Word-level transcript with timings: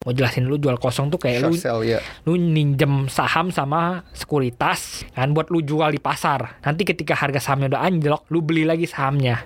Mau 0.00 0.16
jelasin 0.16 0.48
dulu 0.48 0.56
jual 0.56 0.80
kosong 0.80 1.12
tuh 1.12 1.20
kayak 1.20 1.44
lu 1.44 1.52
sell 1.52 1.84
ya. 1.84 2.00
lu 2.24 2.40
minjem 2.40 3.04
saham 3.12 3.52
sama 3.52 4.00
sekuritas 4.16 5.04
kan 5.12 5.36
buat 5.36 5.52
lu 5.52 5.60
jual 5.60 5.92
di 5.92 6.00
pasar. 6.00 6.56
Nanti 6.64 6.88
ketika 6.88 7.12
harga 7.12 7.36
sahamnya 7.36 7.76
udah 7.76 7.84
anjlok, 7.84 8.24
lu 8.32 8.40
beli 8.40 8.64
lagi 8.64 8.88
sahamnya. 8.88 9.44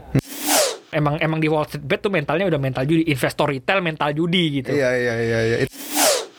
Emang 0.94 1.18
emang 1.18 1.42
di 1.42 1.50
Wall 1.50 1.66
Street 1.66 1.82
Bet 1.82 2.06
tuh 2.06 2.14
mentalnya 2.14 2.46
udah 2.46 2.62
mental 2.62 2.86
judi, 2.86 3.02
investor 3.02 3.50
retail 3.50 3.82
mental 3.82 4.14
judi 4.14 4.62
gitu. 4.62 4.70
Iya 4.70 4.94
iya 4.94 5.14
iya 5.26 5.38
iya. 5.42 5.56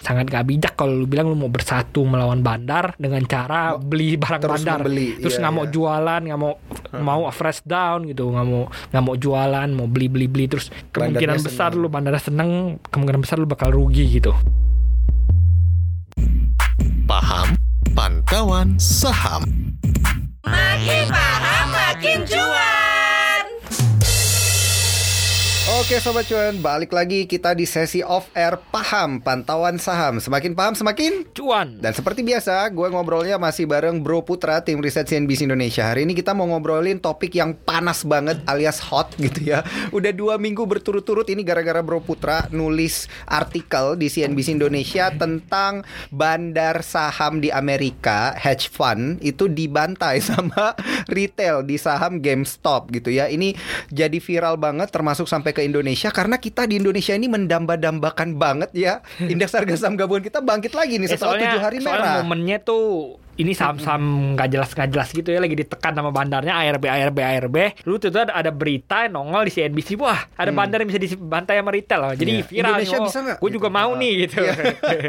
Sangat 0.06 0.30
gak 0.30 0.46
bijak 0.46 0.78
kalau 0.78 1.02
lu 1.02 1.10
bilang 1.10 1.34
lu 1.34 1.34
mau 1.34 1.50
bersatu 1.50 2.06
melawan 2.06 2.46
bandar 2.46 2.94
dengan 3.02 3.26
cara 3.26 3.74
beli 3.74 4.22
barang 4.22 4.38
terus 4.38 4.62
bandar. 4.62 4.86
membeli, 4.86 5.18
Terus 5.18 5.34
iya, 5.34 5.42
nggak 5.42 5.54
mau 5.58 5.66
iya. 5.66 5.74
jualan, 5.74 6.22
nggak 6.30 6.40
mau 6.46 6.54
mau 7.02 7.22
fresh 7.34 7.66
down 7.66 8.06
gitu, 8.06 8.30
nggak 8.30 8.46
mau 8.46 8.70
nggak 8.70 9.02
mau 9.02 9.16
jualan, 9.18 9.68
mau 9.74 9.90
beli 9.90 10.06
beli 10.06 10.30
beli 10.30 10.46
terus 10.46 10.70
kemungkinan 10.94 11.42
Bandarnya 11.42 11.50
besar 11.50 11.74
seneng. 11.74 11.82
lu 11.82 11.88
bandara 11.90 12.20
seneng, 12.22 12.50
kemungkinan 12.94 13.22
besar 13.26 13.42
lu 13.42 13.50
bakal 13.50 13.74
rugi 13.74 14.06
gitu. 14.22 14.30
Paham 17.10 17.58
Pantauan 17.98 18.78
Saham. 18.78 19.42
Makin 20.46 21.10
paham 21.10 21.66
makin 21.74 22.22
cuan. 22.30 22.65
Oke 25.76 26.00
sobat 26.00 26.24
cuan, 26.32 26.56
balik 26.64 26.96
lagi 26.96 27.28
kita 27.28 27.52
di 27.52 27.68
sesi 27.68 28.00
off 28.00 28.32
air 28.32 28.56
paham 28.72 29.20
pantauan 29.20 29.76
saham. 29.76 30.24
Semakin 30.24 30.56
paham 30.56 30.72
semakin 30.72 31.28
Cuan. 31.36 31.84
Dan 31.84 31.92
seperti 31.92 32.24
biasa, 32.24 32.72
gue 32.72 32.88
ngobrolnya 32.88 33.36
masih 33.36 33.68
bareng 33.68 34.00
Bro 34.00 34.24
Putra, 34.24 34.64
tim 34.64 34.80
riset 34.80 35.04
CNBC 35.04 35.44
Indonesia. 35.52 35.84
Hari 35.84 36.08
ini 36.08 36.16
kita 36.16 36.32
mau 36.32 36.48
ngobrolin 36.48 37.04
topik 37.04 37.36
yang 37.36 37.60
panas 37.68 38.08
banget 38.08 38.40
alias 38.48 38.80
hot 38.80 39.20
gitu 39.20 39.52
ya. 39.52 39.68
Udah 39.92 40.16
dua 40.16 40.40
minggu 40.40 40.64
berturut-turut 40.64 41.28
ini 41.28 41.44
gara-gara 41.44 41.84
Bro 41.84 42.08
Putra 42.08 42.48
nulis 42.56 43.12
artikel 43.28 44.00
di 44.00 44.08
CNBC 44.08 44.56
Indonesia 44.56 45.12
tentang 45.12 45.84
bandar 46.08 46.88
saham 46.88 47.44
di 47.44 47.52
Amerika, 47.52 48.32
hedge 48.40 48.72
fund, 48.72 49.20
itu 49.20 49.52
dibantai 49.52 50.24
sama 50.32 50.72
retail 51.12 51.68
di 51.68 51.76
saham 51.76 52.24
GameStop 52.24 52.96
gitu 52.96 53.12
ya. 53.12 53.28
Ini 53.28 53.52
jadi 53.92 54.24
viral 54.24 54.56
banget 54.56 54.88
termasuk 54.88 55.28
sampai 55.28 55.52
ke 55.52 55.65
Indonesia 55.66 56.10
karena 56.10 56.38
kita 56.38 56.64
di 56.64 56.78
Indonesia 56.78 57.12
ini 57.12 57.28
mendamba-dambakan 57.28 58.36
banget 58.36 58.70
ya. 58.72 58.94
Indeks 59.32 59.52
harga 59.52 59.76
saham 59.76 59.96
gabungan 59.96 60.24
kita 60.24 60.40
bangkit 60.40 60.72
lagi 60.72 60.96
nih 60.96 61.08
Eh, 61.08 61.12
setelah 61.12 61.36
tujuh 61.36 61.60
hari 61.60 61.78
soalnya 61.80 62.00
merah. 62.00 62.16
momennya 62.22 62.58
tuh 62.62 63.18
ini 63.36 63.52
saham-saham 63.52 64.04
nggak 64.34 64.48
jelas 64.48 64.70
nggak 64.72 64.90
jelas 64.90 65.10
gitu 65.10 65.28
ya 65.28 65.40
lagi 65.40 65.54
ditekan 65.54 65.92
sama 65.92 66.10
bandarnya 66.10 66.56
ARB 66.56 66.88
ARB 66.88 67.18
ARB 67.20 67.58
lu 67.84 67.98
tuh 67.98 68.08
ada, 68.10 68.32
ada 68.32 68.48
berita 68.50 69.08
nongol 69.08 69.48
di 69.48 69.52
CNBC 69.52 69.96
wah 69.96 70.24
ada 70.32 70.52
bandar 70.52 70.80
yang 70.80 70.88
bisa 70.88 71.02
dibantai 71.02 71.60
sama 71.60 71.72
retail 71.72 72.00
loh 72.02 72.14
jadi 72.14 72.32
Hmm. 72.32 72.36
Iya. 72.36 72.48
viral 72.48 72.70
Indonesia 72.76 72.98
oh, 72.98 73.06
bisa 73.06 73.20
nggak? 73.22 73.38
gue 73.40 73.52
juga 73.52 73.64
Gitu. 73.66 73.76
mau 73.76 73.92
nih 73.94 74.14
gitu 74.24 74.38
Iya. 74.40 74.54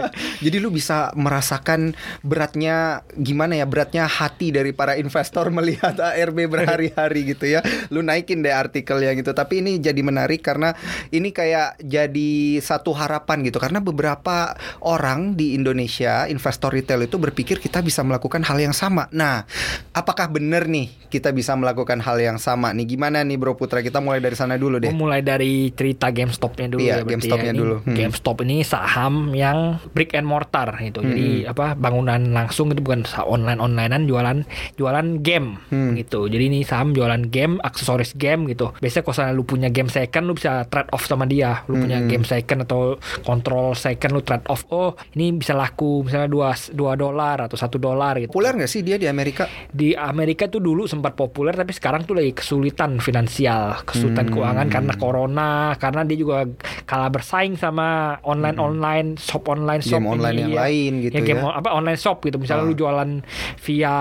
Jadi 0.46 0.56
lu 0.58 0.68
bisa 0.70 1.10
merasakan 1.12 1.92
beratnya 2.20 2.76
gimana 3.14 3.54
ya 3.54 3.64
beratnya 3.64 4.04
hati 4.04 4.50
dari 4.50 4.72
para 4.72 4.96
investor 4.96 5.48
melihat 5.48 5.94
ARB 5.96 6.46
berhari-hari 6.46 7.30
gitu 7.30 7.46
ya. 7.46 7.60
Lu 7.88 8.00
naikin 8.00 8.40
deh 8.40 8.50
artikelnya 8.50 9.12
gitu. 9.14 9.30
Tapi 9.30 9.60
ini 9.60 9.78
jadi 9.78 9.98
menarik 10.00 10.40
karena 10.40 10.72
ini 11.10 11.30
kayak 11.30 11.78
jadi 11.80 12.32
satu 12.58 12.90
harapan 12.90 13.44
gitu 13.44 13.58
karena 13.58 13.78
beberapa 13.78 14.56
orang 14.80 15.34
di 15.34 15.52
Indonesia 15.52 16.24
investor 16.26 16.72
retail 16.72 17.04
itu 17.04 17.16
berpikir 17.16 17.58
kita 17.58 17.80
bisa 17.80 18.00
melakukan 18.00 18.15
hal 18.18 18.58
yang 18.58 18.72
sama. 18.72 19.08
Nah, 19.10 19.44
apakah 19.90 20.28
benar 20.28 20.66
nih 20.66 20.88
kita 21.06 21.30
bisa 21.30 21.54
melakukan 21.54 21.98
hal 21.98 22.18
yang 22.18 22.36
sama 22.36 22.70
nih? 22.70 22.86
Gimana 22.86 23.22
nih 23.22 23.36
Bro 23.36 23.56
Putra? 23.56 23.80
Kita 23.80 23.98
mulai 23.98 24.18
dari 24.18 24.34
sana 24.34 24.54
dulu 24.54 24.78
deh. 24.78 24.88
Gue 24.88 24.96
mulai 24.98 25.20
dari 25.20 25.72
cerita 25.72 26.08
GameStop-nya 26.08 26.66
dulu 26.68 26.80
Iya, 26.82 27.00
ya 27.00 27.04
GameStop-nya 27.04 27.52
ya. 27.52 27.58
Dulu. 27.58 27.76
Hmm. 27.82 27.96
GameStop 27.96 28.36
ini 28.42 28.56
saham 28.62 29.32
yang 29.32 29.58
brick 29.90 30.12
and 30.12 30.28
mortar 30.28 30.68
gitu. 30.78 31.00
Jadi 31.00 31.42
Hmm. 31.42 31.50
apa 31.50 31.66
bangunan 31.74 32.20
langsung 32.30 32.70
itu 32.70 32.80
bukan 32.80 33.02
online 33.22 33.58
onlinean 33.58 34.04
jualan 34.06 34.38
jualan 34.76 35.06
game 35.22 35.58
Hmm. 35.72 35.96
gitu. 35.96 36.28
Jadi 36.28 36.44
ini 36.46 36.60
saham 36.62 36.92
jualan 36.92 37.26
game, 37.26 37.58
aksesoris 37.60 38.14
game 38.14 38.46
gitu. 38.46 38.70
Biasanya 38.78 39.02
kalau 39.02 39.14
misalnya 39.14 39.32
lu 39.32 39.44
punya 39.44 39.68
game 39.68 39.90
second 39.90 40.24
lu 40.26 40.34
bisa 40.34 40.62
trade 40.66 40.90
off 40.92 41.04
sama 41.04 41.26
dia. 41.26 41.64
Lu 41.66 41.78
punya 41.78 41.98
Hmm. 41.98 42.06
game 42.06 42.22
second 42.22 42.62
atau 42.62 42.94
kontrol 43.22 43.74
second 43.74 44.12
lu 44.12 44.22
trade 44.22 44.46
off. 44.46 44.62
Oh, 44.68 44.94
ini 45.12 45.34
bisa 45.34 45.50
laku 45.52 46.04
misalnya 46.04 46.28
2 46.28 46.46
2 46.70 46.94
dolar 46.94 47.42
atau 47.42 47.56
satu 47.56 47.76
dolar 47.76 48.05
gitu. 48.16 48.28
Populer 48.28 48.52
nggak 48.54 48.68
sih 48.68 48.80
dia 48.80 48.94
di 48.94 49.06
Amerika? 49.06 49.48
di 49.68 49.92
Amerika 49.92 50.46
tuh 50.46 50.58
dulu 50.58 50.84
sempat 50.84 51.12
populer 51.12 51.52
tapi 51.52 51.70
sekarang 51.70 52.02
tuh 52.02 52.14
lagi 52.14 52.32
kesulitan 52.32 52.96
finansial, 52.96 53.82
kesulitan 53.82 54.26
Hmm. 54.26 54.34
keuangan 54.34 54.66
karena 54.66 54.92
corona, 54.94 55.50
karena 55.74 56.02
dia 56.02 56.16
juga 56.16 56.46
kalah 56.82 57.08
bersaing 57.08 57.54
sama 57.54 57.86
online 58.22 58.56
online 58.56 59.08
shop 59.16 59.46
online 59.46 59.80
shop 59.80 59.96
Hmm. 59.96 60.04
Game 60.04 60.12
online 60.12 60.34
ini, 60.34 60.42
yang 60.42 60.52
iya. 60.52 60.60
lain 60.62 60.92
gitu 61.02 61.14
ya, 61.14 61.22
game 61.24 61.40
ya. 61.40 61.50
apa 61.52 61.68
online 61.70 61.96
shop 61.96 62.16
gitu. 62.22 62.36
Misalnya 62.36 62.62
Ah. 62.62 62.68
lu 62.68 62.74
jualan 62.74 63.10
via 63.58 63.96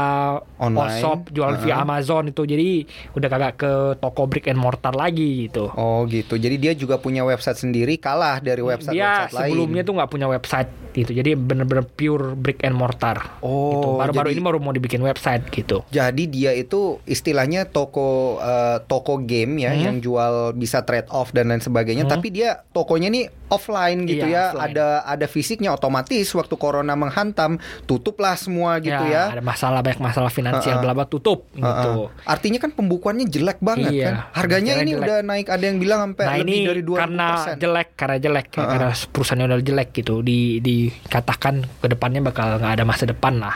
Online. 0.57 0.99
shop, 0.99 1.19
jualan 1.29 1.57
via 1.59 1.75
Ah. 1.75 1.83
Amazon 1.83 2.23
itu 2.27 2.41
jadi 2.43 2.83
udah 3.13 3.27
kagak 3.27 3.53
ke 3.55 3.72
toko 3.97 4.25
brick 4.25 4.45
and 4.45 4.57
mortar 4.57 4.91
lagi 4.91 5.45
gitu. 5.45 5.72
Oh 5.72 6.03
gitu. 6.05 6.35
Jadi 6.35 6.55
dia 6.57 6.73
juga 6.73 6.97
punya 6.97 7.23
website 7.23 7.57
sendiri 7.57 7.95
kalah 7.95 8.39
dari 8.39 8.59
website 8.59 8.93
dia 8.93 9.25
website 9.25 9.33
lain. 9.33 9.49
sebelumnya 9.51 9.81
tuh 9.81 9.93
nggak 9.93 10.09
punya 10.09 10.27
website 10.27 10.69
gitu. 10.91 11.11
Jadi 11.11 11.35
bener-bener 11.35 11.83
pure 11.85 12.33
brick 12.33 12.61
and 12.61 12.73
mortar. 12.73 13.39
Oh, 13.39 13.72
gitu. 13.73 13.89
Baru-baru 13.97 14.28
jadi- 14.28 14.35
ini 14.35 14.44
baru 14.44 14.57
mau 14.57 14.72
dibikin 14.72 15.01
website 15.01 15.47
gitu. 15.50 15.83
Jadi 15.89 16.23
dia 16.28 16.51
itu 16.51 17.00
istilahnya 17.03 17.66
toko 17.66 18.07
eh, 18.38 18.78
toko 18.83 19.19
game 19.19 19.59
ya 19.59 19.72
Hmm. 19.72 19.81
yang 19.81 19.95
jual 20.00 20.33
bisa 20.53 20.81
trade 20.81 21.07
off 21.09 21.29
dan 21.29 21.47
lain 21.47 21.59
sebagainya. 21.59 22.05
Tapi 22.05 22.28
dia 22.29 22.61
tokonya 22.69 23.07
nih 23.07 23.25
offline 23.47 24.03
gitu 24.03 24.23
Iya, 24.23 24.31
ya. 24.31 24.44
offline. 24.51 24.72
Ada 24.72 24.88
ada 25.05 25.25
fisiknya 25.25 25.69
otomatis 25.69 26.25
waktu 26.29 26.55
corona 26.55 26.94
menghantam 26.94 27.57
tutuplah 27.85 28.35
semua 28.35 28.78
gitu 28.79 29.03
ya. 29.05 29.31
Ada 29.31 29.41
masalah 29.41 29.79
banyak 29.79 30.00
masalah 30.00 30.29
finansial 30.29 30.78
bla 30.78 30.91
bla 30.91 31.05
tutup 31.05 31.47
gitu. 31.51 31.66
Heeh. 31.66 32.25
Artinya 32.25 32.57
kan 32.57 32.72
pembukuannya 32.72 33.25
jelek 33.25 33.59
banget 33.59 33.91
Iya, 33.91 34.05
kan. 34.05 34.16
Harganya 34.34 34.73
ini 34.78 34.91
jelek. 34.91 35.01
udah 35.01 35.17
naik 35.22 35.47
ada 35.47 35.63
yang 35.63 35.78
bilang 35.78 36.00
sampai 36.03 36.23
Nah 36.23 36.35
lebih 36.38 36.50
ini 36.51 36.57
dari 36.66 36.81
20%. 36.81 37.00
karena 37.00 37.28
jelek, 37.55 37.89
karena 37.95 38.17
jelek, 38.19 38.47
ya, 38.51 38.63
karena 38.66 38.88
perusahaannya 39.05 39.45
udah 39.47 39.59
jelek 39.61 39.89
gitu, 39.94 40.16
di 40.22 40.39
dikatakan 40.59 41.53
ke 41.79 41.88
depannya 41.88 42.22
bakal 42.22 42.57
nggak 42.57 42.73
ada 42.73 42.84
masa 42.84 43.05
depan 43.05 43.38
lah. 43.38 43.55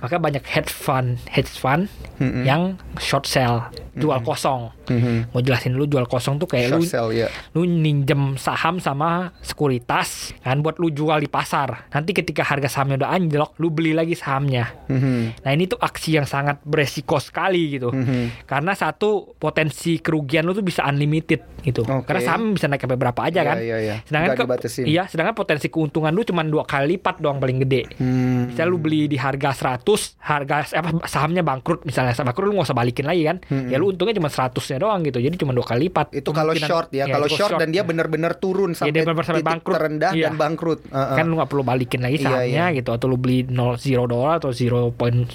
Maka 0.00 0.16
banyak 0.18 0.44
hedge 0.46 0.70
fund, 0.72 1.18
hedge 1.28 1.50
fund 1.58 1.88
Mm-mm. 2.20 2.44
yang 2.46 2.78
short 3.00 3.26
sell, 3.26 3.68
jual 3.92 4.20
kosong. 4.20 4.70
Mhm. 4.86 5.30
Mau 5.30 5.40
jelasin 5.40 5.72
dulu 5.72 5.86
jual 5.88 6.06
kosong 6.06 6.36
tuh 6.36 6.46
kayak 6.46 6.68
Short 6.68 6.78
lu 6.78 6.86
sell 6.86 7.08
ya. 7.10 7.26
lu 7.52 7.62
minjem 7.64 8.34
saham 8.34 8.76
sama 8.76 9.32
sekuritas 9.40 10.32
kan 10.38 10.58
buat 10.58 10.76
lu 10.76 10.88
jual 10.88 11.16
di 11.16 11.26
pasar. 11.26 11.86
Nanti 11.90 12.10
ketika 12.12 12.42
harga 12.42 12.66
sahamnya 12.66 12.98
udah 12.98 13.10
anjlok, 13.10 13.50
lu 13.56 13.68
beli 13.68 13.90
lagi 13.90 14.14
sahamnya. 14.14 14.72
Mhm. 14.86 15.40
Nah 15.40 15.50
ini 15.50 15.66
tuh 15.66 15.76
aksi 15.76 16.14
yang 16.14 16.24
sangat 16.24 16.58
beresiko 16.62 17.16
sekali 17.16 17.72
gitu. 17.72 17.90
Mhm. 17.90 18.44
Karena 18.44 18.72
satu 18.72 19.34
potensi 19.34 19.98
kerugian 19.98 20.42
lu 20.42 20.52
tuh 20.52 20.62
bisa 20.62 20.82
unlimited 20.82 21.42
gitu. 21.60 21.82
Oke. 21.82 22.06
Karena 22.06 22.20
saham 22.22 22.52
bisa 22.52 22.66
naik 22.66 22.80
sampai 22.80 22.96
berapa 22.96 23.20
aja 23.20 23.40
Iya, 23.40 23.44
kan. 23.44 23.56
iya, 23.58 23.76
iya. 23.78 23.94
Sedangkan 24.02 24.32
ke- 24.32 24.44
dibatasin. 24.44 24.84
iya, 24.84 25.02
sedangkan 25.04 25.34
potensi 25.34 25.66
keuntungan 25.66 26.10
lu 26.10 26.22
cuma 26.22 26.42
dua 26.42 26.62
kali 26.62 26.90
lipat 26.90 27.18
doang 27.18 27.36
paling 27.36 27.60
gede. 27.60 27.86
Hmm. 27.96 28.48
Misalnya 28.48 28.68
lu 28.68 28.78
beli 28.78 29.06
di 29.06 29.16
harga 29.16 29.52
100, 29.52 30.16
harga 30.18 30.54
apa 30.72 30.88
sahamnya 31.06 31.40
bangkrut 31.40 31.82
misalnya 31.82 32.12
bangkrut 32.14 32.46
lu 32.46 32.54
nggak 32.54 32.66
usah 32.66 32.76
balikin 32.76 33.04
lagi 33.04 33.22
kan. 33.24 33.36
Ya 33.66 33.79
lu 33.80 33.90
untungnya 33.90 34.12
cuma 34.14 34.28
100-nya 34.28 34.78
doang 34.78 35.00
gitu. 35.00 35.18
Jadi 35.18 35.34
cuma 35.36 35.50
dua 35.50 35.64
kali 35.64 35.88
lipat. 35.88 36.12
Itu 36.12 36.30
kalau 36.30 36.52
short 36.52 36.92
ya, 36.92 37.08
Iya, 37.08 37.14
kalau 37.14 37.24
itu 37.24 37.34
short, 37.34 37.56
dan 37.56 37.68
dia 37.68 37.80
ya. 37.80 37.82
benar-benar 37.82 38.36
turun 38.36 38.70
sampai 38.70 38.92
dia 38.92 39.00
benar-benar 39.00 39.26
sampai 39.26 39.40
titik 39.40 39.52
bangkrut. 39.56 39.74
terendah 39.74 40.10
Iya. 40.12 40.24
dan 40.26 40.34
bangkrut. 40.36 40.80
Heeh. 40.86 41.16
kan 41.16 41.24
lu 41.24 41.34
nggak 41.34 41.48
perlu 41.48 41.64
balikin 41.64 42.00
lagi 42.00 42.16
Iya, 42.16 42.24
sahamnya 42.26 42.64
iya. 42.66 42.76
gitu 42.76 42.90
atau 42.90 43.06
lu 43.06 43.16
beli 43.16 43.38
0 43.42 43.74
0 43.74 44.04
dolar 44.06 44.36
atau 44.36 44.52
0.01 44.52 45.32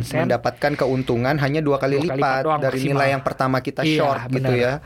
sen 0.00 0.24
mendapatkan 0.24 0.72
keuntungan 0.76 1.34
hanya 1.36 1.58
dua 1.58 1.76
kali 1.76 1.96
Dua 1.96 2.06
kali 2.06 2.14
lipat 2.14 2.16
lipat 2.20 2.44
doang 2.44 2.60
dari 2.60 2.76
maksimal. 2.76 2.92
nilai 2.94 3.08
yang 3.10 3.22
pertama 3.22 3.56
kita 3.58 3.80
Iya, 3.82 3.98
short 3.98 4.20
gitu 4.28 4.38
benar. 4.46 4.54
ya. 4.54 4.72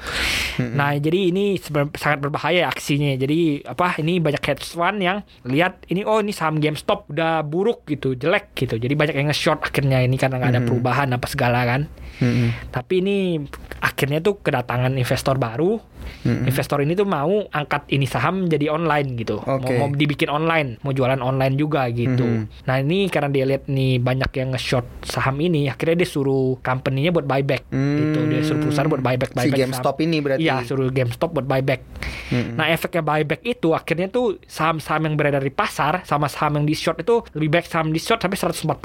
Nah, 0.73 0.93
jadi 0.95 1.21
ini 1.27 1.57
sangat 1.93 2.21
berbahaya 2.21 2.69
aksinya. 2.69 3.13
Jadi 3.15 3.41
apa? 3.65 3.97
Ini 3.97 4.21
banyak 4.21 4.43
hedge 4.43 4.69
fund 4.69 5.01
yang 5.01 5.19
lihat 5.43 5.85
ini 5.87 6.03
oh 6.03 6.19
ini 6.19 6.31
saham 6.31 6.57
GameStop 6.57 7.09
udah 7.09 7.41
buruk 7.43 7.85
gitu, 7.85 8.13
jelek 8.15 8.53
gitu. 8.55 8.77
Jadi 8.77 8.93
banyak 8.93 9.15
yang 9.15 9.29
nge-short 9.29 9.61
akhirnya 9.63 10.01
ini 10.01 10.15
karena 10.15 10.39
nggak 10.39 10.53
ada 10.53 10.63
perubahan 10.63 11.09
apa 11.11 11.27
segala 11.27 11.65
kan. 11.65 11.89
Mm-mm. 12.23 12.71
Tapi 12.71 13.03
ini 13.03 13.43
akhirnya 13.83 14.23
tuh 14.23 14.39
kedatangan 14.39 14.95
investor 14.95 15.37
baru. 15.43 15.83
Investor 16.23 16.79
ini 16.79 16.93
tuh 16.93 17.05
mau 17.05 17.29
angkat 17.49 17.89
ini 17.89 18.05
saham 18.05 18.47
jadi 18.47 18.69
online 18.69 19.17
gitu. 19.17 19.39
Oke. 19.39 19.75
Mau, 19.75 19.87
mau 19.87 19.89
dibikin 19.91 20.29
online, 20.29 20.79
mau 20.81 20.91
jualan 20.91 21.19
online 21.19 21.55
juga 21.55 21.89
gitu. 21.89 22.23
Mhm. 22.23 22.63
Nah, 22.63 22.77
ini 22.79 23.07
karena 23.07 23.29
dia 23.29 23.45
lihat 23.45 23.67
nih 23.67 23.99
banyak 23.99 24.31
yang 24.33 24.49
nge-short 24.51 24.87
saham 25.03 25.37
ini, 25.39 25.67
akhirnya 25.67 25.99
dia 25.99 26.09
suruh 26.09 26.57
company-nya 26.59 27.11
buat 27.11 27.25
buyback 27.25 27.67
gitu. 27.69 28.19
Dia 28.25 28.41
suruh 28.41 28.61
perusahaan 28.61 28.87
buat 28.87 29.01
buyback 29.01 29.31
Hmm. 29.31 29.39
Si 29.39 29.47
buyback 29.47 29.61
GameStop 29.63 29.97
ini 29.99 30.17
berarti. 30.19 30.43
Iya, 30.43 30.57
suruh 30.63 30.89
GameStop 30.89 31.31
buat 31.33 31.45
buyback. 31.45 31.81
Mm-mm. 32.29 32.55
Nah, 32.55 32.67
efeknya 32.67 33.01
buyback 33.01 33.41
itu 33.43 33.69
akhirnya 33.71 34.09
tuh 34.09 34.41
saham-saham 34.43 35.05
yang 35.05 35.15
beredar 35.15 35.41
di 35.41 35.51
pasar 35.51 36.03
sama 36.03 36.27
saham 36.27 36.57
yang 36.57 36.65
di 36.65 36.73
short 36.73 36.99
itu 36.99 37.21
lebih 37.33 37.51
baik 37.53 37.67
saham 37.67 37.89
di 37.89 37.99
short 37.99 38.19
sampai 38.19 38.39
140% 38.39 38.81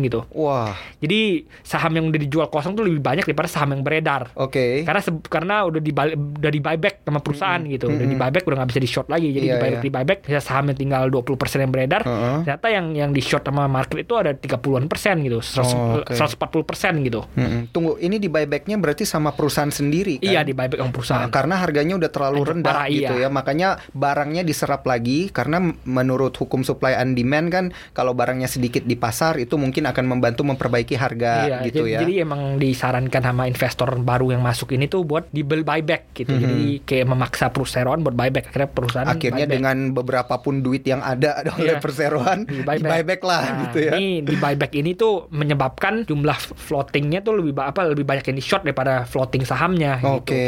gitu. 0.00 0.20
Wah, 0.32 0.76
Jadi 0.98 1.20
saham 1.62 1.92
yang 1.92 2.06
udah 2.06 2.20
dijual 2.20 2.46
kosong 2.48 2.72
tuh 2.72 2.84
lebih 2.84 3.00
banyak 3.00 3.24
daripada 3.24 3.48
saham 3.48 3.72
yang 3.72 3.82
beredar. 3.82 4.28
oke. 4.34 4.82
Karena 4.82 5.00
se- 5.00 5.24
karena 5.24 5.64
udah 5.64 5.80
dibalik 5.80 6.14
udah 6.14 6.50
dibalik 6.50 6.69
buyback 6.70 7.02
sama 7.02 7.18
perusahaan 7.18 7.60
gitu. 7.66 7.90
Udah 7.90 8.06
di 8.06 8.14
buyback 8.14 8.44
udah 8.46 8.56
nggak 8.62 8.70
bisa 8.70 8.80
di 8.80 8.90
short 8.90 9.08
lagi. 9.10 9.28
Jadi 9.30 9.42
Iya, 9.42 9.42
di 9.42 9.58
buyback 9.58 9.74
iya. 9.74 9.82
di 9.82 9.90
buyback 9.90 10.18
bisa 10.22 10.40
sahamnya 10.40 10.74
tinggal 10.74 11.02
20% 11.10 11.26
yang 11.58 11.72
beredar. 11.74 12.02
Heeh. 12.06 12.36
Ternyata 12.46 12.66
yang 12.70 12.86
yang 12.94 13.10
di 13.10 13.18
short 13.20 13.42
sama 13.42 13.66
market 13.66 13.98
itu 14.00 14.14
ada 14.14 14.30
30-an 14.30 14.86
persen 14.86 15.18
gitu. 15.20 15.42
100, 15.42 15.74
Oh, 15.74 15.98
oke. 16.00 16.14
140 16.14 16.62
persen 16.62 16.92
gitu. 17.02 17.20
Mm-mm. 17.34 17.74
Tunggu, 17.74 17.98
ini 17.98 18.16
di 18.16 18.30
buybacknya 18.30 18.78
berarti 18.78 19.02
sama 19.02 19.34
perusahaan 19.34 19.68
sendiri 19.68 20.22
kan? 20.22 20.30
Iya 20.30 20.40
di 20.46 20.52
buyback 20.54 20.78
sama 20.78 20.92
perusahaan. 20.94 21.26
Nah, 21.26 21.32
karena 21.32 21.54
harganya 21.58 21.94
udah 21.98 22.10
terlalu 22.10 22.40
rendah 22.46 22.74
parah, 22.76 22.88
gitu 22.88 23.14
iya. 23.18 23.26
ya, 23.26 23.28
makanya 23.28 23.68
barangnya 23.90 24.42
diserap 24.42 24.86
lagi 24.86 25.28
karena 25.28 25.58
menurut 25.82 26.36
hukum 26.36 26.62
supply 26.62 26.94
and 26.94 27.16
demand 27.16 27.48
kan 27.50 27.64
kalau 27.90 28.12
barangnya 28.12 28.46
sedikit 28.46 28.84
di 28.84 28.94
pasar 28.94 29.40
itu 29.40 29.56
mungkin 29.56 29.88
akan 29.88 30.04
membantu 30.06 30.46
memperbaiki 30.46 30.94
harga 30.94 31.32
Iya, 31.40 31.56
gitu 31.66 31.82
jadi, 31.84 31.90
ya. 31.90 31.98
jadi 32.04 32.14
emang 32.22 32.60
disarankan 32.60 33.22
sama 33.22 33.44
investor 33.46 33.88
baru 33.98 34.36
yang 34.36 34.42
masuk 34.42 34.70
ini 34.70 34.86
tuh 34.86 35.02
buat 35.02 35.26
dibel 35.30 35.62
buyback 35.62 36.12
gitu. 36.12 36.30
Mhm. 36.30 36.40
Jadi 36.40 36.49
kayak 36.80 37.06
memaksa 37.06 37.48
perusahaan 37.48 37.96
buat 37.96 38.12
buyback. 38.12 38.48
Akhirnya 38.48 38.68
perusahaan 38.68 39.06
Akhirnya 39.06 39.44
buyback. 39.44 39.56
dengan 39.56 39.76
beberapa 39.90 40.34
pun 40.36 40.60
duit 40.60 40.82
yang 40.82 41.00
ada 41.00 41.40
oleh 41.56 41.70
Iya. 41.70 41.80
perseroan 41.80 42.44
di 42.44 42.58
di 42.58 42.62
buyback, 42.62 43.20
lah 43.20 43.42
Nah, 43.42 43.58
gitu 43.64 43.78
ya. 43.80 43.92
Ini 43.94 44.08
di 44.22 44.34
buyback 44.34 44.72
ini 44.74 44.90
tuh 44.92 45.28
menyebabkan 45.30 46.04
jumlah 46.04 46.38
floatingnya 46.56 47.20
tuh 47.20 47.34
lebih 47.34 47.56
apa 47.56 47.84
lebih 47.84 48.02
banyak 48.02 48.24
yang 48.24 48.36
di 48.36 48.42
short 48.42 48.62
daripada 48.62 49.02
floating 49.04 49.42
sahamnya 49.42 49.98
Oke. 50.00 50.30
gitu. 50.30 50.38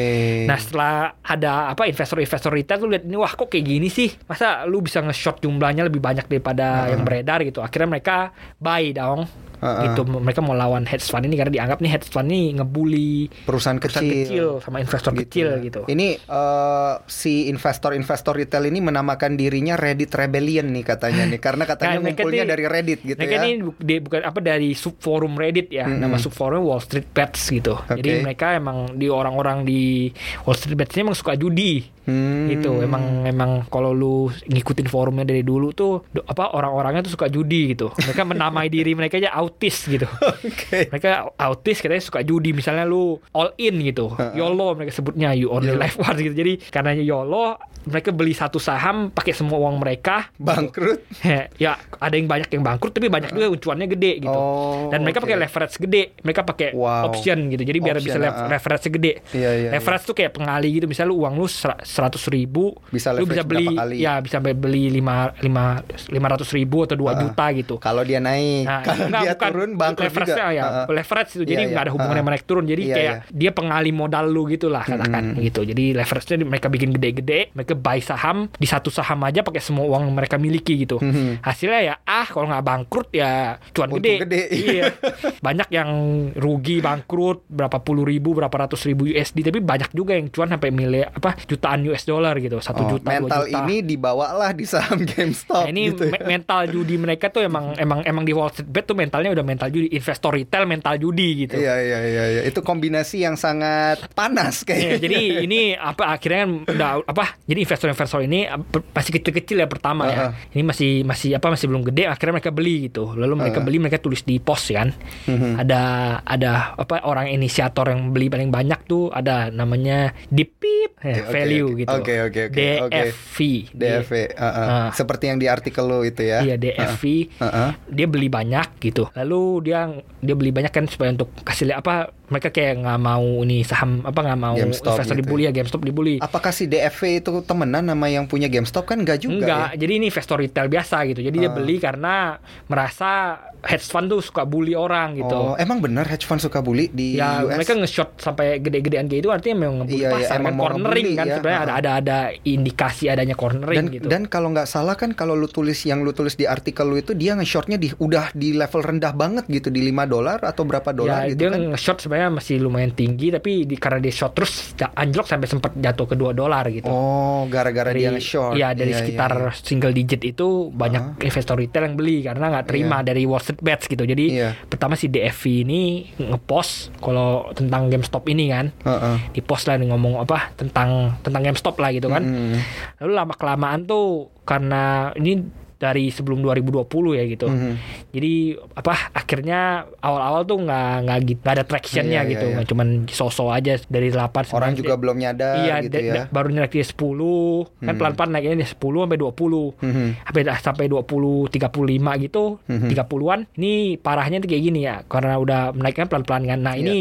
Nah 0.44 0.58
setelah 0.58 0.94
ada 1.20 1.52
apa 1.69 1.84
investor-investor 1.84 2.50
retail 2.50 2.78
tuh 2.78 2.88
lihat 2.88 3.02
ini 3.02 3.14
wah 3.14 3.31
kok 3.31 3.46
kayak 3.46 3.64
gini 3.64 3.88
sih 3.88 4.12
masa 4.25 4.64
lu 4.64 4.81
bisa 4.81 5.00
nge-short 5.00 5.38
jumlahnya 5.38 5.84
lebih 5.84 5.98
banyak 5.98 6.26
daripada 6.26 6.88
yang 6.88 7.02
beredar 7.02 7.40
gitu 7.40 7.58
akhirnya 7.58 7.88
mereka 7.90 8.16
buy 8.56 8.90
dong 8.90 9.25
Heeh. 9.62 9.82
gitu 9.88 10.03
mereka 10.05 10.41
mau 10.41 10.53
lawan 10.53 10.82
hedge 10.82 11.06
fund 11.06 11.23
ini 11.23 11.35
karena 11.35 11.53
dianggap 11.53 11.79
nih 11.79 11.91
hedge 11.91 12.09
fund 12.09 12.26
ini 12.26 12.53
ngebully 12.53 13.31
perusahaan 13.47 13.79
perusahaan 13.79 14.03
kecil. 14.03 14.26
kecil 14.26 14.47
sama 14.59 14.76
investor 14.79 15.12
kecil 15.14 15.47
ya. 15.49 15.62
gitu 15.62 15.81
Ini 15.87 16.06
eh, 16.19 16.94
si 17.06 17.47
investor-investor 17.47 18.35
retail 18.35 18.67
ini 18.67 18.81
menamakan 18.81 19.35
dirinya 19.35 19.75
Reddit 19.75 20.11
Rebellion 20.11 20.67
nih 20.69 20.85
katanya 20.85 21.25
nih 21.25 21.38
karena 21.38 21.62
katanya 21.64 21.94
Nah, 21.94 22.03
ngumpulnya 22.05 22.43
nih- 22.43 22.50
dari 22.50 22.64
Reddit 22.64 23.00
gitu 23.05 23.17
mereka 23.17 23.37
ya. 23.37 23.43
ini 23.44 23.53
bu- 23.61 23.79
di- 23.79 24.03
bukan 24.03 24.20
apa 24.23 24.38
dari 24.38 24.70
subforum 24.73 25.35
Reddit 25.35 25.69
ya, 25.69 25.87
nama 25.87 26.17
subforumnya 26.17 26.58
Wall 26.61 26.81
Street 26.81 27.06
Bets 27.08 27.47
gitu. 27.49 27.79
Jadi 27.88 28.11
Oke. 28.12 28.23
mereka 28.25 28.47
emang 28.53 28.79
di 28.93 29.06
orang-orang 29.06 29.62
di 29.62 30.11
Wall 30.43 30.55
Street 30.55 30.75
Bets 30.75 30.93
ini 30.93 31.03
emang 31.05 31.15
suka 31.15 31.32
judi. 31.35 31.87
Hmm. 32.03 32.50
Gitu. 32.50 32.82
Emang 32.82 33.23
emang 33.23 33.50
kalau 33.65 33.94
lu 33.94 34.17
ngikutin 34.43 34.87
forumnya 34.87 35.23
dari 35.23 35.41
dulu 35.41 35.70
tuh 35.70 36.03
do- 36.05 36.25
apa 36.25 36.50
orang-orangnya 36.50 37.06
tuh 37.06 37.15
suka 37.15 37.29
judi 37.29 37.70
gitu. 37.70 37.94
Mereka 37.94 38.26
menamai 38.26 38.67
diri 38.67 38.91
mereka 38.93 39.17
aja 39.17 39.31
autis 39.52 39.84
gitu. 39.84 40.08
Oke. 40.32 40.88
Mereka 40.88 41.10
autis 41.37 41.78
katanya 41.78 42.00
suka 42.00 42.20
judi 42.20 42.50
misalnya 42.50 42.82
lu 42.82 43.20
all 43.31 43.52
in 43.56 43.76
gitu. 43.82 44.08
YOLO 44.32 44.72
mereka 44.72 44.93
sebutnya 44.93 45.31
you 45.32 45.46
only 45.46 45.72
live 45.72 45.93
once 45.99 46.16
gitu. 46.19 46.32
Jadi 46.32 46.56
karena 46.64 46.96
YOLO 46.96 47.60
mereka 47.82 48.08
beli 48.08 48.31
satu 48.31 48.56
saham 48.56 49.10
pakai 49.10 49.34
semua 49.34 49.58
uang 49.58 49.76
mereka 49.76 50.31
Bangkrut. 50.37 51.02
ya 51.58 51.75
ada 51.93 52.14
yang 52.14 52.25
banyak 52.25 52.46
yang 52.49 52.62
bangkrut 52.62 52.94
tapi 52.94 53.10
banyak 53.10 53.34
juga 53.34 53.50
cuannya 53.60 53.90
gede 53.90 54.12
gitu 54.20 54.31
Oh, 54.32 54.87
dan 54.87 55.02
mereka 55.02 55.19
oke. 55.19 55.26
pakai 55.26 55.37
leverage 55.37 55.76
gede 55.78 56.02
mereka 56.22 56.40
pakai 56.43 56.69
Wow. 56.72 57.10
option 57.10 57.50
gitu 57.50 57.62
jadi 57.64 57.78
biar 57.81 57.98
Option, 57.98 58.06
bisa 58.06 58.19
lev- 58.22 58.38
ah. 58.38 58.46
leverage 58.46 58.87
gede 58.88 59.12
Iya, 59.32 59.50
iya, 59.52 59.70
leverage 59.75 60.05
tuh 60.05 60.14
kayak 60.14 60.31
pengali 60.32 60.69
gitu 60.72 60.87
misalnya 60.87 61.10
lu 61.10 61.20
uang 61.20 61.34
lu 61.34 61.46
ser- 61.46 61.82
seratus 61.82 62.22
ribu 62.28 62.70
Bisa 62.87 63.10
lu 63.10 63.26
bisa 63.26 63.43
beli 63.43 63.66
kali? 63.69 63.98
ya 63.98 64.14
bisa 64.20 64.38
be- 64.38 64.55
beli 64.55 64.87
lima 64.88 65.34
lima 65.43 65.82
lima 66.06 66.26
ratus 66.28 66.55
ribu 66.55 66.87
atau 66.87 66.94
dua 66.94 67.12
Ah. 67.12 67.20
juta 67.20 67.46
gitu 67.50 67.75
Kalau 67.76 68.06
dia 68.06 68.22
naik, 68.22 68.62
Nah, 68.62 68.81
kalau 68.81 69.05
enggak, 69.05 69.20
dia 69.20 69.32
bukan 69.34 69.42
turun 69.49 69.71
bangkrut 69.73 69.99
juga. 69.99 70.06
leverage-nya 70.06 70.47
ya, 70.49 70.62
Heeh. 70.62 70.87
leverage 70.93 71.31
itu. 71.33 71.44
Jadi 71.44 71.53
Iya, 71.55 71.67
nggak 71.67 71.77
iya. 71.77 71.85
ada 71.85 71.93
hubungannya 71.93 72.21
sama 72.21 72.31
naik 72.31 72.44
turun. 72.44 72.65
Jadi 72.65 72.83
Iya, 72.85 72.94
kayak 72.94 73.15
iya. 73.19 73.33
dia 73.33 73.50
pengali 73.50 73.91
modal 73.91 74.25
lu 74.27 74.43
gitu 74.47 74.67
lah 74.67 74.83
katakan 74.83 75.25
gitu. 75.39 75.61
Jadi 75.62 75.85
leverage-nya 75.93 76.37
mereka 76.43 76.67
bikin 76.69 76.91
gede-gede, 76.91 77.41
mereka 77.53 77.73
buy 77.75 77.99
saham 77.99 78.37
di 78.53 78.65
satu 78.65 78.89
saham 78.89 79.19
aja 79.23 79.41
pakai 79.41 79.59
semua 79.59 79.85
uang 79.87 80.03
yang 80.05 80.15
mereka 80.15 80.37
miliki 80.37 80.77
gitu. 80.79 80.97
Mhm. 80.97 81.41
Hasilnya 81.41 81.81
ya 81.83 81.94
ah 82.00 82.25
kalau 82.25 82.47
nggak 82.47 82.62
bangkrut 82.62 83.09
ya 83.11 83.33
cuan 83.71 83.89
Untung 83.91 84.05
gede. 84.05 84.15
gede. 84.23 84.43
iya. 84.53 84.85
Banyak 85.47 85.69
yang 85.71 85.91
rugi 86.33 86.79
bangkrut 86.79 87.49
berapa 87.49 87.79
puluh 87.79 88.03
ribu, 88.03 88.33
berapa 88.33 88.53
ratus 88.53 88.85
ribu 88.85 89.05
USD, 89.05 89.43
tapi 89.43 89.59
banyak 89.59 89.91
juga 89.91 90.12
yang 90.12 90.29
cuan 90.29 90.49
sampai 90.49 90.71
miliar 90.71 91.11
apa 91.11 91.35
jutaan 91.43 91.83
US 91.85 92.05
dollar 92.05 92.37
gitu, 92.37 92.59
satu 92.59 92.83
Oh, 92.83 92.91
juta, 92.93 93.09
mental 93.11 93.43
juta. 93.44 93.59
ini 93.61 93.77
dibawalah 93.81 94.50
di 94.50 94.62
saham 94.62 95.00
GameStop 95.09 95.55
Nah, 95.59 95.67
ini 95.67 95.81
gitu 95.89 96.05
ya. 96.05 96.12
me- 96.12 96.27
mental 96.29 96.61
judi 96.67 96.94
mereka 96.97 97.27
tuh 97.29 97.43
emang 97.43 97.75
emang 97.77 98.03
emang 98.03 98.23
di 98.23 98.31
Wall 98.31 98.50
Street 98.50 98.69
Bet 98.69 98.85
tuh 98.85 98.94
mentalnya 98.94 99.31
udah 99.32 99.44
mental 99.44 99.69
judi, 99.69 99.88
investor 99.90 100.32
retail 100.32 100.64
mental 100.64 100.94
judi 100.96 101.46
gitu. 101.46 101.56
Iya 101.56 101.75
iya 101.81 101.99
iya 102.05 102.25
iya. 102.38 102.43
Itu 102.44 102.61
kombinasi 102.61 103.23
yang 103.23 103.37
sangat 103.37 104.12
panas 104.12 104.62
Iya, 104.62 104.67
kayaknya. 104.69 104.96
jadi 105.00 105.19
ini 105.44 105.61
apa 105.75 106.12
akhirnya 106.12 106.40
kan 106.43 106.50
udah 106.69 106.88
apa? 107.06 107.25
Jadi 107.44 107.58
investor-investor 107.61 108.20
ini 108.23 108.46
masih 108.93 109.12
kecil-kecil 109.17 109.56
ya 109.58 109.69
pertama 109.69 110.02
ya. 110.08 110.17
Uh-uh. 110.29 110.32
Ini 110.52 110.62
masih 110.62 110.90
masih 111.02 111.29
apa 111.37 111.50
masih 111.50 111.67
belum 111.69 111.82
gede. 111.88 112.06
Akhirnya 112.06 112.38
mereka 112.38 112.52
beli 112.52 112.88
gitu. 112.88 113.12
Lalu 113.12 113.34
mereka 113.38 113.58
Uh-uh. 113.58 113.67
beli 113.67 113.79
mereka 113.81 113.99
tulis 113.99 114.23
di 114.23 114.38
post 114.38 114.70
kan. 114.70 114.93
Mhm. 115.26 115.61
Ada 115.61 115.82
ada 116.23 116.52
apa 116.75 117.05
orang 117.05 117.29
inisiator 117.29 117.88
yang 117.88 118.11
beli 118.11 118.29
paling 118.29 118.49
banyak 118.49 118.84
tuh 118.84 119.08
ada 119.08 119.49
namanya 119.49 120.12
DPIP 120.29 121.02
eh, 121.02 121.19
Oke, 121.23 121.31
value 121.31 121.69
oke. 121.69 121.79
gitu. 121.82 121.96
Oke, 121.99 122.14
oke, 122.23 122.40
oke. 122.49 122.56
DFV. 122.56 123.38
DFV, 123.75 124.12
uh, 124.34 124.44
uh. 124.46 124.87
Seperti 124.93 125.25
yang 125.29 125.38
di 125.38 125.46
artikel 125.46 125.84
lo 125.84 126.02
itu 126.02 126.23
ya. 126.23 126.40
Iya 126.40 126.56
DFV. 126.56 127.05
Uh-uh. 127.38 127.70
dia 127.88 128.06
beli 128.08 128.29
banyak 128.29 128.79
gitu 128.81 129.05
lalu 129.12 129.69
dia 129.69 129.93
dia 130.19 130.32
beli 130.32 130.49
banyak 130.49 130.69
kan 130.69 130.88
supaya 130.88 131.12
untuk 131.12 131.29
kasih 131.43 131.69
lihat 131.69 131.81
apa 131.81 131.94
mereka 132.26 132.49
kayak 132.49 132.81
nggak 132.81 132.97
mau 132.97 133.44
ini 133.44 133.61
saham 133.61 134.00
apa 134.03 134.17
nggak 134.17 134.41
mau 134.41 134.56
GameStop 134.56 134.97
investor 134.97 135.12
gitu 135.12 135.20
dibully 135.20 135.43
ya 135.44 135.53
GameStop 135.53 135.82
dibully 135.85 136.17
Apakah 136.17 136.49
si 136.49 136.64
DFV 136.64 137.20
itu 137.20 137.32
temenan 137.44 137.85
nama 137.85 138.06
yang 138.09 138.25
punya 138.25 138.49
GameStop 138.49 138.88
kan 138.88 138.97
enggak 138.97 139.20
juga 139.20 139.37
Enggak, 139.37 139.69
ya? 139.69 139.79
jadi 139.79 139.93
ini 139.94 140.05
investor 140.09 140.37
retail 140.38 140.67
biasa 140.67 140.97
gitu. 141.06 141.20
Jadi 141.20 141.37
dia 141.38 141.50
Ah. 141.50 141.55
beli 141.55 141.76
karena 141.76 142.41
merasa 142.67 143.37
hedge 143.62 143.87
fund 143.87 144.06
tuh 144.06 144.19
suka 144.19 144.43
bully 144.43 144.75
orang 144.75 145.14
gitu. 145.14 145.32
Oh, 145.32 145.55
emang 145.55 145.79
benar 145.79 146.05
hedge 146.05 146.23
fund 146.23 146.38
suka 146.38 146.59
bully 146.59 146.88
di 146.88 147.14
ya 147.14 147.43
US? 147.43 147.55
mereka 147.55 147.73
nge-short 147.75 148.11
sampai 148.17 148.59
gede-gedean 148.59 149.06
kayak 149.06 149.20
itu 149.20 149.31
artinya 149.31 149.56
memang 149.61 149.76
ngebully 149.81 149.97
Iya, 149.97 150.09
iya, 150.09 150.17
pasar 150.19 150.37
emang 150.37 150.53
kan 150.53 150.59
cornering 150.59 151.09
kan 151.12 151.25
ya. 151.25 151.35
sebenarnya 151.37 151.61
ada 151.61 151.70
Ah. 151.70 151.79
ada 151.79 151.91
ada 151.94 152.17
indikasi 152.43 153.05
adanya 153.06 153.32
cornering 153.32 153.79
dan 153.79 153.87
gitu. 153.88 154.06
dan 154.06 154.23
kalau 154.25 154.50
nggak 154.50 154.67
salah 154.67 154.94
kan 154.94 155.12
kalau 155.12 155.32
lu 155.32 155.47
tulis 155.47 155.79
yang 155.82 156.00
lu 156.00 156.11
tulis 156.11 156.35
di 156.35 156.44
artikel 156.44 156.85
lu 156.85 156.97
itu 156.97 157.12
dia 157.12 157.32
nge-shortnya 157.32 157.76
di 157.76 157.94
udah 157.94 158.31
di 158.32 158.53
level 158.53 158.82
rendah 158.82 159.12
banget 159.12 159.44
gitu 159.47 159.69
di 159.69 159.81
5 159.85 160.06
dolar 160.06 160.38
atau 160.41 160.62
berapa 160.62 160.91
dolar 160.91 161.23
ya 161.23 161.31
gitu 161.31 161.38
dia 161.38 161.49
kan. 161.49 161.61
nge-short 161.70 161.99
sebenarnya 162.00 162.31
masih 162.32 162.56
lumayan 162.58 162.91
tinggi 162.91 163.31
tapi 163.31 163.62
di, 163.62 163.76
karena 163.76 163.99
dia 163.99 164.11
short 164.11 164.32
terus 164.32 164.53
anjlok 164.93 165.25
sampai 165.25 165.47
sempat 165.47 165.73
jatuh 165.75 166.05
ke 166.05 166.15
2 166.15 166.32
dolar 166.32 166.65
gitu. 166.69 166.87
Oh, 166.87 167.47
gara-gara 167.47 167.91
dia 167.91 168.11
nge-short. 168.11 168.55
Iya 168.55 168.73
dari 168.73 168.91
Iya, 168.91 168.99
sekitar 168.99 169.31
iya, 169.31 169.49
iya. 169.49 169.62
single 169.62 169.93
digit 169.93 170.23
itu 170.23 170.49
banyak 170.69 171.20
investor 171.20 171.55
retail 171.55 171.85
yang 171.85 171.94
beli 171.94 172.20
karena 172.20 172.51
nggak 172.51 172.67
terima 172.67 173.01
dari 173.01 173.22
Wall 173.22 173.39
Street 173.39 173.52
Bets 173.59 173.91
gitu. 173.91 174.05
Jadi 174.05 174.39
Iya. 174.39 174.55
pertama 174.69 174.94
si 174.94 175.11
DFV 175.11 175.67
ini 175.67 175.82
ngepost 176.17 176.94
kalau 177.03 177.51
tentang 177.53 177.91
GameStop 177.93 178.25
ini 178.31 178.49
kan, 178.49 178.71
Heeh. 178.85 179.17
di 179.35 179.41
post 179.43 179.69
lah 179.69 179.77
ngomong 179.77 180.23
apa 180.23 180.55
tentang 180.55 181.19
tentang 181.21 181.43
GameStop 181.43 181.77
lah 181.77 181.91
gitu 181.93 182.09
kan. 182.09 182.23
Mm. 182.23 182.56
Lalu 183.03 183.13
lama 183.13 183.35
kelamaan 183.35 183.85
tuh 183.85 184.32
karena 184.43 185.13
ini 185.19 185.61
dari 185.82 186.15
sebelum 186.15 186.39
2020 186.46 187.19
ya 187.19 187.24
gitu. 187.27 187.51
Mhm. 187.51 187.72
Jadi 188.15 188.55
apa 188.79 189.10
akhirnya 189.10 189.91
awal-awal 189.98 190.46
tuh 190.46 190.62
nggak 190.62 190.93
nggak 191.03 191.19
gitu 191.27 191.43
ada 191.43 191.65
tractionnya 191.67 192.22
iya, 192.22 192.31
gitu, 192.31 192.46
iya. 192.46 192.55
nggak 192.55 192.67
cuman 192.70 192.89
sosok 193.10 193.51
aja 193.51 193.82
dari 193.91 194.15
8 194.15 194.55
Orang 194.55 194.79
9, 194.79 194.81
juga 194.86 194.94
belum 194.94 195.17
nyadar 195.19 195.67
Iya, 195.67 195.74
gitu 195.82 195.98
ya. 195.98 196.31
baru 196.31 196.55
naik 196.55 196.70
dia 196.70 196.86
10, 196.86 197.67
kan 197.82 197.94
pelan-pelan 197.98 198.31
naiknya 198.31 198.62
dia 198.62 198.69
10 198.70 199.03
sampai 199.03 199.19
20. 199.19 199.74
Mhm. 199.82 200.06
Sampai 200.22 200.43
sampai 200.62 200.84
20 200.86 201.51
35 201.51 202.15
gitu, 202.22 202.62
Mhm. 202.70 202.86
30-an. 202.86 203.41
Ini 203.58 203.72
parahnya 203.98 204.39
tuh 204.39 204.48
kayak 204.55 204.62
gini 204.62 204.81
ya, 204.86 205.03
karena 205.10 205.34
udah 205.43 205.74
menaiknya 205.74 206.06
pelan-pelan 206.06 206.44
kan. 206.46 206.60
Nah, 206.62 206.74
Iya. 206.79 206.82
ini 206.86 206.96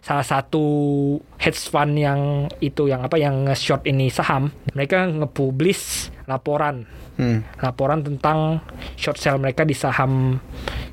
salah 0.00 0.24
satu 0.24 0.64
hedge 1.42 1.58
fund 1.66 1.98
yang 1.98 2.46
itu 2.62 2.86
yang 2.86 3.02
apa 3.02 3.18
yang 3.18 3.50
nge-short 3.50 3.82
ini 3.90 4.06
saham, 4.06 4.54
mereka 4.78 5.10
nge-publish 5.10 6.14
laporan 6.30 6.86
Hmm. 7.12 7.44
laporan 7.60 8.00
tentang 8.00 8.64
short 8.96 9.20
sell 9.20 9.36
mereka 9.36 9.68
di 9.68 9.76
saham 9.76 10.40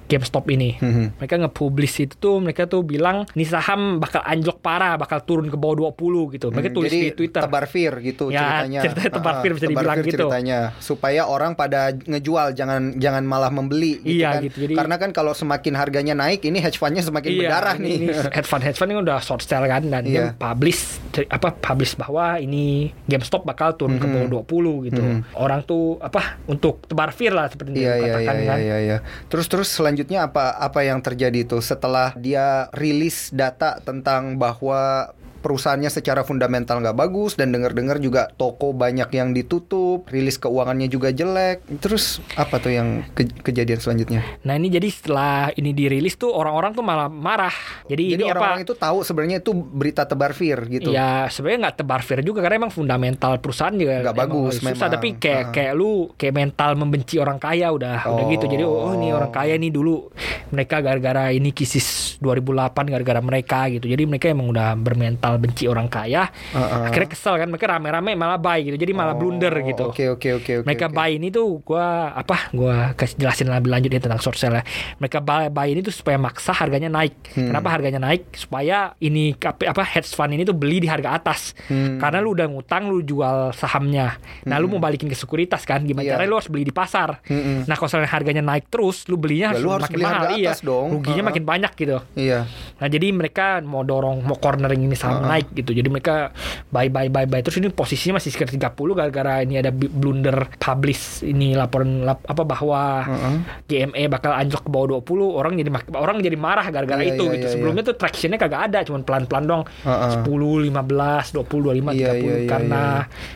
GameStop 0.09 0.49
ini. 0.49 0.73
Mhm. 0.75 1.15
Mereka 1.15 1.35
nge-publish 1.39 1.95
itu 2.01 2.15
tuh 2.15 2.35
mereka 2.39 2.65
tuh 2.65 2.81
bilang 2.81 3.29
ini 3.29 3.45
saham 3.45 3.97
bakal 3.97 4.19
anjlok 4.21 4.57
parah, 4.59 4.97
bakal 4.97 5.21
turun 5.21 5.45
ke 5.45 5.55
bawah 5.55 5.87
20 5.87 5.93
gitu. 6.31 6.49
Mereka 6.49 6.67
Hmm, 6.67 6.75
tulis 6.75 6.89
Jadi 6.89 6.99
di 6.99 7.11
Twitter. 7.13 7.41
tebar 7.41 7.65
fear 7.65 7.93
gitu 7.99 8.23
Ya, 8.27 8.41
ceritanya. 8.59 8.79
ceritanya 8.81 9.11
tebar 9.11 9.35
fear 9.37 9.53
bisa 9.53 9.63
tebar 9.63 9.71
dibilang 9.71 9.95
fear 9.95 10.07
gitu. 10.07 10.17
ceritanya 10.25 10.59
supaya 10.79 11.21
orang 11.23 11.53
pada 11.53 11.79
ngejual 11.93 12.47
jangan 12.51 12.81
jangan 12.95 13.23
malah 13.23 13.49
membeli 13.49 14.01
gitu 14.01 14.17
Iya, 14.17 14.29
kan. 14.31 14.41
gitu. 14.43 14.57
Jadi- 14.59 14.75
Karena 14.75 14.95
kan 14.97 15.09
kalau 15.11 15.31
semakin 15.31 15.73
harganya 15.75 16.13
naik 16.13 16.41
ini 16.41 16.57
hedge 16.57 16.75
fund-nya 16.75 17.01
semakin 17.01 17.29
berdarah 17.37 17.75
ini, 17.75 17.85
nih. 17.85 17.95
Ini 18.01 18.05
hedge 18.33 18.47
fund 18.47 18.63
hedge 18.63 18.75
fund 18.75 18.89
ini 18.89 18.99
udah 18.99 19.19
short 19.19 19.41
sell 19.41 19.61
kan 19.63 19.85
dan 19.85 20.01
Iya. 20.01 20.09
dia 20.09 20.23
publish 20.35 20.81
cer- 21.11 21.29
apa 21.29 21.53
publish 21.53 21.93
bahwa 21.95 22.35
ini 22.35 22.89
GameStop 23.05 23.43
bakal 23.43 23.75
turun 23.75 23.95
ke 23.95 24.03
Mhm. 24.03 24.13
bawah 24.15 24.29
20 24.39 24.73
gitu. 24.83 24.99
Mhm. 24.99 25.35
Orang 25.35 25.61
tuh 25.61 25.99
apa 25.99 26.41
untuk 26.45 26.81
tebar 26.83 27.11
fear 27.11 27.31
lah 27.31 27.45
seperti 27.45 27.75
Iya 27.75 27.83
yang 27.85 27.85
iya 27.85 27.93
iya 27.93 28.05
dikatakan 28.09 28.35
iya 28.35 28.47
kan. 28.47 28.57
iya 28.59 28.77
iya. 28.79 28.97
Terus 29.27 29.45
terus 29.45 29.69
selanjutnya 29.69 29.98
apa 30.19 30.55
apa 30.55 30.79
yang 30.85 31.03
terjadi 31.03 31.43
itu 31.43 31.59
setelah 31.59 32.15
dia 32.15 32.71
rilis 32.71 33.33
data 33.35 33.81
tentang 33.83 34.39
bahwa 34.39 35.11
perusahaannya 35.39 35.87
secara 35.87 36.21
fundamental 36.21 36.77
nggak 36.77 36.93
bagus 36.93 37.33
dan 37.33 37.49
dengar-dengar 37.49 37.97
juga 37.97 38.27
toko 38.31 38.71
banyak 38.71 39.07
yang 39.09 39.31
ditutup, 39.31 40.05
rilis 40.07 40.35
keuangannya 40.35 40.85
juga 40.85 41.09
jelek. 41.09 41.63
Terus 41.77 42.19
apa 42.33 42.57
tuh 42.57 42.71
yang 42.71 42.87
ke- 43.09 43.41
kejadian 43.41 43.77
selanjutnya? 43.77 44.21
Nah 44.41 44.53
ini 44.53 44.67
jadi 44.67 44.87
setelah 44.87 45.49
ini 45.51 45.71
dirilis 45.71 46.13
tuh 46.13 46.29
orang-orang 46.29 46.71
tuh 46.71 46.81
malah 46.81 47.07
marah. 47.07 47.53
Jadi, 47.85 48.11
Jadi 48.11 48.19
ini 48.19 48.23
orang-orang 48.25 48.59
apa? 48.59 48.65
itu 48.65 48.73
tahu 48.75 48.97
sebenarnya 49.01 49.37
itu 49.39 49.51
berita 49.53 50.03
tebar 50.03 50.31
fir 50.31 50.59
gitu. 50.67 50.89
Ya 50.89 51.27
sebenarnya 51.27 51.59
nggak 51.65 51.77
tebar 51.77 52.01
fair 52.01 52.19
juga 52.19 52.39
karena 52.39 52.59
emang 52.59 52.71
fundamental 52.71 53.37
perusahaan 53.37 53.71
juga 53.71 54.01
Nggak 54.01 54.17
bagus 54.17 54.53
susah 54.57 54.67
memang. 54.69 54.91
tapi 54.91 55.07
kayak 55.15 55.37
Ah. 55.41 55.51
kayak 55.51 55.73
lu 55.73 55.91
kayak 56.13 56.35
mental 56.35 56.71
membenci 56.75 57.15
orang 57.15 57.37
kaya 57.37 57.69
udah 57.69 57.97
udah 58.05 58.25
Oh. 58.25 58.29
gitu 58.29 58.45
jadi 58.45 58.63
oh 58.63 58.93
ini 58.93 59.09
orang 59.09 59.29
kaya 59.29 59.55
nih 59.55 59.69
dulu 59.69 60.09
mereka 60.49 60.79
gara-gara 60.79 61.29
ini 61.29 61.51
krisis 61.51 62.17
2008 62.17 62.49
gara-gara 62.87 63.19
mereka 63.19 63.69
gitu 63.69 63.85
jadi 63.85 64.03
mereka 64.03 64.25
emang 64.27 64.47
udah 64.47 64.73
bermental 64.73 65.28
benci 65.35 65.67
orang 65.67 65.85
kaya 65.85 66.31
Ah, 66.49 66.57
ah. 66.57 66.81
akhirnya 66.87 67.09
kesel 67.11 67.35
kan 67.35 67.45
mereka 67.45 67.67
rame-rame 67.67 68.15
malah 68.15 68.39
buy 68.39 68.63
gitu 68.63 68.73
jadi 68.75 68.91
malah 68.91 69.13
blunder 69.13 69.51
Oh, 69.51 69.61
gitu 69.61 69.83
Oke 69.85 70.05
oke 70.07 70.29
oke 70.33 70.51
oke. 70.61 70.65
mereka 70.65 70.87
oke. 70.87 70.95
buy 70.95 71.09
ini 71.11 71.27
tuh 71.27 71.59
gua 71.61 71.85
apa 72.11 72.49
gua 72.49 72.95
kasih 72.95 73.19
jelasin 73.19 73.51
lebih 73.51 73.69
lanjut 73.69 73.91
ya 73.91 73.99
tentang 73.99 74.17
short 74.17 74.33
sale 74.33 74.61
ya. 74.61 74.63
Mereka 74.97 75.19
buy, 75.19 75.49
buy 75.49 75.67
ini 75.67 75.81
tuh 75.81 75.91
supaya 75.91 76.15
maksa 76.15 76.53
harganya 76.53 76.87
naik. 76.87 77.11
Hmm. 77.33 77.49
Kenapa 77.49 77.67
harganya 77.69 77.99
naik? 77.99 78.31
Supaya 78.31 78.95
ini 78.97 79.35
apa 79.41 79.83
hedge 79.83 80.07
fund 80.09 80.31
ini 80.31 80.41
tuh 80.41 80.55
beli 80.55 80.79
di 80.79 80.87
harga 80.87 81.13
atas. 81.13 81.51
Hmm. 81.67 81.99
Karena 81.99 82.21
lu 82.21 82.31
udah 82.31 82.47
ngutang 82.47 82.87
lu 82.87 83.01
jual 83.01 83.51
sahamnya. 83.51 84.15
Nah, 84.45 84.55
lu 84.57 84.69
mau 84.69 84.79
balikin 84.79 85.05
ke 85.05 85.17
sekuritas 85.17 85.65
kan? 85.65 85.83
Gimana 85.83 86.05
Iya. 86.05 86.11
caranya 86.15 86.29
lu 86.29 86.37
harus 86.37 86.47
beli 86.47 86.63
di 86.63 86.71
pasar. 86.71 87.19
Mm-mm. 87.27 87.67
Nah, 87.67 87.75
kalau 87.75 87.89
harganya 87.99 88.39
naik 88.39 88.69
terus, 88.69 89.03
lu 89.05 89.17
belinya 89.17 89.51
Ya, 89.51 89.59
harus, 89.59 89.61
lu 89.61 89.69
harus 89.71 89.83
makin 89.83 89.95
beli 89.95 90.05
mahal 90.05 90.15
harga 90.21 90.35
iya. 90.35 90.49
atas 90.49 90.61
dong. 90.63 90.87
Ruginya 90.93 91.15
Ha-ha. 91.17 91.29
makin 91.33 91.43
banyak 91.43 91.71
gitu. 91.75 91.97
Iya. 92.15 92.39
Nah 92.79 92.87
jadi 92.87 93.07
mereka 93.11 93.45
mau 93.59 93.83
dorong 93.83 94.23
mau 94.23 94.37
cornering 94.37 94.79
ini 94.81 94.95
saham 94.95 95.18
Uh-uh. 95.19 95.29
naik 95.29 95.47
gitu. 95.53 95.71
Jadi 95.71 95.87
mereka 95.87 96.31
buy 96.69 96.87
buy 96.87 97.07
buy 97.07 97.25
buy 97.25 97.39
terus 97.39 97.57
ini 97.57 97.69
posisinya 97.69 98.17
masih 98.17 98.31
sekitar 98.31 98.73
30 98.73 98.75
gara-gara 98.93 99.41
ini 99.41 99.57
ada 99.57 99.71
blunder 99.71 100.47
publish 100.55 101.21
ini 101.21 101.53
laporan 101.53 102.03
lap- 102.03 102.23
apa 102.23 102.43
bahwa 102.43 102.81
Uh-uh. 103.03 103.35
GME 103.65 104.07
bakal 104.07 104.31
anjlok 104.31 104.65
ke 104.65 104.69
bawah 104.69 104.99
20 104.99 105.39
orang 105.39 105.53
jadi 105.55 105.69
orang 105.95 106.17
jadi 106.19 106.37
marah 106.37 106.67
gara-gara 106.69 106.99
Iya, 106.99 107.15
itu 107.15 107.23
iya, 107.25 107.33
gitu. 107.35 107.45
iya, 107.45 107.53
Sebelumnya 107.55 107.83
tuh 107.83 107.95
tractionnya 107.95 108.37
kagak 108.37 108.61
ada 108.69 108.79
cuman 108.83 109.01
pelan-pelan 109.03 109.45
dong. 109.45 109.63
Uh-uh. 109.83 110.23
10, 110.23 110.69
15, 110.69 111.35
20, 111.35 111.59
25, 111.59 111.95
Iya, 111.95 112.11
30 112.11 112.19
iya, 112.19 112.35
iya, 112.35 112.47
karena 112.47 112.81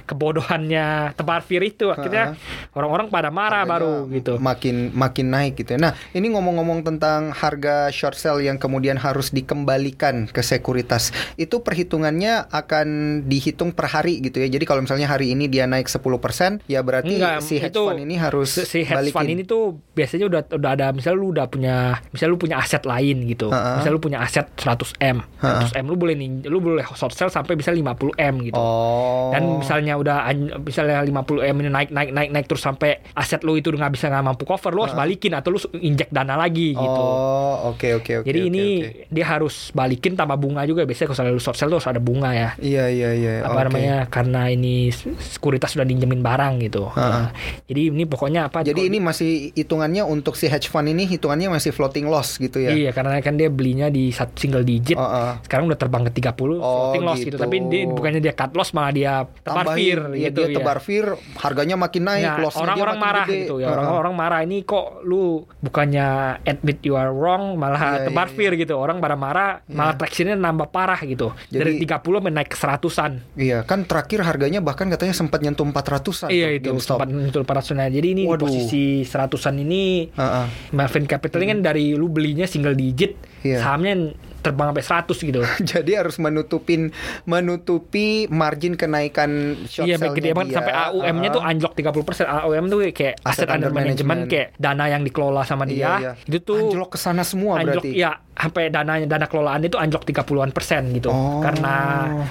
kebodohannya 0.08 0.88
tebar 1.18 1.42
fir 1.42 1.64
itu 1.64 1.90
akhirnya 1.90 2.38
orang-orang 2.72 3.10
pada 3.10 3.34
marah 3.34 3.66
Harganya 3.66 3.74
baru 3.74 3.94
gitu. 4.14 4.34
Makin 4.38 4.76
makin 4.94 5.26
naik 5.28 5.54
gitu 5.58 5.76
ya. 5.76 5.80
Nah, 5.80 5.92
ini 6.14 6.30
ngomong-ngomong 6.30 6.86
tentang 6.86 7.34
harga 7.34 7.90
short 7.90 8.16
sale 8.16 8.46
yang 8.46 8.62
kemudian 8.62 8.96
harus 8.96 9.34
dikembalikan 9.34 10.30
ke 10.30 10.40
sekuritas. 10.40 11.10
Itu 11.36 11.66
perhitungannya 11.74 12.54
akan 12.54 12.88
dihitung 13.26 13.74
per 13.74 13.90
hari 13.90 14.22
gitu 14.22 14.38
ya. 14.38 14.46
Jadi 14.46 14.62
kalau 14.70 14.86
misalnya 14.86 15.10
hari 15.10 15.34
ini 15.34 15.50
dia 15.50 15.66
naik 15.66 15.90
10%, 15.90 16.62
ya 16.70 16.86
berarti 16.86 17.18
Enggak, 17.18 17.42
si 17.42 17.58
hedge 17.58 17.74
fund 17.74 17.98
ini 18.06 18.16
harus 18.22 18.54
si, 18.54 18.62
si 18.70 18.80
hedge 18.86 18.94
balikin. 18.94 19.18
fund 19.18 19.30
ini 19.34 19.42
tuh 19.42 19.82
biasanya 19.98 20.26
udah 20.30 20.42
udah 20.54 20.70
ada 20.70 20.88
misalnya 20.94 21.18
lu 21.18 21.28
udah 21.34 21.46
punya 21.50 21.98
misalnya 22.14 22.32
lu 22.32 22.40
punya 22.40 22.62
aset 22.62 22.86
lain 22.86 23.26
gitu. 23.26 23.50
Ha-ha. 23.50 23.82
Misalnya 23.82 23.96
lu 23.98 24.04
punya 24.04 24.20
aset 24.22 24.46
100 24.54 24.94
M. 25.02 25.18
100 25.42 25.74
M 25.82 25.86
lu 25.90 25.98
boleh 25.98 26.14
nin- 26.14 26.46
lu 26.46 26.62
boleh 26.62 26.86
short 26.94 27.18
sell 27.18 27.34
sampai 27.34 27.58
bisa 27.58 27.74
50 27.74 28.14
M 28.14 28.36
gitu. 28.46 28.62
Oh. 28.62 29.34
Dan 29.34 29.58
misalnya 29.58 29.98
udah 29.98 30.30
misalnya 30.62 31.02
50 31.02 31.42
M 31.42 31.56
ini 31.66 31.70
naik 31.74 31.90
naik 31.90 32.10
naik 32.14 32.30
naik 32.30 32.46
terus 32.46 32.62
sampai 32.62 33.02
aset 33.18 33.42
lu 33.42 33.58
itu 33.58 33.74
udah 33.74 33.90
nggak 33.90 33.94
bisa 33.98 34.14
nggak 34.14 34.22
mampu 34.22 34.44
cover, 34.46 34.70
lu 34.70 34.86
harus 34.86 34.94
balikin 34.94 35.34
atau 35.34 35.50
lu 35.50 35.60
injek 35.82 36.14
dana 36.14 36.38
lagi 36.38 36.78
gitu. 36.78 37.02
Oh, 37.02 37.74
oke 37.74 37.98
oke 37.98 38.22
oke. 38.22 38.28
Jadi 38.30 38.40
oke, 38.46 38.50
ini 38.54 38.66
oke. 38.84 38.90
dia 39.10 39.26
harus 39.26 39.74
balikin 39.74 40.14
tambah 40.14 40.38
bunga 40.38 40.62
juga. 40.70 40.86
Biasanya 40.86 41.10
kalau 41.10 41.34
lu 41.34 41.42
short 41.42 41.58
sell 41.64 41.72
tuh 41.72 41.80
harus 41.80 41.88
ada 41.88 41.98
bunga 41.98 42.30
ya 42.30 42.50
Iya 42.60 42.86
iya 42.86 43.10
iya. 43.14 43.34
apa 43.42 43.56
oke. 43.56 43.66
namanya 43.66 43.96
karena 44.06 44.42
ini 44.48 44.92
sekuritas 45.24 45.72
sudah 45.72 45.84
dinjemin 45.84 46.20
barang 46.20 46.60
gitu. 46.62 46.90
Ha-ha. 46.90 47.08
Nah, 47.08 47.28
jadi 47.64 47.88
ini 47.88 48.04
pokoknya 48.04 48.48
apa? 48.48 48.62
Jadi 48.62 48.84
ini 48.84 49.00
masih 49.00 49.32
hitungannya 49.54 50.04
untuk 50.04 50.36
si 50.36 50.46
hedge 50.46 50.68
fund 50.68 50.86
ini 50.86 51.08
hitungannya 51.08 51.48
masih 51.50 51.72
floating 51.72 52.06
loss 52.06 52.36
gitu 52.36 52.60
ya. 52.60 52.74
Iya, 52.74 52.92
karena 52.92 53.16
kan 53.20 53.34
dia 53.34 53.48
belinya 53.48 53.88
di 53.88 54.10
satu 54.10 54.36
single 54.36 54.62
digit. 54.62 54.96
Oh, 54.96 55.04
oh. 55.04 55.32
Sekarang 55.40 55.66
udah 55.66 55.78
terbang 55.78 56.04
ke 56.04 56.12
30 56.14 56.36
Oh, 56.54 56.92
floating 56.92 57.04
loss 57.04 57.18
gitu. 57.18 57.28
gitu. 57.30 57.38
Tapi 57.40 57.56
dia 57.66 57.82
bukannya 57.88 58.20
dia 58.20 58.34
cut 58.34 58.52
loss 58.52 58.72
malah 58.72 58.92
dia 58.92 59.14
tebar 59.40 59.64
Tambahin, 59.64 59.78
fir 59.78 60.00
ya, 60.12 60.28
gitu 60.28 60.42
dia 60.42 60.48
ya. 60.50 60.56
tebar 60.56 60.78
fir, 60.80 61.06
harganya 61.38 61.76
makin 61.76 62.04
naik, 62.04 62.26
Nah, 62.26 62.36
dia 62.36 62.50
orang-orang 62.58 62.98
marah 62.98 63.26
gede. 63.26 63.38
gitu 63.40 63.56
ya. 63.58 63.68
Orang-orang 63.70 64.14
marah 64.14 64.40
ini 64.42 64.58
kok 64.62 64.86
lu 65.04 65.24
bukannya 65.60 66.08
admit 66.44 66.80
you 66.82 66.94
are 66.94 67.10
wrong 67.10 67.56
malah 67.56 67.80
Iya, 68.00 68.10
tebar 68.10 68.28
iya, 68.28 68.36
fir 68.36 68.52
gitu. 68.58 68.74
Orang 68.74 68.98
pada 68.98 69.16
marah 69.16 69.62
malah 69.68 69.94
tractionnya 69.94 70.36
nambah 70.36 70.68
parah 70.70 71.00
gitu. 71.00 71.32
Dari 71.54 71.78
Jadi- 71.78 71.86
30 71.86 72.18
sampai 72.18 72.34
naik 72.34 72.50
ke 72.50 72.58
100-an. 72.58 73.22
Iya, 73.36 73.62
kan 73.62 73.86
terakhir 73.86 74.26
harganya 74.26 74.58
bahkan 74.58 74.90
katanya 74.90 75.14
sempat 75.14 75.40
nyentuh 75.40 75.62
400-an. 75.64 76.28
Iya 76.28 76.50
itu 76.52 76.74
GameStop. 76.74 76.98
sempat 76.98 77.08
menyentuh 77.08 77.46
para 77.46 77.62
Nah, 77.64 77.86
Jadi 77.86 78.08
ini 78.12 78.24
di 78.24 78.26
Waduh. 78.26 78.44
posisi 78.44 78.84
100-an 79.04 79.56
ini 79.60 80.10
Heeh. 80.10 80.46
Melvin 80.72 81.06
Capital 81.06 81.40
ini 81.40 81.48
kan 81.48 81.60
dari 81.62 81.94
lu 81.94 82.08
belinya 82.08 82.44
single 82.44 82.74
digit, 82.74 83.14
Iya. 83.42 83.62
sahamnya 83.62 84.18
terbang 84.44 84.68
sampai 84.70 84.86
100 85.08 85.16
gitu. 85.24 85.40
Jadi 85.72 85.92
harus 85.96 86.20
menutupin 86.20 86.92
menutupi 87.24 88.08
margin 88.30 88.74
kenaikan 88.74 89.32
short 89.66 89.86
Iya, 89.86 89.96
sale-nya 89.98 90.16
gede 90.16 90.30
banget 90.32 90.54
sampai 90.54 90.74
AUM-nya 90.74 91.30
Heeh. 91.30 91.36
tuh 91.36 91.42
anjlok 91.42 91.74
30%. 91.74 92.28
AUM 92.44 92.66
tuh 92.68 92.80
kayak 92.92 93.16
Aset 93.20 93.26
aset 93.26 93.48
under 93.48 93.56
under 93.64 93.72
management 93.72 94.04
management. 94.06 94.22
kayak 94.30 94.48
dana 94.58 94.86
yang 94.86 95.02
dikelola 95.02 95.42
sama 95.44 95.64
dia. 95.64 95.76
Iya, 95.76 95.92
iya. 96.00 96.12
Itu 96.22 96.44
tuh 96.44 96.58
anjlok 96.62 96.90
ke 96.92 96.98
sana 96.98 97.24
semua 97.24 97.58
anjlok 97.58 97.82
berarti. 97.82 97.96
ya 97.96 98.12
sampai 98.34 98.68
dana 98.68 98.98
dana 99.00 99.26
kelolaan 99.26 99.62
itu 99.62 99.78
anjlok 99.78 100.04
30-an 100.04 100.50
persen 100.50 100.90
gitu. 100.92 101.08
Oh. 101.08 101.40
Karena 101.40 101.76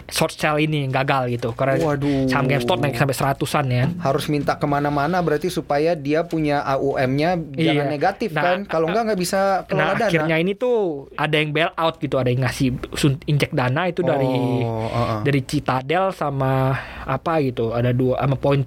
short 0.06 0.34
sale 0.34 0.60
ini 0.60 0.84
gagal 0.86 1.30
gitu. 1.30 1.54
Karena 1.54 1.78
Waduh. 1.78 2.26
saham 2.26 2.44
GameStop 2.44 2.78
naik 2.78 2.94
sampai 2.94 3.14
100-an 3.14 3.66
ya. 3.68 3.84
Harus 4.02 4.26
minta 4.26 4.54
ke 4.54 4.66
mana-mana 4.66 5.22
berarti 5.22 5.46
supaya 5.46 5.94
dia 5.94 6.22
punya 6.22 6.60
AUM-nya 6.66 7.38
jangan 7.38 7.86
Iya. 7.86 7.88
negatif 7.88 8.30
Nah, 8.32 8.42
kan. 8.42 8.58
Kalau 8.66 8.90
enggak 8.90 9.02
nggak 9.08 9.20
bisa 9.20 9.40
kelola 9.64 9.82
Nah, 9.84 9.94
dana. 9.96 10.06
akhirnya 10.08 10.36
ini 10.36 10.52
tuh 10.52 11.06
ada 11.14 11.36
yang 11.36 11.50
bail 11.50 11.70
out 11.72 12.01
gitu, 12.02 12.18
ada 12.18 12.28
yang 12.28 12.42
ngasih 12.42 12.74
injek 13.24 13.50
dana 13.50 13.86
itu 13.86 14.02
dari 14.02 14.26
Oh, 14.62 14.84
heeh. 14.84 15.20
dari 15.22 15.40
Citadel 15.42 16.10
sama 16.10 16.74
apa 17.02 17.38
gitu. 17.40 17.70
Ada 17.70 17.90
dua 17.90 18.18
sama 18.18 18.34
point 18.34 18.66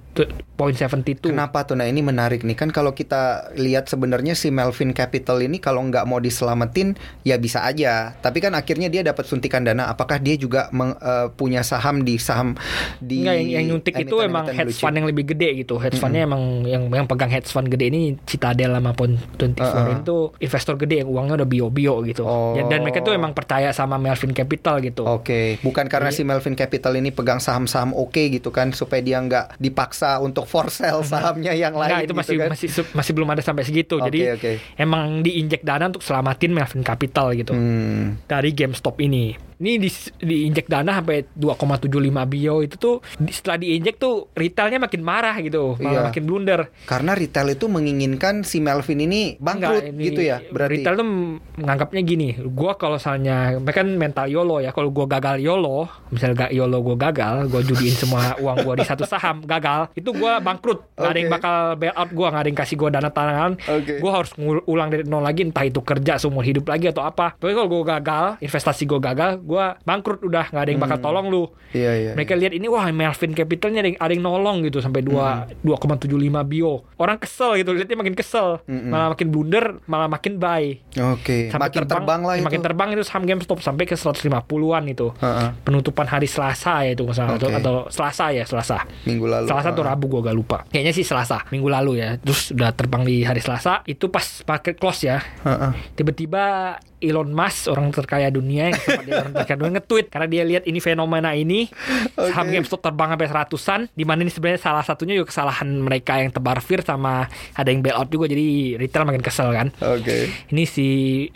point 0.56 0.72
72. 0.72 1.20
Kenapa 1.26 1.62
tuh? 1.62 1.76
Nah 1.76 1.84
ini 1.84 2.00
menarik 2.00 2.40
nih 2.40 2.56
kan 2.56 2.72
kalau 2.72 2.90
kita 2.90 3.52
lihat 3.54 3.86
sebenarnya 3.86 4.32
si 4.32 4.48
Melvin 4.48 4.92
Capital 4.92 5.40
ini 5.40 5.58
kalau 5.58 5.84
nggak 5.84 6.04
mau 6.04 6.16
diselamatin 6.16 6.96
ya 7.22 7.36
bisa 7.36 7.60
aja. 7.60 8.16
Tapi 8.16 8.40
kan 8.40 8.52
akhirnya 8.52 8.88
dia 8.88 9.04
dapat 9.04 9.24
suntikan 9.26 9.62
dana. 9.62 9.86
Apakah 9.86 10.16
dia 10.16 10.34
juga 10.34 10.68
meng- 10.70 10.96
eh, 10.96 11.28
punya 11.30 11.60
saham 11.60 12.00
di 12.00 12.16
saham 12.16 12.56
di 12.98 13.20
Enggak 13.20 13.36
yang, 13.36 13.48
yang 13.50 13.64
nyuntik 13.68 13.94
itu 13.94 14.16
emiten-emiten 14.16 14.28
emang 14.28 14.44
hedge 14.48 14.76
fund 14.76 14.96
yang 14.96 15.06
lebih 15.06 15.24
gede 15.26 15.48
gitu. 15.56 15.74
Hedge 15.76 15.98
fundnya 15.98 16.24
emang 16.24 16.42
yang 16.64 16.88
yang 16.88 17.04
pegang 17.04 17.28
hedge 17.28 17.48
fund 17.48 17.68
gede 17.68 17.88
ini 17.88 18.00
Citadel 18.24 18.72
sama 18.72 18.92
Point 18.92 19.16
24 19.36 19.60
Uh-uh. 19.60 19.86
itu 19.94 20.16
investor 20.40 20.74
gede 20.76 21.04
yang 21.04 21.08
uangnya 21.08 21.34
udah 21.36 21.48
bio-bio 21.48 21.94
gitu. 22.04 22.22
Oh. 22.24 22.54
Ya, 22.54 22.64
Dan 22.66 22.80
mereka 22.80 23.02
tuh 23.02 23.12
emang 23.12 23.25
percaya 23.32 23.72
sama 23.72 23.96
Melvin 23.96 24.30
Capital 24.30 24.78
gitu. 24.78 25.02
Oke, 25.02 25.56
bukan 25.62 25.86
karena 25.86 26.12
si 26.12 26.22
Melvin 26.22 26.52
Capital 26.52 26.94
ini 26.94 27.10
pegang 27.10 27.40
saham-saham 27.40 27.94
oke 27.94 28.20
gitu 28.28 28.50
kan 28.50 28.70
supaya 28.70 29.00
dia 29.00 29.16
nggak 29.18 29.56
dipaksa 29.56 30.20
untuk 30.20 30.44
for 30.44 30.68
sale 30.68 31.00
sahamnya 31.02 31.54
yang 31.54 31.72
lain 31.72 31.88
Nah, 31.88 32.00
itu 32.02 32.12
gitu 32.12 32.18
masih 32.18 32.36
kan. 32.36 32.48
masih 32.52 32.68
masih 32.92 33.12
belum 33.14 33.28
ada 33.32 33.42
sampai 33.42 33.64
segitu. 33.64 33.96
Oke, 33.96 34.06
Jadi 34.10 34.20
oke. 34.28 34.52
emang 34.76 35.22
diinjek 35.22 35.62
dana 35.62 35.88
untuk 35.88 36.04
selamatin 36.04 36.52
Melvin 36.52 36.82
Capital 36.82 37.32
gitu. 37.32 37.54
Hmm. 37.54 38.20
dari 38.26 38.52
GameStop 38.52 39.00
ini. 39.00 39.45
Ini 39.56 39.72
di, 39.78 39.88
diinjek 40.18 40.66
dana 40.66 40.92
sampai 40.94 41.24
2,75 41.30 41.88
bio 42.26 42.60
itu 42.60 42.76
tuh 42.76 42.96
di- 43.14 43.30
setelah 43.30 43.56
diinjek 43.56 43.96
tuh 43.96 44.28
retailnya 44.30 44.76
makin 44.78 45.00
marah 45.00 45.32
gitu, 45.38 45.74
malah 45.76 45.92
Iya. 45.94 46.06
makin 46.06 46.22
blunder. 46.22 46.60
Karena 46.84 47.12
retail 47.12 47.48
itu 47.50 47.66
menginginkan 47.66 48.42
si 48.42 48.58
Melvin 48.58 49.00
ini 49.00 49.22
bangkrut 49.36 49.56
Enggak, 49.80 49.90
ini 49.90 50.02
gitu 50.04 50.20
ya 50.22 50.44
berarti. 50.44 50.72
Retail 50.76 50.94
tuh 50.94 51.08
menganggapnya 51.56 52.02
gini, 52.02 52.28
gua 52.46 52.74
kalau 52.74 52.96
misalnya 52.96 53.36
mereka 53.56 53.76
kan 53.76 53.90
mental 53.90 54.26
YOLO 54.26 54.56
ya, 54.58 54.70
kalau 54.70 54.88
gua 54.90 55.06
gagal 55.06 55.36
YOLO, 55.38 55.84
misalnya 56.10 56.36
gak 56.42 56.52
YOLO 56.52 56.78
gua 56.82 56.96
gagal, 57.02 57.36
gua 57.46 57.60
judiin 57.62 57.92
semua 57.92 58.20
uang 58.42 58.56
gua 58.62 58.74
di 58.74 58.84
satu 58.84 59.04
saham, 59.04 59.40
gagal, 59.42 59.88
itu 59.92 60.10
gua 60.10 60.36
bangkrut. 60.38 60.84
Gak 60.94 61.06
ada 61.06 61.18
yang 61.18 61.30
bakal 61.30 61.56
bail 61.76 61.92
out 61.92 62.10
gua, 62.10 62.28
gak 62.30 62.42
ada 62.42 62.48
yang 62.48 62.58
kasih 62.58 62.76
gua 62.76 62.90
dana 62.90 63.08
tangan. 63.08 63.56
Oke. 63.58 63.98
Gua 63.98 64.10
harus 64.14 64.32
ngul- 64.34 64.64
ulang 64.66 64.88
dari 64.88 65.02
nol 65.02 65.20
lagi, 65.20 65.42
entah 65.42 65.62
itu 65.62 65.80
kerja 65.80 66.16
seumur 66.16 66.42
hidup 66.42 66.66
lagi 66.66 66.86
atau 66.86 67.02
apa. 67.02 67.32
Tapi 67.34 67.52
kalau 67.52 67.68
gua 67.68 67.84
gagal, 67.90 68.26
investasi 68.38 68.84
gua 68.84 69.00
gagal, 69.02 69.40
gua 69.46 69.78
bangkrut 69.80 70.20
udah, 70.20 70.50
gak 70.50 70.62
ada 70.66 70.70
yang 70.74 70.82
bakal 70.82 70.98
tolong 70.98 71.30
lu. 71.30 71.46
Iya 71.70 71.92
iya. 71.94 72.12
Mereka 72.12 72.34
lihat 72.34 72.52
ini 72.52 72.66
wah 72.66 72.82
Melvin 72.90 73.32
Capitalnya 73.32 73.86
ada 73.86 73.88
yang, 73.94 73.98
ada 74.02 74.12
yang 74.12 74.24
nolong 74.26 74.66
gitu 74.66 74.82
sampai 74.82 75.06
Hmm. 75.06 75.46
2 75.62 75.78
2,75 75.78 76.42
bio. 76.42 76.82
Orang 76.98 77.16
kesel 77.16 77.60
gitu, 77.60 77.70
lihatnya 77.70 77.94
makin 77.94 78.12
kesel. 78.12 78.58
Mm-mm. 78.66 78.90
Malah 78.90 79.14
makin 79.14 79.28
blunder, 79.30 79.78
malah 79.86 80.08
makin 80.08 80.36
buy. 80.36 80.80
Oke, 81.14 81.46
Sampai 81.46 81.70
makin 81.70 81.86
terbang, 81.86 82.20
lah 82.24 82.34
ya, 82.34 82.40
itu. 82.40 82.46
Makin 82.48 82.60
terbang 82.60 82.88
itu 82.90 83.02
saham 83.06 83.22
GameStop 83.22 83.58
sampai 83.62 83.84
ke 83.84 83.94
150-an 83.94 84.84
itu. 84.88 85.12
Heeh. 85.20 85.48
Penutupan 85.62 86.08
hari 86.08 86.26
Selasa 86.26 86.82
ya 86.82 86.96
itu 86.96 87.06
misalnya 87.06 87.36
atau, 87.36 87.48
Oke. 87.48 87.58
atau 87.60 87.74
Selasa 87.92 88.24
ya, 88.32 88.42
Selasa. 88.42 88.82
Minggu 89.04 89.28
lalu. 89.28 89.46
Selasa 89.46 89.68
atau 89.70 89.84
Heeh. 89.84 89.92
Rabu 89.94 90.04
gua 90.08 90.20
gak 90.24 90.36
lupa. 90.36 90.58
Kayaknya 90.66 90.92
sih 90.96 91.04
Selasa, 91.06 91.44
minggu 91.52 91.68
lalu 91.68 92.02
ya. 92.02 92.16
Terus 92.18 92.50
udah 92.50 92.72
terbang 92.72 93.02
di 93.04 93.22
hari 93.22 93.38
Selasa, 93.38 93.84
itu 93.86 94.08
pas 94.08 94.24
paket 94.42 94.80
close 94.80 95.06
ya. 95.06 95.20
Heeh. 95.44 95.70
Tiba-tiba 95.94 96.76
Elon 97.00 97.28
Musk 97.28 97.68
orang 97.68 97.92
terkaya 97.92 98.28
dunia 98.32 98.72
yang 98.72 98.78
sempat 98.80 99.04
dia 99.04 99.14
orang 99.20 99.34
terkaya 99.36 99.56
dunia 99.60 99.72
nge-tweet 99.80 100.06
karena 100.08 100.26
dia 100.28 100.42
lihat 100.48 100.64
ini 100.64 100.78
fenomena 100.80 101.30
ini 101.36 101.68
saham 102.16 102.48
Oke. 102.48 102.56
GameStop 102.56 102.80
terbang 102.80 103.08
sampai 103.12 103.28
seratusan 103.28 103.80
di 103.92 104.04
mana 104.08 104.24
ini 104.24 104.32
sebenarnya 104.32 104.60
salah 104.60 104.84
satunya 104.84 105.14
juga 105.16 105.28
kesalahan 105.28 105.68
mereka 105.76 106.16
yang 106.20 106.32
tebar 106.32 106.64
fear 106.64 106.80
sama 106.80 107.28
ada 107.52 107.68
yang 107.68 107.84
bailout 107.84 108.08
juga 108.08 108.28
jadi 108.32 108.80
retail 108.80 109.04
makin 109.04 109.24
kesel 109.24 109.52
kan 109.52 109.68
Oke. 109.84 110.32
ini 110.54 110.64
si 110.64 110.86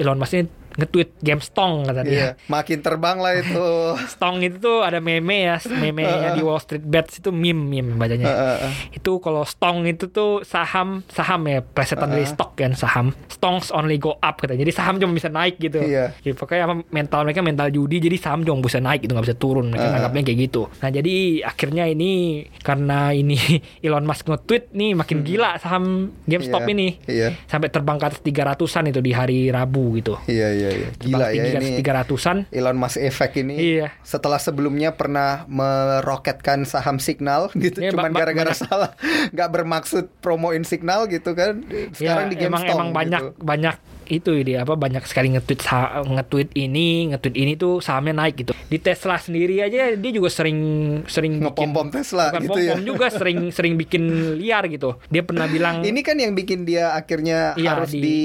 Elon 0.00 0.16
Musk 0.16 0.36
ini 0.36 0.59
nge-tweet 0.76 1.10
GameStong 1.20 1.86
kata 1.86 2.00
dia 2.02 2.12
Iya, 2.12 2.28
makin 2.46 2.78
terbang 2.80 3.16
lah 3.16 3.32
itu. 3.34 3.68
Stong 4.12 4.40
itu 4.40 4.60
tuh 4.60 4.84
ada 4.84 5.00
meme 5.00 5.48
ya, 5.48 5.56
meme 5.66 6.04
nya 6.04 6.30
di 6.32 6.42
Wall 6.42 6.60
Street 6.60 6.84
Bets 6.84 7.18
itu 7.18 7.30
meme 7.30 7.58
meme 7.58 7.96
bacanya. 7.96 8.26
Heeh. 8.28 8.72
Itu 8.94 9.18
kalau 9.18 9.42
Stong 9.42 9.86
itu 9.86 10.10
tuh 10.10 10.44
saham 10.44 11.02
saham 11.08 11.46
ya, 11.46 11.60
plesetan 11.60 12.10
dari 12.10 12.26
stock 12.26 12.54
kan 12.54 12.74
saham. 12.74 13.10
Stongs 13.26 13.70
only 13.70 13.96
go 13.96 14.18
up 14.18 14.38
katanya. 14.38 14.62
Jadi 14.62 14.72
saham 14.72 14.98
cuma 14.98 15.12
bisa 15.12 15.26
naik 15.26 15.56
gitu. 15.56 15.80
Iya. 15.80 16.12
Jadi 16.20 16.34
pokoknya 16.34 16.62
apa 16.66 16.74
mental 16.90 17.20
mereka 17.24 17.40
mental 17.40 17.68
judi 17.70 17.98
jadi 17.98 18.16
saham 18.16 18.44
cuma 18.44 18.60
bisa 18.60 18.78
naik 18.78 19.02
gitu 19.02 19.12
nggak 19.12 19.26
bisa 19.26 19.38
turun. 19.38 19.72
Mereka 19.72 19.86
anggapnya 19.90 20.22
kayak 20.22 20.38
gitu. 20.44 20.62
Nah 20.80 20.90
jadi 20.90 21.14
akhirnya 21.42 21.84
ini 21.86 22.10
karena 22.60 23.10
ini 23.10 23.38
Elon 23.86 24.04
Musk 24.04 24.28
nge-tweet 24.28 24.72
nih 24.72 24.92
makin 24.92 25.22
gila 25.22 25.56
saham 25.56 26.12
GameStop 26.26 26.60
Iya, 26.60 26.72
ini. 26.76 26.88
Iya. 27.08 27.28
Sampai 27.48 27.72
terbang 27.72 27.96
ke 27.96 28.04
atas 28.06 28.20
300-an 28.20 28.84
itu 28.88 29.00
di 29.00 29.12
hari 29.12 29.48
Rabu 29.48 29.96
gitu. 29.96 30.20
Iya, 30.28 30.48
iya, 30.52 30.59
iya. 30.68 30.88
Gila 30.94 31.26
ya 31.30 31.44
ini. 31.56 31.80
300-an. 31.80 32.44
Elon 32.50 32.76
Musk 32.76 32.98
efek 32.98 33.40
ini 33.40 33.56
Iya. 33.78 33.88
setelah 34.02 34.36
sebelumnya 34.36 34.92
pernah 34.92 35.48
meroketkan 35.48 36.62
saham 36.62 36.98
signal 36.98 37.48
gitu 37.56 37.80
Iya, 37.80 37.90
cuman 37.90 38.12
gara-gara 38.12 38.52
salah 38.52 38.92
nggak 39.30 39.48
bermaksud 39.50 40.04
promoin 40.20 40.60
signal 40.62 41.06
gitu 41.06 41.32
kan 41.32 41.64
sekarang 41.90 42.28
ya, 42.28 42.30
di 42.30 42.36
emang 42.42 42.60
GameStop 42.60 42.74
emang 42.74 42.90
banyak 42.90 43.22
gitu. 43.22 43.40
banyak 43.40 43.76
itu 44.12 44.30
dia 44.40 44.60
apa 44.60 44.74
banyak 44.74 45.02
sekali 45.02 45.30
nge-tweet 45.30 45.62
nge-tweet 46.04 46.50
ini 46.54 46.86
nge-tweet 47.08 47.36
ini 47.36 47.52
tuh 47.54 47.78
sahamnya 47.78 48.14
naik 48.16 48.34
gitu 48.38 48.52
di 48.66 48.78
Tesla 48.78 49.16
sendiri 49.16 49.60
aja 49.60 49.92
dia 49.92 50.12
juga 50.12 50.28
sering 50.28 50.58
sering 51.06 51.38
Ngepom-pom 51.40 51.88
Tesla 51.88 52.28
bukan 52.28 52.42
gitu 52.44 52.58
ya. 52.60 52.72
pom-pom 52.72 52.82
juga 52.84 53.06
sering 53.08 53.38
sering 53.50 53.74
bikin 53.74 54.02
liar 54.36 54.66
gitu 54.66 54.98
dia 55.06 55.22
pernah 55.22 55.46
bilang 55.46 55.82
ini 55.88 56.00
kan 56.00 56.14
yang 56.14 56.32
bikin 56.32 56.62
dia 56.62 56.92
akhirnya 56.92 57.52
Iya, 57.52 57.70
harus 57.72 57.90
di- 57.90 58.00
di, 58.00 58.18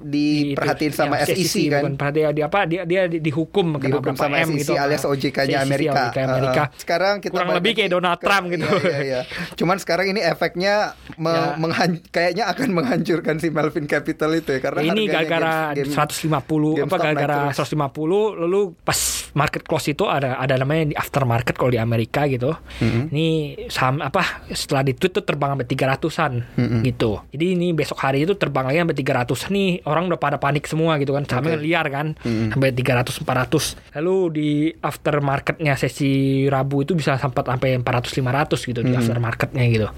di- 0.00 0.42
diperhatiin 0.52 0.92
sama 0.92 1.18
ya, 1.18 1.26
SEC 1.28 1.54
kan 1.68 1.82
bukan 1.82 1.94
perhatian 1.96 2.32
dia 2.32 2.46
apa 2.46 2.60
dia 2.64 2.82
dia 2.82 3.06
di- 3.06 3.18
dihukum 3.18 3.76
kena 3.76 3.88
dihukum 3.90 4.12
berapa 4.12 4.22
sama 4.22 4.36
M 4.38 4.48
SEC 4.48 4.60
gitu 4.60 4.72
alias 4.74 5.02
OJK-nya 5.02 5.58
SEC, 5.58 5.66
Amerika. 5.66 6.02
OJK 6.04 6.18
Amerika. 6.24 6.62
Uh, 6.62 6.68
sekarang 6.76 7.14
kita 7.18 7.32
kurang 7.32 7.50
lebih 7.52 7.72
kayak 7.74 7.90
Donald 7.90 8.16
ke- 8.16 8.24
Trump 8.24 8.44
gitu 8.48 8.64
Iya, 8.64 8.80
iya, 8.82 8.98
iya. 9.02 9.20
Cuman 9.54 9.76
sekarang 9.76 10.06
ini 10.08 10.20
efeknya 10.20 10.74
me- 11.16 11.30
Ya. 11.32 11.56
menghan- 11.56 12.04
kayaknya 12.08 12.44
akan 12.46 12.68
menghancurkan 12.78 13.36
si 13.36 13.48
Melvin 13.48 13.86
Capital 13.86 14.30
itu 14.32 14.50
ya 14.50 14.60
karena 14.60 14.80
Ya, 14.80 14.90
ini 14.90 15.02
harganya 15.08 15.28
gara-gara 15.32 15.72
game- 15.72 15.88
game- 15.88 15.96
150 15.96 16.84
apa 16.84 16.96
gara-gara 16.96 17.34
naik 17.42 17.54
terus. 17.54 17.68
150 17.72 18.36
lalu 18.36 18.60
pas 18.78 18.98
market 19.32 19.62
close 19.62 19.88
itu 19.88 20.04
ada 20.04 20.36
ada 20.36 20.54
namanya 20.56 20.92
di 20.92 20.94
aftermarket 20.94 21.54
kalau 21.54 21.68
di 21.68 21.78
Amerika 21.78 22.26
gitu. 22.26 22.52
Mm-hmm. 22.78 23.04
Ini 23.08 23.26
saham 23.66 23.98
apa 23.98 24.44
setelah 24.48 24.82
di 24.82 24.92
tweet 24.92 25.12
tuh 25.12 25.24
terbang 25.24 25.56
sampai 25.56 25.66
300-an 25.66 26.32
Mm-hmm. 26.52 26.80
gitu. 26.84 27.10
Jadi 27.30 27.44
ini 27.50 27.68
besok 27.72 27.96
hari 27.98 28.24
itu 28.24 28.34
terbang 28.34 28.66
lagi 28.66 28.78
sampai 28.78 28.96
300 28.98 29.48
nih 29.48 29.68
orang 29.84 30.04
udah 30.06 30.18
pada 30.18 30.36
panik 30.36 30.66
semua 30.66 30.98
gitu 30.98 31.12
kan. 31.12 31.24
Sahamnya 31.24 31.56
Oke. 31.56 31.64
liar 31.64 31.86
kan. 31.88 32.12
Mm-hmm. 32.18 32.48
Sampai 32.50 32.68
300 32.74 33.24
400. 33.24 33.96
Lalu 33.96 34.16
di 34.30 34.50
aftermarketnya 34.74 35.74
sesi 35.74 36.12
Rabu 36.46 36.82
itu 36.82 36.92
bisa 36.92 37.14
sampai 37.14 37.40
sampai 37.42 37.68
400 37.78 38.10
500 38.10 38.68
gitu 38.68 38.80
Mm-hmm. 38.82 38.88
di 38.88 38.98
aftermarketnya 38.98 39.64
gitu. 39.70 39.88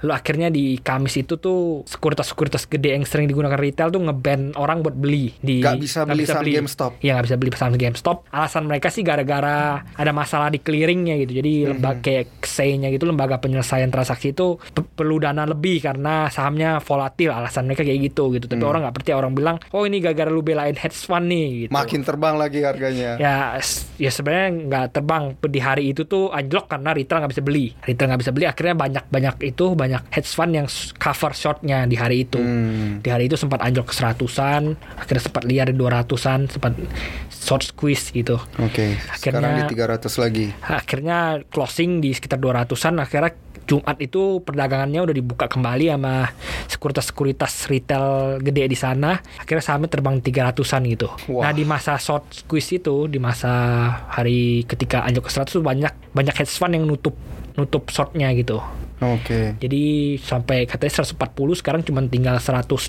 Lalu 0.00 0.12
akhirnya 0.14 0.48
di 0.48 0.78
Kamis 0.78 1.18
itu 1.18 1.34
tuh 1.36 1.82
sekuritas-sekuritas 1.84 2.64
gede 2.66 2.94
yang 2.94 3.02
sering 3.02 3.26
digunakan 3.26 3.56
retail 3.56 3.90
tuh 3.90 4.00
ngeban 4.00 4.54
orang 4.54 4.69
buat 4.78 4.94
beli 4.94 5.34
di 5.42 5.58
Nggak 5.58 5.82
bisa 5.82 6.06
beli 6.06 6.22
saham 6.22 6.46
GameStop. 6.46 6.92
Iya 7.02 7.10
nggak 7.12 7.26
bisa 7.26 7.36
beli 7.36 7.50
saham 7.50 7.74
GameStop. 7.74 8.16
Alasan 8.30 8.64
mereka 8.64 8.88
sih 8.88 9.02
gara-gara 9.02 9.82
ada 9.82 10.12
masalah 10.14 10.46
di 10.48 10.62
clearingnya 10.62 11.18
gitu. 11.18 11.42
Jadi 11.42 11.52
Mhm. 11.60 11.68
lembaga 11.74 11.98
kayak 12.00 12.24
XE-nya 12.40 12.88
gitu 12.88 13.04
lembaga 13.04 13.36
penyelesaian 13.36 13.90
transaksi 13.90 14.30
itu 14.30 14.54
pe- 14.70 14.86
perlu 14.86 15.18
dana 15.18 15.42
lebih 15.42 15.82
karena 15.82 16.30
sahamnya 16.30 16.78
volatil. 16.78 17.34
Alasan 17.34 17.66
mereka 17.66 17.82
kayak 17.82 18.00
gitu 18.06 18.30
gitu. 18.30 18.46
Tapi 18.46 18.62
orang 18.62 18.86
nggak 18.86 18.94
percaya 18.94 19.18
orang 19.18 19.34
bilang, 19.34 19.56
oh 19.72 19.82
ini 19.82 19.98
gara-gara 19.98 20.30
lu 20.30 20.40
belain 20.40 20.72
hedge 20.72 20.94
fund 21.00 21.26
nih. 21.26 21.48
Gitu. 21.60 21.72
makin 21.72 22.04
terbang 22.04 22.36
lagi 22.36 22.60
harganya. 22.60 23.16
Ya, 23.16 23.56
ya 23.96 24.10
sebenarnya 24.10 24.48
nggak 24.68 24.86
terbang 24.92 25.24
di 25.40 25.58
hari 25.58 25.90
itu 25.90 26.04
tuh 26.04 26.28
anjlok 26.28 26.68
karena 26.68 26.92
retail 26.92 27.18
nggak 27.18 27.32
bisa 27.32 27.42
beli. 27.42 27.66
Retail 27.80 28.06
nggak 28.06 28.20
bisa 28.20 28.30
beli, 28.30 28.44
akhirnya 28.44 28.74
banyak 28.76 29.04
banyak 29.08 29.34
itu 29.42 29.64
banyak 29.72 30.02
hedge 30.10 30.30
fund 30.30 30.52
yang 30.52 30.66
cover 30.94 31.32
shortnya 31.32 31.86
di 31.86 31.96
hari 31.96 32.22
itu. 32.22 32.36
Hmm. 32.36 33.00
Di 33.00 33.08
hari 33.08 33.26
itu 33.26 33.34
sempat 33.34 33.62
anjlok 33.62 33.88
ke 33.88 33.94
seratusan, 33.94 34.59
akhirnya 34.96 35.22
sempat 35.22 35.42
liar 35.44 35.66
di 35.70 35.76
200-an, 35.76 36.40
sempat 36.48 36.72
short 37.30 37.64
squeeze 37.72 38.12
gitu. 38.12 38.36
Oke, 38.58 38.98
sekarang 39.16 39.42
di 39.42 39.62
Akhirnya- 39.64 39.96
300 39.98 40.14
lagi. 40.20 40.46
Akhirnya 40.62 41.18
closing 41.48 41.98
di 41.98 42.10
sekitar 42.12 42.38
200-an, 42.38 43.00
akhirnya 43.00 43.32
Jumat 43.70 44.02
itu 44.02 44.42
perdagangannya 44.42 44.98
udah 44.98 45.14
dibuka 45.14 45.46
kembali 45.46 45.94
sama 45.94 46.26
sekuritas-sekuritas 46.66 47.70
retail 47.70 48.38
gede 48.42 48.66
di 48.66 48.74
sana. 48.74 49.22
Akhirnya 49.38 49.62
sahamnya 49.62 49.86
terbang 49.86 50.18
300-an 50.18 50.82
gitu. 50.90 51.06
Wah. 51.30 51.46
Nah, 51.46 51.52
di 51.54 51.62
masa 51.62 51.94
short 51.94 52.26
squeeze 52.34 52.82
itu, 52.82 53.06
di 53.06 53.22
masa 53.22 53.52
hari 54.10 54.66
ketika 54.66 55.06
anjlok 55.06 55.30
ke 55.30 55.32
100 55.38 55.54
tuh 55.54 55.62
banyak 55.62 55.92
banyak 56.10 56.34
hedge 56.34 56.50
fund 56.50 56.74
yang 56.74 56.82
nutup 56.82 57.14
nutup 57.54 57.86
shortnya 57.94 58.34
gitu. 58.34 58.58
Oke. 59.02 59.56
Jadi 59.56 59.82
sampai 60.16 60.64
katanya 60.64 61.00
140 61.00 61.16
sekarang 61.56 61.80
cuma 61.80 62.04
tinggal 62.04 62.36
120 62.36 62.84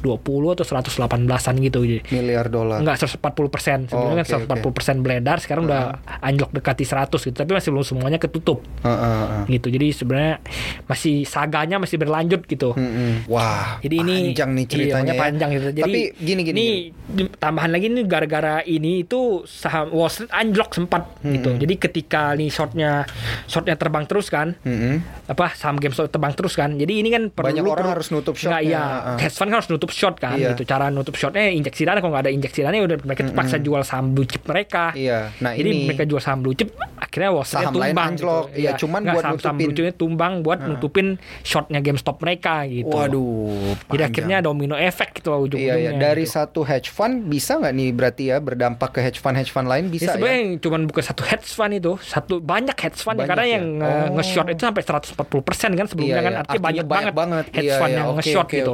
atau 0.51 0.63
118-an 0.63 1.55
gitu. 1.61 1.79
Miliar 2.09 2.47
dolar. 2.47 2.77
Enggak 2.77 2.99
140 2.99 3.17
persen 3.47 3.79
Oh, 3.83 3.95
Sebelumnya 4.03 4.21
oke, 4.21 4.31
kan 4.45 4.59
140 4.59 4.71
persen 4.71 4.95
beredar 4.99 5.37
Sekarang 5.37 5.63
udah 5.63 5.81
anjlok 6.19 6.51
dekati 6.51 6.83
100 6.83 7.07
gitu 7.11 7.33
Tapi 7.33 7.51
masih 7.51 7.69
belum 7.69 7.85
semuanya 7.85 8.17
ketutup 8.17 8.59
Heeh, 8.79 8.93
heeh. 8.93 9.43
gitu 9.51 9.67
Jadi 9.69 9.87
sebenarnya 9.91 10.35
Masih 10.85 11.23
saganya 11.23 11.77
masih 11.77 11.95
berlanjut 11.95 12.43
gitu 12.43 12.73
Mm-mm. 12.73 13.25
Wah, 13.25 13.79
jadi 13.79 13.95
ini 13.97 14.15
panjang 14.29 14.51
nih 14.51 14.59
iya, 14.59 14.67
ceritanya 14.67 14.91
makanya 14.91 15.13
ya. 15.13 15.21
panjang 15.21 15.49
gitu. 15.51 15.65
Jadi 15.71 15.81
Tapi 15.83 15.99
gini 16.17 16.41
gini. 16.41 16.53
Ini 16.53 16.67
gini. 17.11 17.29
tambahan 17.33 17.69
lagi 17.69 17.87
nih 17.87 18.03
gara-gara 18.03 18.55
ini 18.61 18.91
itu 19.01 19.19
saham 19.43 19.91
Wall 19.91 20.07
Street 20.07 20.31
anjlok 20.31 20.71
sempat 20.71 21.03
Hmm. 21.19 21.33
gitu. 21.33 21.53
Jadi 21.55 21.73
ketika 21.77 22.33
nih 22.33 22.49
shortnya 22.49 23.05
shortnya 23.45 23.75
terbang 23.75 24.03
terus 24.03 24.27
kan, 24.27 24.57
Mm-mm. 24.59 25.03
apa 25.27 25.53
saham 25.53 25.77
GameStop 25.77 26.00
terbang 26.07 26.31
terus 26.31 26.53
kan. 26.53 26.73
Jadi 26.73 26.93
ini 26.95 27.09
kan 27.09 27.23
perlu 27.27 27.51
Banyak 27.51 27.63
orang 27.63 27.75
perlu- 27.77 27.93
harus 27.93 28.07
nutup 28.09 28.33
Nggak, 28.33 28.41
shortnya. 28.41 28.61
iya. 28.63 28.83
Heeh. 28.83 29.17
Hedge 29.21 29.35
fund 29.35 29.49
kan 29.49 29.57
harus 29.57 29.69
nutup 29.69 29.91
short 29.91 30.15
kan 30.17 30.33
Iya. 30.33 30.49
gitu. 30.51 30.63
Cara 30.63 30.85
nutup 30.87 31.13
shortnya 31.13 31.45
injeksi 31.47 31.83
dana 31.83 31.97
kalau 31.97 32.11
nggak 32.11 32.25
ada 32.25 32.31
injeksi 32.31 32.59
dana 32.61 32.73
ya 32.73 32.83
udah 32.83 32.97
mereka 32.99 33.21
terpaksa 33.23 33.57
jual 33.57 33.81
saham 33.81 34.05
blue 34.11 34.23
chip 34.23 34.41
mereka. 34.43 34.93
Iya. 34.93 35.35
Nah, 35.37 35.51
Jadi 35.51 35.67
ini 35.67 35.79
mereka 35.85 36.03
jual 36.03 36.17
saham 36.17 36.39
blue 36.39 36.53
chip 36.53 36.71
akhirnya 36.95 37.29
Wall 37.29 37.43
Saham 37.43 37.73
tumbang 37.73 38.11
gitu. 38.13 38.37
Iya, 38.53 38.71
cuman 38.75 38.99
Nggak, 39.01 39.11
buat 39.11 39.21
saham, 39.21 39.35
saham 39.35 39.41
nutupin. 39.51 39.65
blue 39.65 39.75
chipnya 39.75 39.93
tumbang 39.93 40.33
buat 40.39 40.59
nutupin 40.63 41.07
shortnya 41.41 41.79
GameStop 41.79 42.15
mereka 42.17 42.63
gitu. 42.63 42.87
Waduh. 42.87 43.75
Jadi 43.83 43.83
panjang. 43.83 44.07
akhirnya 44.07 44.37
domino 44.39 44.75
efek 44.75 45.09
gitu 45.13 45.29
Iya, 45.29 45.37
ujung-ujungnya. 45.37 45.75
iya. 45.77 45.91
Dari 45.93 46.23
gitu. 46.23 46.31
satu 46.31 46.61
hedge 46.61 46.87
fund 46.87 47.25
bisa 47.25 47.57
nggak 47.57 47.73
nih 47.73 47.89
berarti 47.91 48.23
ya 48.25 48.37
berdampak 48.37 48.89
ke 48.91 48.99
hedge 49.01 49.17
fund 49.17 49.35
hedge 49.35 49.49
fund 49.49 49.67
lain 49.67 49.85
Ya, 49.85 49.91
bisa 49.91 50.05
ya? 50.05 50.13
sebenarnya 50.13 50.41
cuma 50.57 50.77
bukan 50.81 51.03
satu 51.03 51.21
hedge 51.21 51.49
fund 51.49 51.73
itu, 51.73 51.91
satu 51.99 52.39
banyak 52.39 52.77
hedge 52.77 52.95
fund 52.97 53.17
ya, 53.17 53.19
Banyak 53.19 53.29
karena 53.29 53.43
ya? 53.43 53.51
yang 53.51 53.65
Oh. 53.81 54.15
nge-short 54.15 54.47
itu 54.47 54.61
sampai 54.61 54.81
140% 54.81 55.71
kan 55.73 55.85
sebelumnya 55.91 56.13
Iya, 56.13 56.21
kan 56.21 56.31
iya. 56.31 56.39
artinya, 56.39 56.47
Artinya 56.47 56.63
banyak, 56.63 56.85
banyak 56.87 57.13
banget. 57.13 57.45
hedge 57.51 57.65
Iya, 57.65 57.75
fund 57.77 57.87
iya. 57.87 57.97
yang 57.97 58.07
Oke, 58.07 58.15
nge-short 58.17 58.49
gitu. 58.49 58.71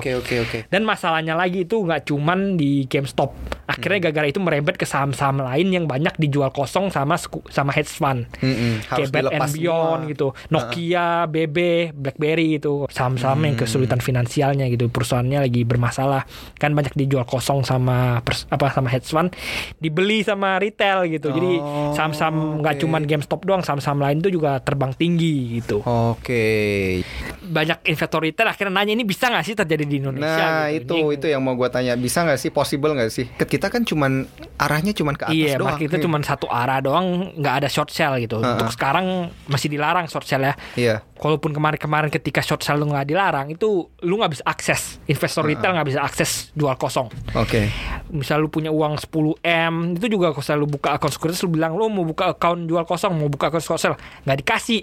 Dan 0.68 0.82
masalahnya 0.84 1.34
lagi 1.34 1.60
itu 1.60 1.76
nggak 1.76 2.02
cuman 2.06 2.40
di 2.54 2.86
GameStop. 2.86 3.30
Akhirnya 3.66 3.98
Hmm. 3.98 4.06
gara-gara 4.06 4.28
itu 4.28 4.40
merembet 4.40 4.76
ke 4.76 4.86
saham-saham 4.86 5.38
lain 5.40 5.68
yang 5.70 5.86
banyak 5.86 6.16
dijual 6.16 6.50
kosong 6.50 6.88
sama 6.88 7.18
sama 7.50 7.72
hedge 7.72 7.92
fund. 7.92 8.30
Mm-mm. 8.38 8.86
kayak 8.88 9.10
Bed 9.10 9.26
and 9.30 9.50
Beyond 9.50 10.00
semua. 10.00 10.10
gitu, 10.10 10.28
Nokia, 10.48 11.08
BB, 11.26 11.58
BlackBerry 11.92 12.56
itu 12.56 12.86
saham-saham 12.88 13.42
yang 13.42 13.54
Hmm. 13.54 13.62
kesulitan 13.62 13.98
finansialnya 13.98 14.68
gitu, 14.68 14.88
perusahaannya 14.88 15.40
lagi 15.42 15.64
bermasalah, 15.64 16.24
kan 16.56 16.72
banyak 16.72 16.94
dijual 16.94 17.24
kosong 17.24 17.62
sama 17.62 18.22
pers- 18.22 18.46
apa 18.48 18.70
sama 18.70 18.88
hedge 18.88 19.08
fund, 19.08 19.34
dibeli 19.76 20.22
sama 20.22 20.58
retail 20.58 21.08
gitu, 21.08 21.30
jadi 21.30 21.54
Oh, 21.58 21.92
saham-saham 21.92 22.60
nggak 22.60 22.76
oke. 22.76 22.82
cuman 22.82 23.02
GameStop 23.04 23.42
doang, 23.42 23.62
saham-saham 23.62 23.98
lain 23.98 24.20
tuh 24.20 24.30
juga 24.30 24.60
terbang 24.60 24.92
tinggi 24.92 25.58
gitu. 25.58 25.82
Oke. 25.82 27.02
Banyak 27.40 27.86
investor 27.86 28.20
retail 28.20 28.48
akhirnya 28.48 28.74
nanya 28.76 28.94
ini 28.94 29.04
bisa 29.04 29.28
nggak 29.28 29.44
sih 29.44 29.56
terjadi 29.56 29.84
di 29.84 29.96
Indonesia? 29.98 30.28
Nah 30.28 30.68
gitu. 30.70 30.84
itu 30.84 30.96
Ini- 31.00 31.16
itu 31.16 31.26
yang 31.30 31.42
mau 31.42 31.54
gua 31.54 31.68
tanya 31.68 31.96
bisa 31.96 32.22
nggak 32.22 32.38
sih 32.38 32.50
possible 32.50 32.92
nggak 32.92 33.08
sih? 33.08 33.26
Kita 33.30 33.68
kan 33.68 33.82
cuman 33.82 34.28
arahnya 34.58 34.92
cuman 34.92 35.16
ke 35.16 35.24
atas 35.26 35.36
Iya, 35.36 35.56
doang. 35.56 35.76
market 35.76 35.88
itu 35.88 35.98
cuma 36.04 36.18
satu 36.22 36.48
arah 36.48 36.80
doang, 36.80 37.32
nggak 37.34 37.56
ada 37.64 37.68
short 37.68 37.90
sell 37.90 38.18
gitu. 38.18 38.40
Heeh. 38.40 38.52
Untuk 38.54 38.70
sekarang 38.70 39.06
masih 39.48 39.68
dilarang 39.70 40.06
short 40.06 40.28
sell 40.28 40.44
ya. 40.44 40.54
Iya. 40.76 40.96
Kalaupun 41.18 41.50
kemarin-kemarin 41.50 42.08
ketika 42.08 42.40
short 42.40 42.62
sale 42.62 42.78
lu 42.78 42.88
nggak 42.88 43.06
dilarang 43.06 43.48
itu 43.50 43.68
lu 44.02 44.14
nggak 44.16 44.32
bisa 44.32 44.44
akses 44.44 45.02
investor 45.06 45.44
retail 45.44 45.74
nggak 45.74 45.88
bisa 45.88 46.02
akses 46.02 46.50
jual 46.54 46.74
kosong 46.74 47.10
Oke. 47.34 47.68
misal 48.08 48.40
lu 48.40 48.48
punya 48.48 48.70
uang 48.70 48.96
10 48.96 49.42
m 49.42 49.74
itu 49.94 50.08
juga 50.08 50.32
kalau 50.32 50.64
lu 50.64 50.68
buka 50.70 50.94
akun 50.94 51.10
sekuritas 51.10 51.42
lu 51.42 51.52
bilang 51.52 51.74
lu 51.74 51.86
mau 51.88 52.04
buka 52.04 52.32
akun 52.32 52.64
jual 52.64 52.84
kosong 52.84 53.14
mau 53.14 53.28
buka 53.28 53.50
akun 53.50 53.60
short 53.60 53.78
sale 53.78 53.98
nggak 54.24 54.38
dikasih 54.40 54.82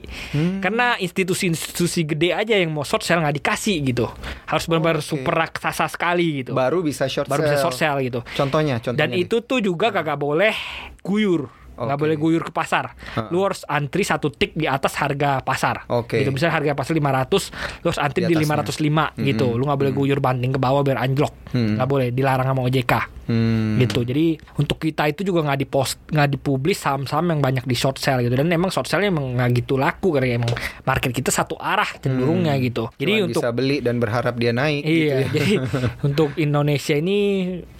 karena 0.60 0.98
institusi-institusi 0.98 2.04
gede 2.04 2.30
aja 2.30 2.54
yang 2.54 2.70
mau 2.70 2.82
short 2.82 3.02
sale 3.02 3.22
nggak 3.22 3.36
dikasih 3.38 3.76
gitu 3.84 4.06
harus 4.44 4.64
benar-benar 4.66 4.98
Oke. 4.98 5.06
super 5.06 5.34
raksasa 5.36 5.86
sekali 5.86 6.42
gitu 6.42 6.52
Baru 6.52 6.82
bisa 6.82 7.06
short 7.06 7.26
baru 7.26 7.46
bisa 7.46 7.56
sale. 7.56 7.62
short 7.62 7.76
sale 7.76 8.00
gitu 8.02 8.20
Contohnya, 8.34 8.78
contohnya. 8.78 8.98
dan 9.00 9.10
nih. 9.10 9.24
itu 9.24 9.40
tuh 9.40 9.58
juga 9.58 9.90
kagak 9.90 10.16
boleh 10.16 10.54
guyur 11.00 11.48
nggak 11.74 11.90
Oke. 11.90 12.02
boleh 12.02 12.16
guyur 12.16 12.42
ke 12.42 12.50
pasar. 12.50 12.94
Lu 13.28 13.42
harus 13.42 13.62
antri 13.64 14.02
satu 14.02 14.28
tik 14.28 14.54
di 14.54 14.64
atas 14.64 14.94
harga 14.94 15.38
pasar. 15.40 15.84
Oke. 15.88 16.18
gitu. 16.18 16.30
Misalnya 16.30 16.54
harga 16.56 16.72
pasar 16.72 16.94
500 16.94 17.82
lu 17.82 17.86
harus 17.86 18.00
antri 18.00 18.20
Di 18.22 18.30
di, 18.30 18.34
atasnya. 18.38 18.86
505 19.14 19.26
gitu. 19.26 19.46
Lu 19.54 19.62
nggak 19.64 19.78
boleh 19.78 19.92
guyur 19.92 20.18
banding 20.18 20.52
ke 20.52 20.58
bawah 20.58 20.80
biar 20.80 20.98
anjlok. 20.98 21.34
Hmm. 21.50 21.78
nggak 21.78 21.86
boleh 21.86 22.08
dilarang 22.10 22.46
sama 22.46 22.62
OJK 22.62 22.94
Hmm. 23.24 23.80
gitu. 23.80 24.04
Jadi 24.04 24.36
untuk 24.58 24.76
kita 24.76 25.08
itu 25.08 25.24
juga 25.24 25.40
nggak 25.42 25.58
dipost 25.58 25.96
nggak 26.06 26.28
dipublis 26.30 26.76
saham-saham 26.76 27.24
yang 27.26 27.40
banyak 27.40 27.64
di 27.64 27.72
short 27.72 27.96
sale 27.96 28.20
gitu. 28.20 28.34
Dan 28.34 28.50
emang 28.50 28.68
short 28.68 28.84
sale 28.84 29.06
emang 29.06 29.34
nggak 29.34 29.64
gitu 29.64 29.74
laku 29.74 30.12
karena 30.12 30.36
emang 30.36 30.52
market 30.82 31.08
kita 31.10 31.30
satu 31.30 31.56
arah 31.56 31.88
cenderungnya 31.96 32.52
gitu. 32.58 32.92
Jadi 32.94 33.12
Cuma 33.14 33.26
untuk 33.26 33.40
bisa 33.40 33.50
beli 33.50 33.80
dan 33.80 33.96
berharap 33.96 34.36
dia 34.36 34.52
naik 34.52 34.82
gitu 34.82 34.92
Iya, 35.00 35.14
ya. 35.16 35.26
jadi 35.30 35.52
untuk 36.06 36.36
Indonesia 36.36 36.94
ini 36.94 37.18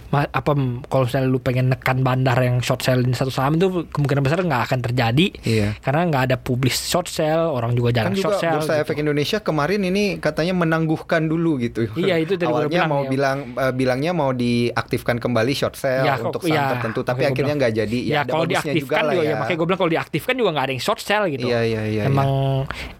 apa 0.07 0.51
kalau 0.85 1.03
misalnya 1.03 1.27
lu 1.27 1.37
pengen 1.37 1.65
nekan 1.67 1.99
bandar 1.99 2.37
yang 2.37 2.59
short 2.59 2.79
sale 2.79 3.01
ini 3.01 3.11
satu 3.11 3.29
saham 3.29 3.55
itu 3.55 3.89
kemungkinan 3.89 4.21
besar 4.21 4.39
nggak 4.39 4.63
akan 4.65 4.79
terjadi 4.81 5.27
Iya. 5.41 5.67
karena 5.77 6.01
nggak 6.05 6.23
ada 6.25 6.37
publish 6.37 6.77
short 6.79 7.05
sale 7.05 7.45
orang 7.45 7.73
juga 7.73 7.89
Kan 7.89 7.95
jarang 7.95 8.13
juga 8.13 8.23
short 8.23 8.37
sale 8.37 8.53
Bursa 8.55 8.73
gitu. 8.73 8.83
Efek 8.83 8.97
Indonesia 8.97 9.37
kemarin 9.39 9.81
ini 9.83 10.03
katanya 10.17 10.53
menangguhkan 10.55 11.25
dulu 11.25 11.57
gitu. 11.57 11.89
Iya, 11.95 12.15
itu 12.17 12.37
gua 12.37 12.63
Awalnya 12.63 12.69
bilang 12.71 12.89
mau 12.89 13.01
ya. 13.01 13.09
bilang 13.09 13.37
eh, 13.53 13.73
bilangnya 13.73 14.11
mau 14.11 14.31
diaktifkan 14.31 15.17
kembali 15.17 15.51
short 15.51 15.75
sale 15.75 16.03
Ya, 16.03 16.15
untuk 16.17 16.39
saham 16.39 16.53
ya, 16.53 16.71
tertentu, 16.71 16.99
tapi 17.01 17.21
akhirnya 17.23 17.53
nggak 17.55 17.73
jadi. 17.75 17.99
ya, 18.01 18.21
ada 18.21 18.31
kalau 18.31 18.45
diaktifkan 18.45 19.01
lah 19.01 19.13
juga, 19.13 19.23
ya. 19.23 19.35
makanya 19.37 19.57
gue 19.57 19.67
bilang 19.67 19.79
kalau 19.79 19.91
diaktifkan 19.91 20.33
juga 20.33 20.49
nggak 20.51 20.65
ada 20.65 20.73
yang 20.73 20.83
short 20.83 21.01
sale 21.01 21.25
gitu 21.27 21.45
Iya, 21.45 21.59
iya, 21.61 21.81
iya, 21.85 22.01
emang 22.05 22.29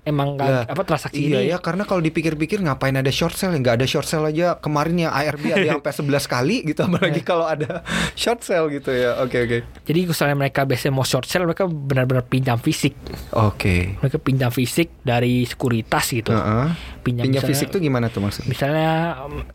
emang 0.03 0.27
nggak 0.35 0.47
Ya, 0.47 0.59
apa 0.67 0.81
transaksi 0.83 1.17
Iya 1.17 1.39
ini 1.39 1.49
ya 1.49 1.57
karena 1.57 1.83
kalau 1.83 1.99
dipikir-pikir 1.99 2.59
ngapain 2.59 2.93
ada 2.93 3.09
short 3.09 3.33
sale 3.33 3.55
nggak 3.55 3.75
ada 3.75 3.85
short 3.85 4.05
sale 4.05 4.27
aja 4.27 4.55
kemarin 4.55 4.95
yang 4.99 5.11
ARB 5.11 5.43
ada 5.47 5.65
yang 5.65 5.79
sampai 5.79 5.93
11 6.19 6.25
kali 6.27 6.55
gitu 6.65 6.81
apalagi 6.95 7.13
Iya. 7.17 7.27
kalau 7.27 7.45
ada 7.45 7.83
short 8.17 8.41
sale 8.41 8.67
gitu 8.71 8.89
ya 8.89 9.19
oke 9.19 9.35
oke 9.37 9.57
jadi 9.83 9.99
misalnya 10.05 10.35
mereka 10.37 10.63
biasanya 10.63 10.91
mau 10.91 11.03
short 11.03 11.25
sale 11.25 11.43
mereka 11.43 11.65
benar-benar 11.65 12.23
pinjam 12.23 12.55
fisik 12.55 12.95
oke 13.31 13.99
mereka 13.99 14.17
pinjam 14.17 14.49
fisik 14.49 14.89
dari 14.99 15.43
sekuritas 15.43 16.05
gitu 16.09 16.31
Heeh. 16.31 16.67
pinjam, 17.01 17.23
pinjam 17.23 17.41
misalnya- 17.41 17.49
fisik 17.51 17.67
tuh 17.69 17.79
gimana 17.79 18.07
tuh 18.07 18.19
maksudnya 18.19 18.47
misalnya 18.47 18.91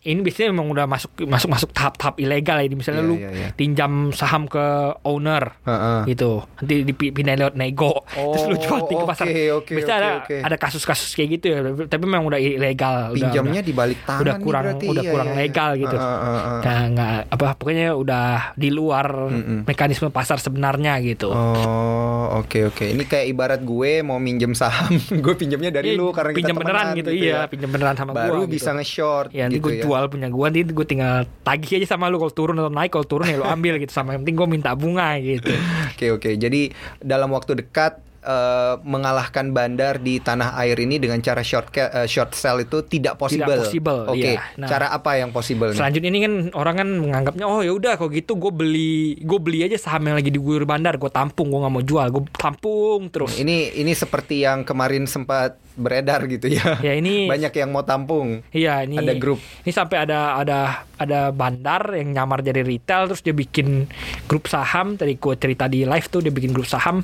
ini 0.02 0.20
biasanya 0.20 0.48
memang 0.50 0.68
udah 0.68 0.86
masuk 0.86 1.10
masuk 1.24 1.48
masuk 1.48 1.70
tahap-tahap 1.70 2.14
ilegal 2.16 2.56
ya 2.56 2.66
Ini 2.66 2.76
misalnya 2.76 3.00
Iya, 3.00 3.08
lu 3.08 3.16
iya, 3.16 3.30
iya. 3.32 3.48
pinjam 3.52 3.92
saham 4.10 4.44
ke 4.44 4.64
owner 5.02 5.56
Heeh. 5.62 6.00
gitu 6.08 6.44
nanti 6.56 6.74
dipindahin 6.84 7.40
lewat 7.40 7.54
nego 7.54 8.04
terus 8.06 8.44
lu 8.46 8.56
jual 8.56 8.80
ke 8.82 8.94
pasar 9.02 9.26
oke, 9.26 9.44
oke, 9.56 9.72
biasanya 9.72 10.10
oke, 10.20 10.34
ada 10.36 10.46
ada 10.46 10.56
kasus-kasus 10.56 11.10
kayak 11.12 11.28
gitu 11.32 11.46
ya 11.48 11.58
tapi 11.86 12.04
memang 12.04 12.26
udah 12.26 12.38
ilegal 12.38 13.10
pinjamnya 13.12 13.58
udah, 13.58 13.66
di 13.66 13.72
balik 13.72 13.98
tangan 14.04 14.20
udah 14.20 14.34
nih 14.34 14.42
kurang 14.42 14.64
berarti. 14.66 14.86
udah 14.86 15.02
Iya, 15.02 15.10
kurang 15.10 15.26
iya, 15.26 15.34
iya. 15.34 15.42
legal 15.42 15.70
gitu 15.76 15.96
Heeh, 15.96 16.18
heeh, 16.20 16.40
heeh. 16.40 16.60
nah 16.60 16.80
nggak 16.86 17.10
apa 17.30 17.54
pokoknya 17.54 17.94
udah 17.94 18.26
di 18.52 18.68
luar 18.68 19.30
mekanisme 19.62 20.10
pasar 20.10 20.36
sebenarnya 20.36 20.98
gitu 20.98 21.30
Oh 21.30 22.36
oke 22.36 22.68
oke 22.68 22.84
ini 22.84 23.04
kayak 23.04 23.26
ibarat 23.28 23.60
gue 23.60 24.02
mau 24.02 24.18
minjem 24.18 24.50
saham 24.50 24.90
gue 25.24 25.34
pinjamnya 25.34 25.70
dari 25.70 25.94
Iya, 25.94 25.98
lu 25.98 26.10
karena 26.10 26.30
kita 26.30 26.38
pinjam 26.42 26.56
beneran 26.56 26.84
temenan 26.84 26.98
gitu, 26.98 27.10
iya 27.12 27.38
pinjam 27.46 27.70
beneran 27.70 27.94
sama 27.94 28.12
baru 28.12 28.40
gua 28.40 28.46
bisa 28.46 28.70
gitu. 28.70 28.76
nge-short 28.76 29.28
Ya 29.30 29.46
gitu 29.46 29.62
gue 29.62 29.72
ya. 29.78 29.82
jual 29.82 30.04
punya 30.06 30.26
gue 30.26 30.44
nanti 30.44 30.60
gue 30.66 30.86
tinggal 30.86 31.14
tagih 31.40 31.78
aja 31.78 31.88
sama 31.88 32.06
lu 32.06 32.18
kalau 32.18 32.30
turun 32.30 32.56
atau 32.56 32.68
naik 32.68 32.90
kalau 32.90 33.06
turun 33.06 33.26
ya 33.26 33.38
lu 33.38 33.46
ambil 33.46 33.78
gitu 33.78 33.90
sama 33.90 34.12
yang 34.12 34.22
penting 34.22 34.36
gue 34.36 34.48
minta 34.50 34.74
bunga 34.74 35.14
gitu. 35.16 35.54
Oke 35.92 36.06
oke. 36.10 36.30
Jadi 36.34 36.72
dalam 36.98 37.28
waktu 37.28 37.60
dekat 37.60 38.00
eh, 38.20 38.74
mengalahkan 38.82 39.50
bandar 39.50 39.96
di 39.96 40.20
tanah 40.20 40.56
air 40.60 40.76
ini 40.76 40.96
dengan 40.96 41.20
cara 41.20 41.40
short 41.40 41.72
eh, 41.72 42.04
short 42.04 42.32
sell 42.32 42.60
itu 42.60 42.84
tidak 42.84 43.16
possible. 43.16 43.60
possible, 43.60 44.00
Oke. 44.08 44.36
iya. 44.36 44.40
Nah, 44.56 44.68
cara 44.68 44.92
apa 44.92 45.16
yang 45.16 45.32
possible? 45.32 45.72
nih? 45.72 45.78
Selanjutnya 45.80 46.10
ini 46.12 46.20
kan 46.22 46.34
orang 46.52 46.74
kan 46.80 46.88
menganggapnya 46.90 47.44
oh 47.44 47.60
ya 47.60 47.72
udah 47.72 47.96
kalau 47.96 48.10
gitu 48.10 48.36
gue 48.36 48.52
beli 48.52 48.94
gue 49.20 49.38
beli 49.40 49.64
aja 49.64 49.76
saham 49.76 50.04
yang 50.04 50.16
lagi 50.16 50.28
diguyur 50.28 50.64
bandar 50.64 50.96
gue 50.96 51.10
tampung 51.10 51.48
gue 51.48 51.60
nggak 51.60 51.72
mau 51.72 51.84
jual 51.84 52.06
gue 52.10 52.22
tampung 52.36 53.08
terus. 53.08 53.36
Ini 53.36 53.76
ini 53.76 53.92
seperti 53.92 54.44
yang 54.44 54.62
kemarin 54.62 55.08
sempat 55.08 55.56
beredar 55.74 56.28
gitu 56.28 56.52
ya. 56.52 56.76
Ya, 56.84 56.92
ini- 56.94 57.24
banyak 57.32 57.52
yang 57.52 57.70
mau 57.72 57.82
tampung. 57.82 58.44
Iya 58.52 58.84
ini 58.84 59.00
Ada 59.00 59.16
grup. 59.16 59.40
Ini 59.64 59.72
sampai 59.72 60.04
ada 60.04 60.36
ada 60.36 60.58
ada 61.00 61.32
bandar 61.32 61.96
yang 61.96 62.12
nyamar 62.12 62.44
jadi 62.44 62.60
retail 62.60 63.08
terus 63.08 63.24
dia 63.24 63.32
bikin 63.32 63.88
grup 64.28 64.44
saham 64.46 65.00
tadi 65.00 65.16
gue 65.16 65.34
cerita 65.40 65.64
di 65.64 65.88
live 65.88 66.06
tuh 66.06 66.20
dia 66.20 66.28
bikin 66.28 66.52
grup 66.52 66.68
saham. 66.68 67.00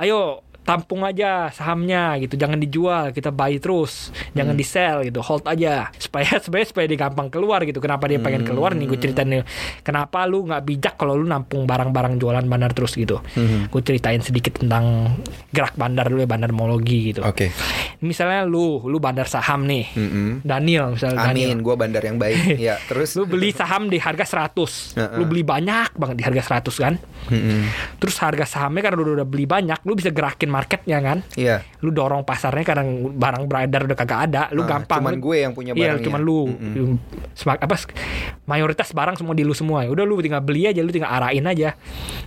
Ayo 0.00 0.45
tampung 0.66 1.06
aja 1.06 1.46
sahamnya 1.54 2.18
gitu 2.18 2.34
jangan 2.34 2.58
dijual 2.58 3.14
kita 3.14 3.30
buy 3.30 3.54
terus 3.62 4.10
jangan 4.34 4.58
di 4.58 4.66
sell 4.66 5.06
gitu 5.06 5.22
hold 5.22 5.46
aja. 5.46 5.88
Supaya 5.94 6.36
sebenarnya 6.42 6.68
supaya 6.74 6.86
dia 6.90 6.98
gampang 6.98 7.30
keluar 7.30 7.62
gitu 7.62 7.78
kenapa 7.78 8.10
dia 8.10 8.18
pengen 8.18 8.42
keluar 8.42 8.74
nih 8.74 8.90
gue 8.90 8.98
ceritain 8.98 9.30
nih. 9.30 9.46
Kenapa 9.86 10.26
lu 10.26 10.42
nggak 10.42 10.62
bijak 10.66 10.94
kalau 10.98 11.14
lu 11.14 11.24
nampung 11.24 11.64
barang-barang 11.64 12.18
jualan 12.18 12.44
bandar 12.50 12.74
terus 12.74 12.98
gitu? 12.98 13.22
Gue 13.70 13.80
ceritain 13.86 14.18
sedikit 14.18 14.58
tentang 14.58 15.14
gerak 15.54 15.78
bandar 15.78 16.10
dulu 16.10 16.26
ya 16.26 16.28
bandarmologi 16.28 17.14
gitu. 17.14 17.22
Oke. 17.22 17.54
misalnya 18.02 18.44
lu 18.44 18.84
lu 18.84 18.98
bandar 18.98 19.30
saham 19.30 19.64
nih. 19.64 19.88
Mm-mm. 19.94 20.28
Daniel 20.42 20.98
misalnya 20.98 21.30
Daniel. 21.30 21.54
Amin, 21.54 21.64
gue 21.64 21.74
bandar 21.78 22.02
yang 22.02 22.18
baik. 22.18 22.58
ya, 22.66 22.76
terus? 22.90 23.14
Lu 23.14 23.24
beli 23.24 23.54
saham 23.54 23.88
di 23.88 23.96
harga 23.96 24.50
100 24.50 24.98
Heeh. 24.98 25.16
lu 25.16 25.24
beli 25.24 25.46
banyak 25.46 25.94
banget 25.94 26.16
di 26.18 26.24
harga 26.26 26.60
100 26.60 26.84
kan? 26.84 26.94
Mm-mm. 27.26 27.66
terus 27.98 28.16
harga 28.22 28.46
sahamnya 28.46 28.86
karena 28.86 29.02
udah, 29.02 29.14
udah 29.22 29.26
beli 29.26 29.50
banyak 29.50 29.82
lu 29.82 29.98
bisa 29.98 30.14
gerakin 30.14 30.46
marketnya 30.56 30.98
kan 30.98 31.18
Iya. 31.34 31.60
lu 31.80 31.92
dorong 31.92 32.24
pasarnya 32.24 32.64
karena 32.64 32.82
barang 33.12 33.44
beredar 33.44 33.84
udah 33.84 33.94
kagak 33.94 34.20
ada 34.26 34.42
lu 34.50 34.64
Ah, 34.64 34.68
gampang 34.72 35.04
cuman 35.04 35.12
Lu- 35.12 35.22
gue 35.22 35.36
yang 35.38 35.52
punya 35.52 35.72
iya 35.72 35.92
barangnya. 35.92 36.02
cuman 36.02 36.20
lu 36.22 36.38
Mm-mm. 36.48 36.96
Semak- 37.32 37.60
apa 37.60 37.76
mayoritas 38.44 38.90
barang 38.90 39.14
semua 39.14 39.32
di 39.32 39.42
lu 39.42 39.52
semua 39.52 39.82
ya 39.82 39.90
udah 39.90 40.02
lu 40.02 40.16
tinggal 40.18 40.40
beli 40.40 40.64
aja 40.64 40.80
lu 40.80 40.88
tinggal 40.88 41.10
arahin 41.10 41.44
aja 41.44 41.76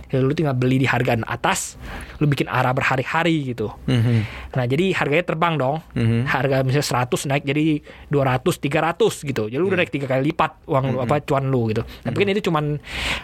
ya, 0.06 0.16
lu 0.16 0.30
tinggal 0.30 0.54
beli 0.54 0.78
di 0.78 0.86
harga 0.86 1.18
atas 1.20 1.74
lu 2.16 2.26
bikin 2.26 2.46
arah 2.46 2.70
berhari-hari 2.70 3.50
gitu 3.50 3.74
Mhm. 3.84 4.16
Nah 4.50 4.64
jadi 4.64 4.92
harganya 4.92 5.24
terbang 5.24 5.54
dong 5.56 5.82
Mhm. 5.92 6.22
Harga 6.24 6.62
misalnya 6.62 6.86
100 6.86 7.24
naik 7.24 7.42
jadi 7.42 7.80
200, 8.06 8.56
300 8.56 9.22
gitu 9.22 9.46
Jadi 9.46 9.56
lu 9.56 9.64
Iya. 9.64 9.70
udah 9.70 9.78
naik 9.80 9.90
tiga 9.90 10.06
kali 10.06 10.22
lipat 10.28 10.62
uang 10.64 10.84
lu 10.86 10.98
apa 11.00 11.18
cuan 11.20 11.48
lu 11.48 11.66
gitu 11.66 11.82
Tapi 11.82 12.14
kan 12.14 12.28
itu 12.28 12.42
cuman 12.44 12.78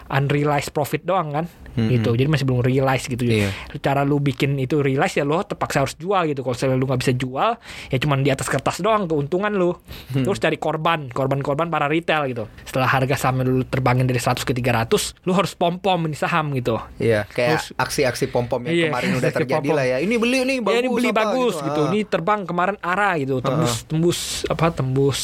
unrealized 0.08 0.72
profit 0.72 1.02
doang 1.02 1.30
kan 1.32 1.44
gitu 1.76 2.10
Jadi 2.10 2.26
masih 2.26 2.44
belum 2.44 2.62
realize 2.62 3.04
gitu 3.04 3.22
Iya. 3.22 3.52
Cara 3.78 4.02
lu 4.02 4.18
bikin 4.18 4.56
itu 4.56 4.78
realize 4.78 4.95
ya 4.98 5.22
lu 5.22 5.36
terpaksa 5.38 5.82
harus 5.82 5.94
jual 5.94 6.24
gitu 6.24 6.40
Kalau 6.40 6.54
misalnya 6.54 6.74
lu 6.74 6.86
gak 6.86 7.00
bisa 7.00 7.12
jual 7.12 7.50
ya 7.86 7.96
cuman 7.96 8.18
di 8.18 8.30
atas 8.30 8.46
kertas 8.46 8.78
doang 8.78 9.04
keuntungan 9.04 9.50
lu 9.50 9.76
Terus 10.08 10.38
cari 10.38 10.56
korban, 10.56 11.08
korban-korban 11.08 11.66
para 11.66 11.86
retail 11.86 12.24
gitu 12.26 12.44
Setelah 12.62 12.88
harga 12.88 13.16
saham 13.16 13.40
lu 13.40 13.62
terbangin 13.62 14.04
dari 14.04 14.16
100 14.16 14.40
ke 14.40 14.52
300 14.52 14.88
Lu 15.22 15.32
harus 15.32 15.52
pom-pom 15.52 16.00
ini 16.02 16.14
saham 16.14 16.52
gitu 16.52 16.78
Iya, 16.96 17.26
kayak 17.26 17.74
aksi-aksi 17.74 18.28
pom-pom 18.28 18.62
yang 18.62 18.74
Iya, 18.74 18.86
kemarin 18.88 19.10
udah 19.14 19.30
terjadi 19.30 19.60
pom-pom. 19.60 19.74
lah 19.74 19.84
ya. 19.86 19.96
Ini 19.98 20.14
beli 20.16 20.38
nih 20.42 20.58
bagus 20.58 20.72
ya 20.72 20.78
ini 20.78 20.88
beli 20.88 21.08
apa 21.08 21.18
bagus 21.20 21.54
gitu. 21.58 21.80
Ah. 21.80 21.88
Ini 21.88 21.98
terbang 22.06 22.40
kemarin 22.42 22.76
arah 22.78 23.14
gitu, 23.16 23.34
tembus 23.38 23.74
tembus 23.84 24.18
apa 24.46 24.70
tembus 24.70 25.20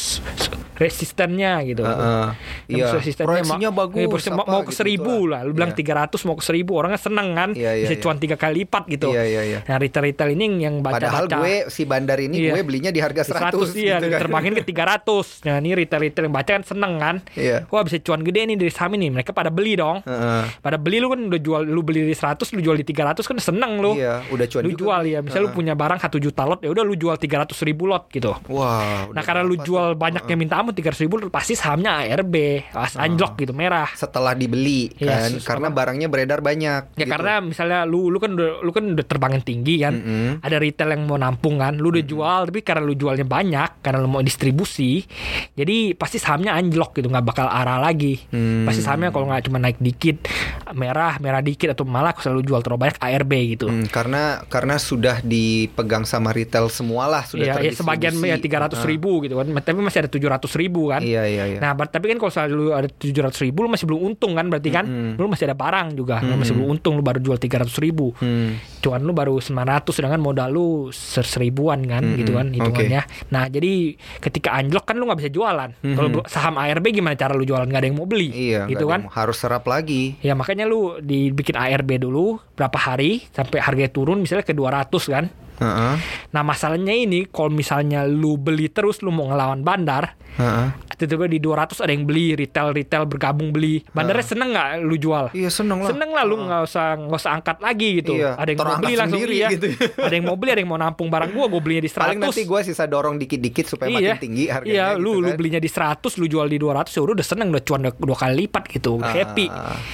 resistennya 0.73 1.61
gitu. 1.63 1.81
Heeh. 1.81 2.27
Tembus 2.65 2.67
Iya, 2.67 2.85
resistennya 2.91 3.27
proyeksinya 3.29 3.69
ma- 3.69 3.77
bagus, 3.79 4.01
iya, 4.19 4.31
mau, 4.31 4.41
apa 4.41 4.51
mau 4.51 4.61
ke 4.61 4.65
gitu, 4.65 4.79
seribu 4.79 5.13
gitu 5.15 5.29
lah. 5.29 5.39
Lu 5.43 5.51
bilang 5.53 5.71
Iya. 5.71 5.77
300 6.09 6.21
mau 6.23 6.35
ke 6.35 6.43
seribu 6.43 6.71
orangnya 6.75 6.99
seneng 6.99 7.27
kan. 7.31 7.49
Iya, 7.53 7.71
iya, 7.73 7.83
Bisa 7.85 7.95
iya. 7.95 8.01
cuan 8.01 8.17
tiga 8.17 8.35
kali 8.35 8.53
lipat 8.59 8.83
gitu. 8.87 9.07
Iya, 9.09 9.23
iya, 9.23 9.41
iya. 9.43 9.59
Nah 9.63 9.75
retail-retail 9.77 10.29
ini 10.31 10.45
yang 10.59 10.79
baca 10.79 10.95
Padahal 10.97 11.25
baca. 11.25 11.37
gue 11.39 11.53
si 11.67 11.83
bandar 11.83 12.17
ini 12.17 12.35
Iya. 12.39 12.51
gue 12.51 12.61
belinya 12.63 12.89
di 12.89 12.99
harga 12.99 13.23
100, 13.23 13.73
100 13.73 13.73
iya 13.75 13.97
gitu 13.97 14.07
kan. 14.09 14.19
terbangin 14.21 14.53
ke 14.53 14.63
300 14.63 15.43
Nah 15.45 15.55
ini 15.57 15.69
retail-retail 15.73 16.23
yang 16.23 16.33
baca 16.33 16.51
kan 16.51 16.63
seneng 16.63 16.93
kan 16.95 17.15
Iya. 17.33 17.65
Wah 17.67 17.81
bisa 17.81 17.97
cuan 17.99 18.21
gede 18.21 18.45
nih 18.45 18.57
dari 18.57 18.69
saham 18.69 18.93
ini 18.93 19.07
Mereka 19.09 19.31
pada 19.31 19.47
beli 19.47 19.73
dong 19.73 20.01
Heeh. 20.01 20.43
Pada 20.59 20.75
beli 20.75 20.97
lu 20.97 21.07
kan 21.07 21.19
udah 21.21 21.39
jual 21.39 21.61
Lu 21.63 21.81
beli 21.81 22.03
di 22.03 22.13
100 22.13 22.43
Lu 22.49 22.61
jual 22.61 22.75
di 22.75 22.85
300 22.85 23.21
kan 23.21 23.37
seneng 23.37 23.77
lu 23.77 23.93
Iya, 23.93 24.23
udah 24.27 24.45
cuan 24.45 24.61
Lu 24.61 24.69
juga 24.69 24.79
jual 24.83 25.01
nih. 25.01 25.11
ya 25.11 25.19
Misalnya 25.21 25.41
lu 25.41 25.49
Heeh. 25.49 25.59
punya 25.59 25.73
barang 25.73 25.99
1 26.01 26.17
juta 26.19 26.41
lot 26.43 26.59
Ya 26.59 26.69
udah 26.69 26.83
lu 26.83 26.93
jual 26.93 27.15
300 27.15 27.27
ribu 27.63 27.83
lot 27.85 28.09
gitu 28.09 28.35
Wah. 28.47 29.07
Nah 29.09 29.21
karena 29.21 29.41
lu 29.41 29.55
jual 29.57 29.87
tuh? 29.89 29.99
banyak 29.99 30.23
yang 30.25 30.39
minta 30.39 30.55
amu 30.55 30.71
300 30.71 30.99
ribu 30.99 31.15
Pasti 31.29 31.53
sahamnya 31.53 32.03
ARB 32.03 32.35
pas 32.69 32.93
anjlok 32.95 33.37
gitu 33.37 33.51
merah. 33.51 33.87
Setelah 33.93 34.33
dibeli 34.33 34.91
Iya, 34.95 35.23
kan, 35.23 35.29
sus- 35.31 35.45
karena 35.45 35.67
barangnya 35.69 36.07
beredar 36.07 36.39
banyak. 36.39 36.81
Ya 36.91 36.99
gitu. 36.99 37.09
karena 37.09 37.39
misalnya 37.39 37.79
lu 37.83 38.07
lu 38.07 38.17
kan 38.17 38.31
udah, 38.31 38.59
lu 38.59 38.69
kan 38.69 38.83
udah 38.89 39.05
terbangin 39.05 39.41
tinggi 39.53 39.75
kan. 39.85 39.93
Mm-mm. 39.93 40.41
Ada 40.41 40.57
retail 40.57 40.97
yang 40.97 41.05
mau 41.05 41.21
nampung 41.21 41.61
kan. 41.61 41.77
Lu 41.77 41.93
udah 41.93 42.01
jual 42.01 42.41
tapi 42.49 42.65
karena 42.65 42.81
lu 42.81 42.97
jualnya 42.97 43.27
banyak, 43.27 43.85
karena 43.85 44.01
lu 44.01 44.09
mau 44.09 44.25
distribusi, 44.25 45.05
jadi 45.53 45.93
pasti 45.93 46.17
sahamnya 46.17 46.57
anjlok 46.57 46.97
gitu, 46.97 47.13
nggak 47.13 47.25
bakal 47.25 47.45
arah 47.45 47.77
lagi. 47.77 48.17
Hmm. 48.33 48.65
Pasti 48.65 48.81
sahamnya 48.81 49.13
kalau 49.13 49.29
nggak 49.29 49.45
cuma 49.45 49.61
naik 49.61 49.77
dikit, 49.77 50.25
merah, 50.73 51.21
merah 51.21 51.45
dikit 51.45 51.77
atau 51.77 51.85
malah 51.85 52.15
selalu 52.17 52.41
jual 52.41 52.59
terlalu 52.65 52.89
banyak 52.89 52.97
ARB 52.97 53.31
gitu. 53.53 53.67
Hmm, 53.69 53.85
karena 53.93 54.41
karena 54.49 54.81
sudah 54.81 55.21
dipegang 55.21 56.07
sama 56.07 56.33
retail 56.33 56.71
semualah 56.71 57.29
sudah 57.29 57.45
ya, 57.45 57.53
terdistribusi. 57.59 57.79
sebagian 57.83 58.13
ya 58.23 58.37
tiga 58.41 58.57
ratus 58.65 58.81
ribu 58.87 59.21
gitu 59.21 59.37
kan, 59.37 59.45
tapi 59.61 59.79
masih 59.83 60.07
ada 60.07 60.09
tujuh 60.09 60.29
ratus 60.31 60.53
ribu 60.57 60.89
kan. 60.89 61.03
Iya 61.03 61.29
iya 61.29 61.43
iya. 61.53 61.59
Nah, 61.61 61.75
tapi 61.85 62.09
kan 62.09 62.17
kalau 62.17 62.31
selalu 62.31 62.73
ada 62.73 62.87
tujuh 62.89 63.21
ratus 63.21 63.39
ribu, 63.43 63.67
lu 63.67 63.69
masih 63.69 63.85
belum 63.85 64.01
untung 64.13 64.33
kan, 64.33 64.47
berarti 64.49 64.69
kan, 64.71 64.85
Mm-mm. 64.87 65.19
lu 65.19 65.27
masih 65.29 65.45
ada 65.51 65.57
barang 65.57 65.93
juga, 65.93 66.23
lu 66.23 66.39
masih 66.39 66.53
belum 66.55 66.67
untung, 66.79 66.97
lu 66.97 67.03
baru 67.03 67.19
jual 67.19 67.37
tiga 67.37 67.61
ratus 67.61 67.77
ribu. 67.77 68.15
Hmm. 68.23 68.55
cuan 68.83 68.99
lu 68.99 69.15
baru 69.15 69.39
900 69.43 69.91
sedangkan 69.91 70.17
modal 70.17 70.49
lu 70.49 70.67
ser- 70.89 71.23
seribuan 71.23 71.83
kan 71.83 72.01
Mm-mm, 72.01 72.17
gitu 72.17 72.31
kan 72.33 72.47
hitungannya. 72.49 73.01
Nah, 73.29 73.45
jadi 73.45 73.93
ketika 74.17 74.53
anjlok 74.53 74.83
kan 74.83 74.95
lu 74.95 75.03
nggak 75.03 75.19
bisa 75.19 75.29
jualan. 75.29 75.69
Kalau 75.75 76.07
Mhm. 76.07 76.15
bu- 76.15 76.27
saham 76.27 76.55
ARB 76.55 76.85
gimana 76.89 77.13
cara 77.13 77.31
lu 77.31 77.43
jualan? 77.43 77.63
Nggak 77.63 77.77
ada 77.77 77.87
yang 77.87 77.97
mau 77.97 78.05
beli. 78.05 78.29
Iya, 78.29 78.65
gitu 78.65 78.85
kan. 78.85 79.05
harus 79.09 79.35
serap 79.35 79.65
lagi. 79.65 80.15
Ya 80.19 80.33
makanya 80.33 80.63
lu 80.63 80.97
dibikin 80.97 81.53
ARB 81.53 81.99
dulu 81.99 82.37
berapa 82.53 82.75
hari 82.75 83.27
sampai 83.29 83.59
harganya 83.59 83.89
turun 83.89 84.17
misalnya 84.17 84.41
ke 84.41 84.51
200 84.51 85.03
kan. 85.05 85.27
Heeh. 85.53 85.93
Nah, 86.29 86.41
masalahnya 86.41 86.91
ini 86.91 87.25
kalau 87.25 87.47
misalnya 87.47 88.03
lu 88.03 88.35
beli 88.35 88.67
terus 88.67 88.99
lu 88.99 89.09
mau 89.09 89.27
ngelawan 89.27 89.61
bandar, 89.61 90.17
Heeh. 90.37 90.67
tiba-tiba 90.93 91.25
di 91.27 91.39
200 91.41 91.83
ada 91.83 91.91
yang 91.91 92.05
beli, 92.07 92.37
retail-retail 92.37 93.03
bergabung 93.09 93.49
beli. 93.51 93.83
Bandarnya 93.91 94.23
seneng 94.23 94.55
nggak 94.55 94.69
lu 94.85 94.95
jual? 94.95 95.25
Iya 95.35 95.49
seneng 95.49 95.83
lah. 95.83 95.89
Seneng 95.91 96.09
lah 96.13 96.23
lu 96.23 96.35
nggak 96.39 96.61
usah 96.63 96.85
nggak 96.95 97.19
usah 97.19 97.31
angkat 97.33 97.57
lagi 97.59 97.89
gitu. 97.99 98.13
Iya, 98.15 98.37
ada 98.37 98.49
yang 98.53 98.59
mau 98.61 98.77
beli 98.79 98.93
langsung 98.95 99.19
sendiri 99.19 99.35
iya. 99.35 99.49
gitu. 99.51 99.67
ada 100.07 100.13
yang 100.13 100.25
mau 100.25 100.37
beli, 100.37 100.49
ada 100.53 100.61
yang 100.63 100.71
mau 100.71 100.79
nampung 100.79 101.09
barang 101.11 101.31
gua, 101.33 101.45
gua 101.49 101.61
belinya 101.61 101.83
di 101.83 101.91
100. 101.91 101.99
Paling 101.99 102.21
nanti 102.21 102.43
gue 102.45 102.59
sisa 102.63 102.85
dorong 102.87 103.15
dikit-dikit 103.19 103.65
supaya 103.67 103.87
iya. 103.91 104.15
makin 104.15 104.21
tinggi 104.21 104.43
harganya. 104.47 104.73
Iya, 104.73 104.87
gitu 104.95 105.03
lu 105.03 105.11
lu 105.19 105.29
kan. 105.33 105.37
belinya 105.37 105.59
di 105.59 105.69
100, 105.69 106.19
lu 106.21 106.25
jual 106.29 106.47
di 106.47 106.57
200, 106.61 106.93
ya 106.93 107.01
udah 107.03 107.13
udah 107.19 107.27
seneng 107.27 107.47
udah 107.51 107.63
cuan 107.65 107.79
udah 107.83 107.93
dua 107.97 108.17
kali 108.17 108.33
lipat 108.45 108.63
gitu, 108.69 108.91
Ah, 109.01 109.11
happy. 109.11 109.47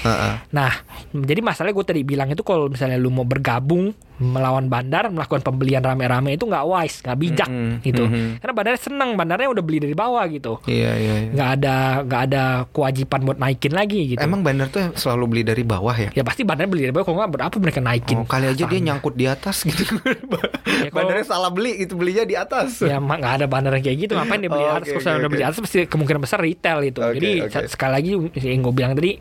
heeh. 0.06 0.34
Nah, 0.54 0.72
jadi 1.16 1.42
masalahnya 1.42 1.76
gue 1.76 1.86
tadi 1.86 2.02
bilang 2.06 2.30
itu 2.30 2.44
kalau 2.46 2.70
misalnya 2.70 2.98
lu 3.00 3.10
mau 3.10 3.26
bergabung 3.26 3.92
melawan 4.20 4.68
bandar, 4.68 5.08
melakukan 5.08 5.40
pembelian 5.42 5.80
rame-rame 5.80 6.36
itu 6.36 6.44
nggak 6.44 6.66
wise, 6.68 7.00
nggak 7.02 7.18
bijak 7.18 7.50
Mm-mm, 7.50 7.80
gitu. 7.82 8.04
mhm. 8.04 8.44
Karena 8.44 8.54
bandarnya 8.54 8.82
seneng, 8.84 9.10
bandarnya 9.16 9.48
udah 9.48 9.64
beli 9.64 9.80
dari 9.80 9.96
bawah 9.96 10.28
gitu. 10.32 10.54
Iya 10.64 10.92
iya. 10.96 11.14
iya. 11.20 11.30
Nggak 11.32 11.50
ada 11.56 11.76
nggak 12.02 12.22
ada 12.24 12.44
kewajiban 12.70 13.20
buat 13.24 13.38
naikin 13.38 13.72
lagi 13.72 14.00
gitu. 14.10 14.20
Emang 14.20 14.40
bandar 14.40 14.68
tuh 14.68 14.94
selalu 14.94 15.26
beli 15.28 15.44
dari 15.44 15.64
bawah 15.64 15.94
ya? 15.94 16.10
ya 16.12 16.22
pasti 16.22 16.42
bandarnya 16.42 16.68
beli 16.68 16.82
dari 16.84 16.94
bawah, 16.94 17.06
kalau 17.06 17.18
nggak 17.20 17.34
berapa 17.34 17.56
mereka 17.58 17.80
naikin. 17.80 18.16
Oh, 18.16 18.26
kali 18.26 18.46
aja 18.48 18.64
dia 18.64 18.80
nyangkut 18.82 19.14
di 19.14 19.26
atas 19.26 19.64
gitu. 19.68 19.84
Ya, 20.00 20.90
kalau- 20.90 20.96
Bandarnya 20.96 21.26
salah 21.26 21.50
beli 21.50 21.76
itu 21.78 21.94
belinya 21.94 22.24
di 22.24 22.36
atas. 22.36 22.82
ya 22.82 22.98
mak 22.98 23.18
nggak 23.18 23.34
ada 23.36 23.46
bandar 23.46 23.72
yang 23.72 23.84
kayak 23.84 23.98
gitu 24.00 24.14
ngapain 24.14 24.40
dia 24.40 24.48
beli 24.48 24.62
Oh, 24.62 24.76
atas 24.76 24.88
oke, 24.88 25.00
kalau 25.00 25.10
oke, 25.10 25.20
udah 25.20 25.30
beli 25.30 25.44
atas 25.44 25.58
pasti 25.60 25.78
kemungkinan 25.86 26.20
besar 26.20 26.40
retail 26.40 26.80
itu 26.84 27.00
Oke, 27.00 27.16
jadi 27.16 27.30
sa- 27.48 27.66
sekali 27.66 27.92
lagi 27.92 28.10
yang 28.40 28.62
gue 28.62 28.72
bilang 28.72 28.94
tadi 28.94 29.18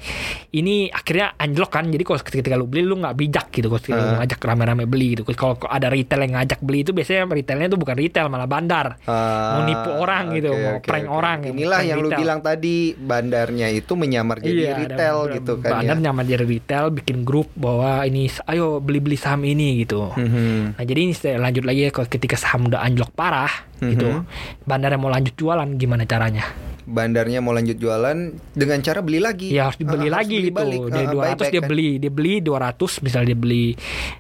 ini 0.52 0.76
akhirnya 0.88 1.34
anjlok 1.34 1.70
kan 1.70 1.84
jadi 1.86 2.02
kalau 2.02 2.18
ketika 2.18 2.54
lu 2.54 2.66
beli 2.66 2.82
lu 2.82 2.96
nggak 2.96 3.14
bijak 3.14 3.46
gitu 3.50 3.68
kalau 3.68 3.80
lu 3.88 3.96
Ah. 3.98 4.16
ngajak 4.18 4.38
rame-rame 4.40 4.84
beli 4.84 5.14
gitu 5.14 5.22
kalau 5.30 5.56
ada 5.62 5.88
retail 5.88 6.20
yang 6.20 6.34
ngajak 6.36 6.60
beli 6.60 6.78
itu 6.80 6.90
biasanya 6.90 7.26
retailnya 7.26 7.66
itu 7.66 7.76
bukan 7.76 7.96
retail 7.96 8.26
malah 8.28 8.46
bandar 8.46 9.00
Ah, 9.04 9.56
Mau 9.56 9.62
nipu 9.64 9.90
orang 9.92 10.24
gitu, 10.32 10.50
oke, 10.50 10.60
mau 10.60 10.72
oke, 10.74 10.88
prank 11.00 11.06
oke. 11.06 11.14
orang, 11.14 11.38
Inilah 11.48 11.80
yang 11.80 11.98
lu 11.98 12.08
retail. 12.08 12.20
bilang 12.20 12.40
tadi 12.40 12.74
bandarnya 12.92 13.68
itu 13.68 13.92
menyamar 13.92 14.36
jadi 14.38 14.50
Iya, 14.50 14.68
ada 14.68 14.78
retail 14.80 15.16
beberapa 15.18 15.34
gitu 15.34 15.52
kan 15.58 15.70
bandar 15.72 15.96
ya. 15.96 16.02
nyaman 16.02 16.24
jadi 16.24 16.44
retail 16.44 16.86
bikin 16.90 17.18
grup 17.22 17.48
bahwa 17.54 17.90
ini 18.02 18.22
ayo 18.44 18.78
beli-beli 18.78 19.14
saham 19.14 19.42
ini 19.42 19.80
gitu 19.80 20.10
Mhm. 20.10 20.74
Nah 20.74 20.84
jadi 20.84 20.98
ini 21.00 21.12
lanjut 21.36 21.64
lagi 21.64 21.80
ya 21.82 21.92
ketika 21.92 22.34
saham 22.34 22.66
udah 22.66 22.80
anjlok 22.80 23.10
parah 23.12 23.50
gitu, 23.78 24.08
Mhm. 24.08 24.22
bandarnya 24.64 24.96
mau 24.96 25.08
lanjut 25.08 25.32
jualan 25.32 25.68
gimana 25.72 26.02
caranya? 26.02 26.42
Bandarnya 26.88 27.38
mau 27.38 27.52
lanjut 27.52 27.76
jualan 27.76 28.16
dengan 28.50 28.78
cara 28.80 28.98
beli 28.98 29.20
lagi. 29.20 29.48
Ya 29.50 29.68
harus 29.68 29.76
dibeli 29.76 30.08
Ah, 30.08 30.18
lagi 30.18 30.34
beli 30.34 30.48
gitu. 30.48 30.56
balik. 30.56 30.80
Dari 30.88 31.04
Ah, 31.04 31.12
200 31.12 31.20
buyback 31.28 31.50
dia 31.50 31.60
kan. 31.60 31.68
beli, 31.68 31.88
dia 31.98 32.08
beli 32.10 32.32
200 32.40 32.72
misalnya 32.98 33.28
dia 33.28 33.38
beli 33.38 33.64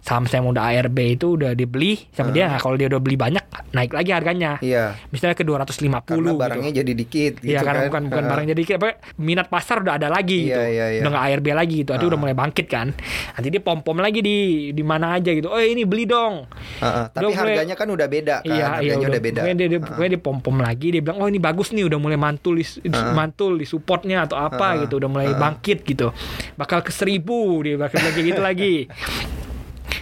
saham 0.00 0.24
saya 0.24 0.40
udah 0.42 0.64
ARB 0.68 0.98
itu 1.10 1.26
udah 1.34 1.52
dibeli 1.52 1.96
sama 2.10 2.28
dia. 2.30 2.46
Nah, 2.46 2.58
kalau 2.58 2.76
dia 2.76 2.86
udah 2.86 3.00
beli 3.00 3.16
banyak 3.16 3.44
naik 3.70 3.90
lagi 3.90 4.10
harganya. 4.10 4.52
Iya. 4.60 5.00
Misalnya 5.08 5.32
ke 5.32 5.42
250 5.42 6.04
Karena 6.04 6.28
gitu. 6.28 6.36
barangnya 6.38 6.70
jadi 6.74 6.92
dikit 6.94 7.32
gitu 7.38 7.48
Iya 7.48 7.60
karena 7.62 7.80
kan. 7.80 7.88
bukan 7.88 8.02
bukan 8.06 8.22
Ah. 8.22 8.28
barang 8.28 8.44
jadi 8.48 8.62
apa 8.74 8.88
minat 9.16 9.46
pasar 9.48 9.76
udah 9.80 9.94
ada 9.96 10.08
lagi 10.08 10.38
Iya, 10.44 10.48
gitu. 10.48 10.60
iya, 10.68 10.86
iya. 10.90 11.00
Udah 11.00 11.10
nggak 11.10 11.24
ARB 11.26 11.46
lagi 11.50 11.76
gitu. 11.78 11.90
Itu 11.90 12.06
udah 12.06 12.18
mulai 12.18 12.34
bangkit 12.34 12.66
kan. 12.66 12.92
Nanti 13.32 13.48
dia 13.48 13.60
pom-pom 13.60 13.96
lagi 13.96 14.20
di 14.20 14.36
di 14.70 14.82
mana 14.82 15.16
aja 15.16 15.30
gitu. 15.30 15.48
Oh 15.48 15.56
ini 15.56 15.82
beli 15.82 16.04
dong. 16.04 16.44
Ah. 16.78 17.08
Tapi 17.08 17.24
Udah 17.24 17.32
mulai- 17.34 17.56
harganya 17.56 17.74
kan 17.74 17.88
udah 17.88 18.06
beda 18.06 18.36
kan. 18.38 18.44
Iya, 18.44 18.54
iya 18.54 18.66
harganya 18.68 18.96
udah, 18.98 19.08
udah 19.08 19.22
beda. 19.22 19.38
Pokoknya 19.38 19.56
dia, 19.56 19.68
dia, 19.68 19.80
pokoknya 19.80 20.10
dia 20.10 20.20
pom-pom 20.20 20.56
lagi, 20.58 20.86
dia 20.90 21.00
bilang, 21.00 21.18
oh 21.18 21.28
ini 21.28 21.38
bagus 21.38 21.68
nih, 21.70 21.84
udah 21.84 21.96
mulai 21.96 22.18
mantul, 22.18 22.57
di, 22.58 22.64
Ah. 22.90 23.14
mantul 23.14 23.56
di 23.56 23.64
supportnya 23.64 24.26
atau 24.26 24.36
apa 24.36 24.74
Ah. 24.74 24.82
gitu, 24.82 24.98
udah 24.98 25.06
mulai 25.06 25.30
Ah. 25.30 25.38
bangkit 25.38 25.86
gitu, 25.86 26.10
bakal 26.54 26.82
ke 26.82 26.90
seribu 26.90 27.62
dia 27.62 27.78
bakal 27.78 28.02
lagi 28.02 28.20
gitu 28.24 28.40
lagi. 28.42 28.74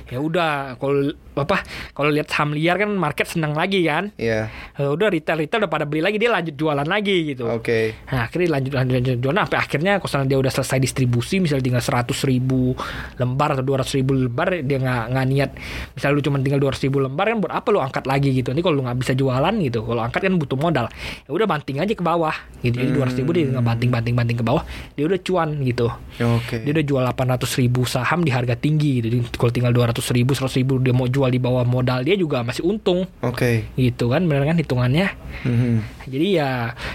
Ya 0.07 0.23
udah, 0.23 0.79
kalau 0.79 1.11
apa, 1.43 1.61
kalau 1.93 2.09
lihat 2.09 2.29
saham 2.29 2.57
liar 2.57 2.77
kan 2.77 2.89
market 2.95 3.29
senang 3.29 3.53
lagi 3.53 3.85
kan, 3.85 4.09
Iya. 4.17 4.49
ya 4.79 4.89
udah 4.89 5.13
retail 5.13 5.43
retail 5.43 5.67
udah 5.67 5.73
pada 5.73 5.85
beli 5.85 6.01
lagi 6.01 6.17
dia 6.17 6.33
lanjut 6.33 6.55
jualan 6.55 6.87
lagi 6.87 7.35
gitu. 7.35 7.45
Oke. 7.51 7.93
Nah, 8.09 8.25
akhirnya 8.25 8.57
lanjut 8.57 8.73
lanjut 8.73 8.95
lanjut 9.01 9.17
jualan. 9.21 9.41
Sampai 9.47 9.61
akhirnya 9.61 9.93
kalau 9.99 10.25
dia 10.25 10.39
udah 10.39 10.53
selesai 10.53 10.79
distribusi 10.79 11.39
misalnya 11.39 11.65
tinggal 11.65 11.85
100 11.85 12.25
ribu 12.25 12.73
lembar 13.17 13.57
atau 13.57 13.65
200 13.65 13.99
ribu 13.99 14.13
lembar 14.17 14.61
dia 14.63 14.79
nggak 14.81 15.03
nggak 15.13 15.27
niat. 15.29 15.51
Misalnya 15.93 16.15
lu 16.17 16.23
cuma 16.25 16.37
tinggal 16.41 16.61
200 16.63 16.87
ribu 16.89 16.97
lembar 17.03 17.27
kan 17.29 17.39
buat 17.41 17.53
apa 17.53 17.69
lu 17.71 17.81
angkat 17.81 18.05
lagi 18.07 18.31
gitu? 18.33 18.53
Nanti 18.53 18.63
kalau 18.65 18.77
lu 18.79 18.83
nggak 18.87 18.99
bisa 19.01 19.13
jualan 19.13 19.55
gitu 19.61 19.81
kalau 19.85 20.01
angkat 20.03 20.21
kan 20.25 20.35
butuh 20.37 20.59
modal. 20.59 20.87
Ya 21.27 21.31
udah 21.31 21.47
banting 21.49 21.79
aja 21.81 21.93
ke 21.93 22.05
bawah 22.05 22.35
gitu. 22.63 22.77
Jadi 22.81 22.91
200 22.93 23.21
ribu 23.21 23.31
dia 23.35 23.43
tinggal 23.49 23.65
banting 23.65 23.91
banting 23.93 24.15
banting 24.17 24.37
ke 24.41 24.45
bawah 24.45 24.63
dia 24.95 25.05
udah 25.05 25.21
cuan 25.21 25.49
gitu. 25.63 25.89
Oke. 26.17 26.65
dia 26.65 26.73
udah 26.73 26.85
jual 26.85 27.03
800 27.05 27.61
ribu 27.61 27.85
saham 27.85 28.25
di 28.25 28.31
harga 28.33 28.57
tinggi 28.57 29.01
gitu. 29.01 29.07
Jadi 29.13 29.19
kalau 29.37 29.53
tinggal 29.53 29.73
200 29.73 30.01
ribu 30.13 30.33
100 30.33 30.61
ribu 30.61 30.73
dia 30.81 30.95
mau 30.97 31.07
jual 31.07 31.26
di 31.29 31.39
bawah 31.39 31.63
modal 31.63 32.03
dia 32.03 32.15
juga 32.15 32.43
masih 32.43 32.63
untung 32.63 33.05
Oke. 33.21 33.69
gitu 33.75 34.09
kan 34.09 34.25
bener 34.25 34.45
kan 34.45 34.57
hitungannya 34.57 35.09
Mhm. 35.37 36.09
jadi 36.09 36.27
ya 36.33 36.51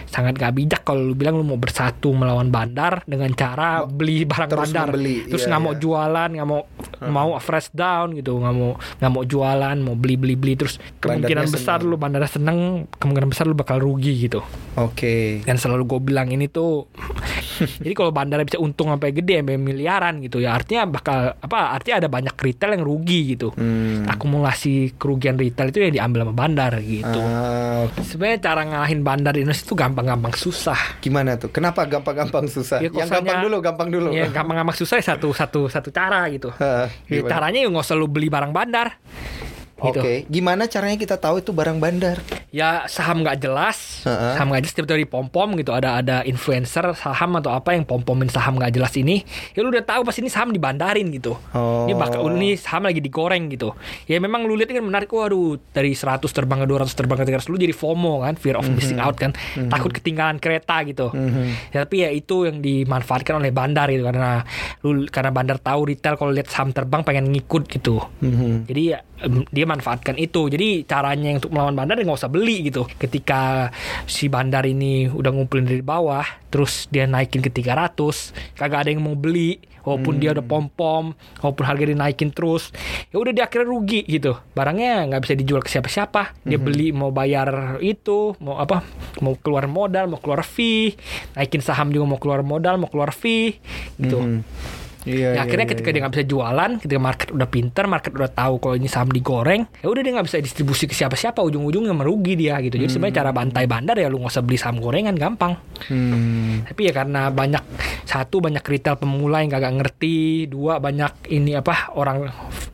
sangat 0.09 0.33
gak 0.33 0.57
bijak 0.57 0.81
kalau 0.81 1.05
lu 1.05 1.13
bilang 1.13 1.37
lu 1.37 1.45
mau 1.45 1.61
bersatu 1.61 2.09
melawan 2.09 2.49
bandar 2.49 3.05
dengan 3.05 3.29
cara 3.31 3.85
beli 3.85 4.25
barang 4.25 4.49
terus 4.49 4.71
bandar, 4.71 4.87
membeli, 4.89 5.29
terus 5.29 5.45
iya, 5.45 5.49
nggak 5.53 5.61
mau 5.61 5.73
iya. 5.73 5.79
jualan, 5.79 6.29
nggak 6.31 6.47
mau 6.49 6.61
mau 7.05 7.29
fresh 7.37 7.69
down 7.71 8.17
gitu, 8.17 8.37
nggak 8.37 8.55
mau 8.55 8.71
nggak 8.75 9.11
mau 9.11 9.23
jualan, 9.23 9.77
mau 9.77 9.93
beli 9.93 10.15
beli 10.17 10.35
beli 10.35 10.53
terus 10.57 10.81
kemungkinan 10.99 11.45
Bandarnya 11.45 11.53
besar 11.53 11.79
seneng. 11.79 11.89
lu 11.89 11.95
bandar 11.97 12.21
seneng, 12.25 12.59
kemungkinan 12.97 13.29
besar 13.29 13.45
lu 13.45 13.53
bakal 13.53 13.77
rugi 13.77 14.25
gitu. 14.25 14.41
Oke. 14.79 15.43
Dan 15.43 15.59
selalu 15.59 15.83
gue 15.85 15.99
bilang 16.01 16.31
ini 16.31 16.47
tuh, 16.47 16.87
jadi 17.83 17.93
kalau 17.93 18.09
bandar 18.09 18.41
bisa 18.41 18.57
untung 18.57 18.89
sampai 18.89 19.11
gede 19.11 19.43
sampai 19.43 19.59
miliaran 19.59 20.17
gitu 20.23 20.41
ya 20.41 20.55
artinya 20.55 20.87
bakal 20.87 21.35
apa? 21.37 21.77
Artinya 21.77 22.01
ada 22.01 22.09
banyak 22.09 22.35
retail 22.35 22.73
yang 22.73 22.83
rugi 22.85 23.37
gitu. 23.37 23.53
Hmm. 23.53 24.07
Akumulasi 24.21 24.93
kerugian 25.01 25.33
retail 25.33 25.73
itu 25.73 25.81
yang 25.81 25.93
diambil 25.97 26.29
sama 26.29 26.33
bandar 26.37 26.77
gitu. 26.85 27.17
Ah. 27.17 27.89
Sebenarnya 28.05 28.37
cara 28.37 28.61
ngalahin 28.69 29.01
bandar 29.01 29.33
di 29.33 29.41
Indonesia 29.41 29.65
itu 29.65 29.73
gampang-gampang 29.73 30.37
susah. 30.37 30.77
Gimana 31.01 31.41
tuh? 31.41 31.49
Kenapa 31.49 31.89
gampang-gampang 31.89 32.45
susah? 32.45 32.85
Ya, 32.85 32.93
Yang 32.93 33.17
gampang 33.17 33.41
dulu, 33.49 33.57
gampang 33.65 33.89
dulu. 33.89 34.09
Ya 34.13 34.29
gampang-gampang 34.37 34.77
susah 34.77 35.01
ya 35.01 35.17
satu 35.17 35.33
satu 35.33 35.65
satu 35.65 35.89
cara 35.89 36.29
gitu. 36.29 36.53
Hah, 36.53 36.85
Ya, 37.09 37.25
caranya 37.25 37.65
ya 37.65 37.67
nggak 37.73 37.81
usah 37.81 37.97
lu 37.97 38.05
beli 38.05 38.29
barang 38.29 38.53
bandar. 38.53 39.01
Gitu. 39.81 39.97
Oke, 39.97 40.13
gimana 40.29 40.69
caranya 40.69 40.93
kita 40.93 41.17
tahu 41.17 41.41
itu 41.41 41.49
barang 41.49 41.81
bandar? 41.81 42.21
Ya 42.53 42.85
saham 42.85 43.25
nggak 43.25 43.41
jelas, 43.41 44.05
Heeh. 44.05 44.37
saham 44.37 44.53
nggak 44.53 44.61
jelas 44.61 44.75
tiba-tiba 44.77 44.99
di 45.01 45.09
pom-pom 45.09 45.57
gitu 45.57 45.73
ada 45.73 45.97
ada 45.97 46.21
influencer 46.21 46.93
saham 46.93 47.41
atau 47.41 47.49
apa 47.49 47.73
yang 47.73 47.81
pom-pomin 47.81 48.29
saham 48.29 48.61
nggak 48.61 48.77
jelas 48.77 48.93
ini, 48.93 49.25
ya 49.57 49.65
lu 49.65 49.73
udah 49.73 49.81
tahu 49.81 50.05
pas 50.05 50.13
ini 50.21 50.29
saham 50.29 50.53
dibandarin 50.53 51.09
gitu. 51.09 51.33
Oh. 51.57 51.89
Ini 51.89 51.97
bakal 51.97 52.29
ini 52.37 52.53
saham 52.61 52.85
lagi 52.85 53.01
digoreng 53.01 53.49
gitu. 53.49 53.73
Ya 54.05 54.21
memang 54.21 54.45
lu 54.45 54.53
lihat 54.53 54.69
kan 54.69 54.85
menarik, 54.85 55.09
waduh 55.09 55.57
dari 55.73 55.97
100 55.97 56.29
terbang 56.29 56.61
ke 56.61 56.67
200 56.69 56.93
terbang 56.93 57.17
ke 57.17 57.25
300 57.41 57.49
lu 57.49 57.57
jadi 57.57 57.73
FOMO 57.73 58.21
kan, 58.21 58.37
fear 58.37 58.61
of 58.61 58.69
Mhm. 58.69 58.75
missing 58.77 59.01
out 59.01 59.17
kan, 59.17 59.33
takut 59.71 59.89
ketinggalan 59.89 60.37
kereta 60.37 60.85
gitu. 60.85 61.09
Ya, 61.73 61.89
tapi 61.89 62.05
ya 62.05 62.13
itu 62.13 62.45
yang 62.45 62.61
dimanfaatkan 62.61 63.41
oleh 63.41 63.49
bandar 63.49 63.89
gitu 63.89 64.05
karena 64.05 64.45
lu 64.85 65.09
karena 65.09 65.33
bandar 65.33 65.57
tahu 65.57 65.89
retail 65.89 66.21
kalau 66.21 66.29
lihat 66.29 66.53
saham 66.53 66.69
terbang 66.69 67.01
pengen 67.01 67.33
ngikut 67.33 67.65
gitu. 67.65 67.97
Mhm. 68.21 68.69
Jadi 68.69 68.81
ya, 68.93 68.99
dia 69.49 69.65
manfaatkan 69.71 70.19
itu. 70.19 70.51
Jadi 70.51 70.83
caranya 70.83 71.39
untuk 71.39 71.55
melawan 71.55 71.75
bandar 71.75 71.95
ya 71.95 72.03
nggak 72.03 72.19
usah 72.19 72.31
beli 72.31 72.67
gitu. 72.67 72.83
Ketika 72.99 73.71
si 74.05 74.27
bandar 74.27 74.67
ini 74.67 75.07
udah 75.07 75.31
ngumpulin 75.31 75.65
dari 75.65 75.83
bawah, 75.83 76.23
terus 76.51 76.91
dia 76.91 77.07
naikin 77.07 77.39
ke 77.39 77.49
300, 77.49 78.35
kagak 78.59 78.87
ada 78.87 78.89
yang 78.91 79.01
mau 79.01 79.15
beli. 79.15 79.71
Walaupun 79.81 80.21
dia 80.21 80.29
udah 80.29 80.45
pom-pom, 80.45 81.17
walaupun 81.41 81.65
harga 81.65 81.89
dinaikin 81.89 82.29
terus, 82.29 82.69
ya 83.09 83.17
udah 83.17 83.33
dia 83.33 83.49
akhirnya 83.49 83.65
rugi 83.65 84.05
gitu. 84.05 84.37
Barangnya 84.53 85.09
nggak 85.09 85.25
bisa 85.25 85.33
dijual 85.33 85.65
ke 85.65 85.73
siapa-siapa. 85.73 86.37
Dia 86.45 86.61
beli 86.61 86.93
mau 86.93 87.09
bayar 87.09 87.81
itu, 87.81 88.37
mau 88.37 88.61
apa, 88.61 88.85
mau 89.25 89.33
keluar 89.41 89.65
modal, 89.65 90.05
mau 90.05 90.21
keluar 90.21 90.45
fee, 90.45 90.93
naikin 91.33 91.65
saham 91.65 91.89
juga 91.89 92.05
mau 92.05 92.21
keluar 92.21 92.45
modal, 92.45 92.77
mau 92.77 92.93
keluar 92.93 93.09
fee, 93.09 93.57
gitu. 93.97 94.21
Mhm. 94.21 94.39
Iya, 95.01 95.19
Ya, 95.21 95.29
iya, 95.33 95.41
akhirnya 95.41 95.65
iya, 95.65 95.71
ketika 95.73 95.89
iya. 95.89 95.93
dia 95.97 96.01
nggak 96.05 96.13
bisa 96.13 96.25
jualan, 96.29 96.71
ketika 96.81 97.01
market 97.01 97.27
udah 97.33 97.47
pinter, 97.49 97.83
market 97.89 98.11
udah 98.13 98.31
tahu 98.31 98.53
kalau 98.61 98.75
ini 98.77 98.85
saham 98.85 99.09
digoreng, 99.09 99.65
ya 99.81 99.87
udah 99.89 100.01
dia 100.01 100.13
nggak 100.13 100.27
bisa 100.29 100.37
distribusi 100.37 100.85
ke 100.85 100.93
siapa-siapa, 100.93 101.41
ujung-ujungnya 101.41 101.93
merugi 101.97 102.37
dia 102.37 102.61
gitu. 102.61 102.77
Jadi 102.77 102.89
sebenarnya 102.89 103.25
cara 103.25 103.31
bantai 103.33 103.65
bandar 103.65 103.95
ya 103.97 104.07
lu 104.09 104.21
nggak 104.21 104.33
usah 104.33 104.43
beli 104.45 104.57
saham 104.61 104.77
gorengan 104.77 105.17
gampang. 105.17 105.57
Hmm. 105.89 106.65
Tapi 106.69 106.81
ya 106.85 106.93
karena 106.93 107.33
banyak 107.33 107.63
satu 108.05 108.43
banyak 108.43 108.61
retail 108.61 108.99
pemula 108.99 109.41
yang 109.41 109.49
gak 109.55 109.75
ngerti, 109.81 110.45
dua 110.51 110.77
banyak 110.77 111.31
ini 111.33 111.57
apa 111.57 111.95
orang 111.97 112.27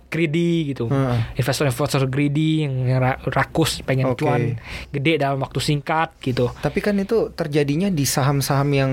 greedy 0.08 0.74
gitu. 0.74 0.88
Heeh. 0.88 1.38
Investor-investor 1.40 2.08
greedy 2.08 2.66
yang 2.68 2.88
ra- 3.00 3.20
rakus 3.28 3.84
pengen 3.84 4.12
Oke. 4.12 4.24
cuan 4.24 4.56
gede 4.92 5.20
dalam 5.20 5.40
waktu 5.44 5.60
singkat 5.60 6.16
gitu. 6.24 6.52
Tapi 6.60 6.80
kan 6.80 6.96
itu 6.98 7.32
terjadinya 7.36 7.92
di 7.92 8.04
saham-saham 8.08 8.70
yang 8.74 8.92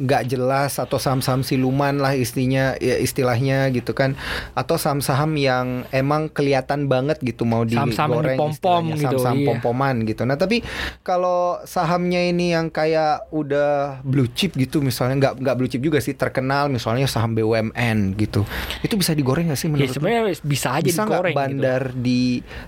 nggak 0.00 0.32
jelas 0.32 0.80
atau 0.80 0.96
saham-saham 0.96 1.44
siluman 1.44 2.00
lah 2.00 2.16
istinya 2.16 2.72
ya 2.80 2.96
istilahnya 2.96 3.68
gitu 3.68 3.92
kan 3.92 4.16
atau 4.56 4.80
saham-saham 4.80 5.36
yang 5.36 5.84
emang 5.92 6.32
kelihatan 6.32 6.88
banget 6.88 7.20
gitu 7.20 7.44
mau 7.44 7.68
Saham-saham 7.68 7.84
yang 7.84 7.92
digoreng 7.92 8.38
dipom-pom 8.40 8.56
istilahnya, 8.56 8.96
gitu, 8.96 9.04
saham-saham 9.04 9.36
iya. 9.36 9.46
pom-poman 9.52 9.94
gitu. 10.08 10.22
Nah 10.24 10.36
tapi 10.40 10.64
kalau 11.04 11.60
sahamnya 11.68 12.32
ini 12.32 12.56
yang 12.56 12.72
kayak 12.72 13.28
udah 13.28 14.00
blue 14.00 14.32
chip 14.32 14.56
gitu 14.56 14.80
misalnya 14.80 15.20
nggak 15.20 15.34
nggak 15.44 15.56
blue 15.60 15.68
chip 15.68 15.84
juga 15.84 16.00
sih 16.00 16.16
terkenal 16.16 16.72
misalnya 16.72 17.04
saham 17.04 17.36
BUMN 17.36 18.16
gitu 18.16 18.48
itu 18.80 18.94
bisa 18.96 19.12
digoreng 19.12 19.52
nggak 19.52 19.60
sih 19.60 19.68
Ya 19.68 19.72
menurut 19.76 19.92
sebenarnya 19.92 20.19
bisa 20.40 20.68
aja 20.72 20.82
bisa 20.82 21.02
nggak 21.02 21.10
digoreng 21.10 21.32
gitu. 21.32 21.40
bandar 21.40 21.82
di 21.92 22.20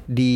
di 0.05 0.33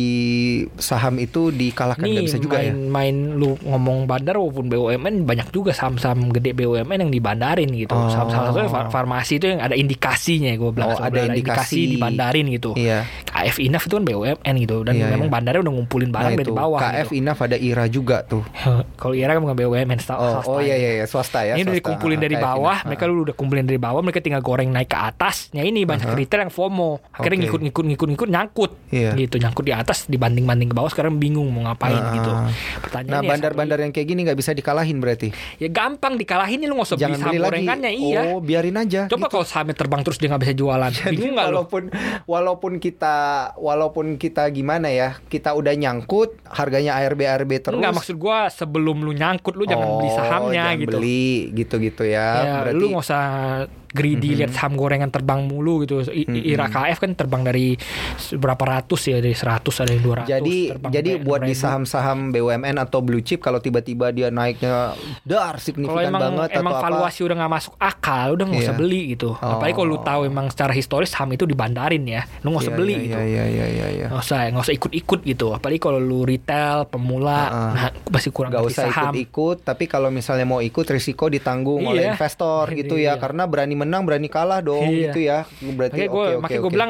saham 0.75 1.17
itu 1.17 1.49
dikalahkan 1.49 2.03
Nih 2.03 2.23
bisa 2.23 2.37
juga 2.37 2.59
ya? 2.59 2.71
main-main 2.71 3.15
lu 3.33 3.55
ngomong 3.59 4.05
bandar 4.05 4.35
walaupun 4.35 4.67
BUMN 4.67 5.23
banyak 5.23 5.47
juga 5.49 5.71
saham-saham 5.71 6.29
gede 6.29 6.53
BUMN 6.53 6.97
yang 6.99 7.11
dibandarin 7.11 7.69
gitu. 7.71 7.91
Oh. 7.91 8.07
Saham 8.07 8.27
salah 8.27 8.49
satunya 8.49 8.67
far- 8.67 8.89
farmasi 8.89 9.37
itu 9.37 9.47
yang 9.47 9.59
ada 9.59 9.73
indikasinya 9.73 10.51
gue 10.51 10.69
bilang. 10.69 10.89
Oh, 10.89 10.99
ada 10.99 11.19
indikasi. 11.23 11.89
dibandarin 11.89 12.45
gitu. 12.49 12.73
Iya. 12.73 13.03
KF 13.23 13.57
Inaf 13.59 13.85
itu 13.85 13.95
kan 13.95 14.03
BUMN 14.03 14.53
gitu 14.59 14.77
dan 14.81 14.93
Iya, 14.93 15.13
memang 15.13 15.27
iya. 15.27 15.33
bandarnya 15.33 15.61
udah 15.61 15.73
ngumpulin 15.73 16.09
barang 16.09 16.33
Nah 16.33 16.39
dari 16.39 16.51
bawah 16.51 16.79
KF 16.79 17.07
gitu. 17.07 17.19
Inaf 17.19 17.37
ada 17.39 17.57
IRA 17.57 17.85
juga 17.87 18.17
tuh. 18.23 18.43
Kalau 19.01 19.13
IRA 19.13 19.31
kan 19.31 19.41
bukan 19.43 19.57
BUMN 19.57 19.99
Oh, 20.07 20.39
swasta 20.39 20.49
oh 20.49 20.59
iya 20.59 20.73
ya. 20.73 20.75
iya 20.75 20.89
iya 20.93 21.05
swasta 21.05 21.39
ya. 21.43 21.53
Ini 21.53 21.61
udah 21.61 21.69
swasta. 21.69 21.79
dikumpulin 21.79 22.17
Ah, 22.17 22.23
dari 22.23 22.35
bawah, 22.35 22.77
mereka 22.83 23.03
Ah. 23.03 23.09
lu 23.09 23.21
udah 23.23 23.35
kumpulin 23.35 23.65
dari 23.65 23.77
bawah, 23.77 23.99
mereka 23.99 24.19
tinggal 24.19 24.41
goreng 24.41 24.69
naik 24.69 24.87
ke 24.87 24.97
atas. 24.97 25.49
Ya 25.51 25.61
ini 25.61 25.83
banyak 25.83 26.07
retail 26.09 26.41
yang 26.43 26.53
FOMO, 26.53 27.01
akhirnya 27.17 27.37
Oke. 27.39 27.43
ngikut 27.47 27.61
ngikut 27.63 27.85
ngikut 27.87 28.07
ngikut 28.13 28.29
nyangkut, 28.29 28.71
Iya. 28.89 29.11
gitu 29.15 29.35
nyangkut 29.35 29.63
di 29.63 29.73
atas 29.73 30.05
dibanding 30.05 30.45
banding 30.45 30.69
ke 30.69 30.75
bawah 30.75 30.87
sekarang 30.87 31.17
bingung 31.17 31.49
mau 31.49 31.65
ngapain 31.65 31.97
Ah. 31.97 32.13
gitu. 32.13 32.29
Nah 32.29 32.53
Pertanyaannya 32.79 33.27
bandar-bandar 33.27 33.77
yang 33.79 33.91
kayak 33.91 34.07
gini 34.07 34.23
nggak 34.23 34.35
bisa 34.35 34.51
dikalahin 34.51 34.97
berarti. 34.97 35.33
ya 35.57 35.67
gampang 35.67 36.15
dikalahin 36.15 36.61
lu 36.61 36.73
nggak 36.73 36.87
usah 36.87 36.95
beli 36.95 37.17
saham 37.17 37.33
gorengannya 37.35 37.91
iya. 37.91 38.21
Oh 38.29 38.39
biarin 38.39 38.77
aja. 38.77 39.07
Coba 39.07 39.25
gitu. 39.25 39.33
kalau 39.33 39.45
sahamnya 39.45 39.73
terbang 39.73 40.01
terus 40.01 40.17
dia 40.17 40.27
nggak 40.27 40.43
bisa 40.43 40.53
jualan, 40.53 40.91
Jadi 40.93 41.11
bingung 41.11 41.33
nggak 41.33 41.47
walaupun 41.49 41.83
walaupun 42.23 42.71
kita 42.77 43.15
walaupun 43.55 44.05
kita 44.15 44.45
gimana 44.49 44.87
ya 44.87 45.09
kita 45.25 45.51
udah 45.51 45.73
nyangkut 45.73 46.37
harganya 46.45 46.95
ARB 46.95 47.21
ARB 47.23 47.51
terus. 47.59 47.77
Enggak 47.77 47.95
maksud 47.95 48.15
gua 48.15 48.47
sebelum 48.47 49.01
lu 49.01 49.11
nyangkut 49.11 49.53
lu 49.53 49.65
jangan 49.65 49.89
beli 49.95 50.05
Oh, 50.07 50.15
sahamnya 50.15 50.63
jangan 50.67 50.77
gitu. 50.79 50.89
beli 50.93 51.25
gitu-gitu 51.53 52.03
ya. 52.03 52.27
Ya, 52.37 52.53
Berarti 52.61 52.77
lu 52.77 52.85
nggak 52.89 53.03
usah 53.03 53.23
greedy 53.87 54.35
lihat 54.35 54.51
saham 54.51 54.75
gorengan 54.75 55.07
terbang 55.07 55.41
mulu 55.43 55.81
gitu. 55.81 56.03
I, 56.05 56.23
IRA 56.27 56.67
KF 56.67 56.97
kan 56.99 57.06
terbang 57.13 57.43
dari 57.43 57.77
berapa 58.33 58.59
ratus 58.59 59.01
ya 59.05 59.17
dari 59.17 59.31
100 59.31 59.61
ada 59.77 59.91
yang 59.91 60.03
200. 60.03 60.27
Jadi 60.29 60.57
jadi 60.89 61.09
buat 61.17 61.41
di 61.41 61.53
6.000. 61.53 61.61
saham-saham 61.61 62.19
BUMN 62.29 62.75
atau 62.77 62.99
blue 62.99 63.21
chip 63.21 63.39
kalau 63.39 63.59
tiba-tiba 63.59 64.09
dia 64.09 64.27
naiknya 64.27 64.97
dar 65.21 65.57
signifikan 65.57 66.09
emang 66.09 66.21
banget 66.33 66.49
emang 66.57 66.73
atau 66.73 66.83
valuasi 66.83 67.19
udah 67.21 67.35
nggak 67.37 67.53
masuk 67.53 67.73
akal, 67.77 68.27
udah 68.33 68.45
nggak 68.45 68.61
usah 68.61 68.67
Iya. 68.69 68.79
beli 68.79 69.01
gitu. 69.13 69.29
Apalagi 69.33 69.73
kalau 69.73 69.87
lu 69.87 69.95
Oh. 69.95 70.03
tahu 70.03 70.21
emang 70.25 70.47
secara 70.47 70.71
historis 70.71 71.09
saham 71.09 71.29
itu 71.29 71.43
dibandarin 71.43 72.03
ya, 72.03 72.21
lu 72.41 72.51
nggak 72.51 72.63
usah 72.63 72.73
Iya, 72.73 72.79
beli 72.79 72.93
iya, 72.93 73.03
gitu. 73.03 73.17
Iya 73.17 73.43
iya 73.45 73.65
iya 73.67 73.87
iya. 73.93 74.07
Nggak 74.07 74.23
usah, 74.23 74.39
nggak 74.49 74.63
usah 74.63 74.75
ikut-ikut 74.75 75.19
gitu. 75.23 75.47
Apalagi 75.51 75.79
kalau 75.79 75.99
lu 75.99 76.23
retail, 76.23 76.87
pemula, 76.87 77.41
Heeh. 77.43 77.71
nah 77.73 77.85
masih 78.07 78.31
kurang 78.31 78.49
Gak 78.49 78.63
ngerti 78.63 78.73
usah 78.73 78.85
ikut-ikut, 78.87 79.57
tapi 79.61 79.83
kalau 79.85 80.09
misalnya 80.09 80.43
mau 80.43 80.59
ikut 80.59 80.85
risiko 80.85 81.27
ditanggung 81.27 81.83
oleh 81.83 82.03
Iya. 82.03 82.11
investor 82.13 82.63
gitu 82.71 82.95
ya, 82.95 83.13
Iya. 83.13 83.13
karena 83.17 83.43
berani 83.43 83.75
menang 83.75 84.01
berani 84.01 84.27
kalah 84.27 84.59
dong 84.59 84.87
Iya. 84.87 85.01
gitu 85.09 85.19
ya. 85.21 85.39
Berarti 85.59 86.01
oke, 86.03 86.09
oke, 86.09 86.31
makanya 86.39 86.59
gue 86.59 86.71
bilang 86.71 86.86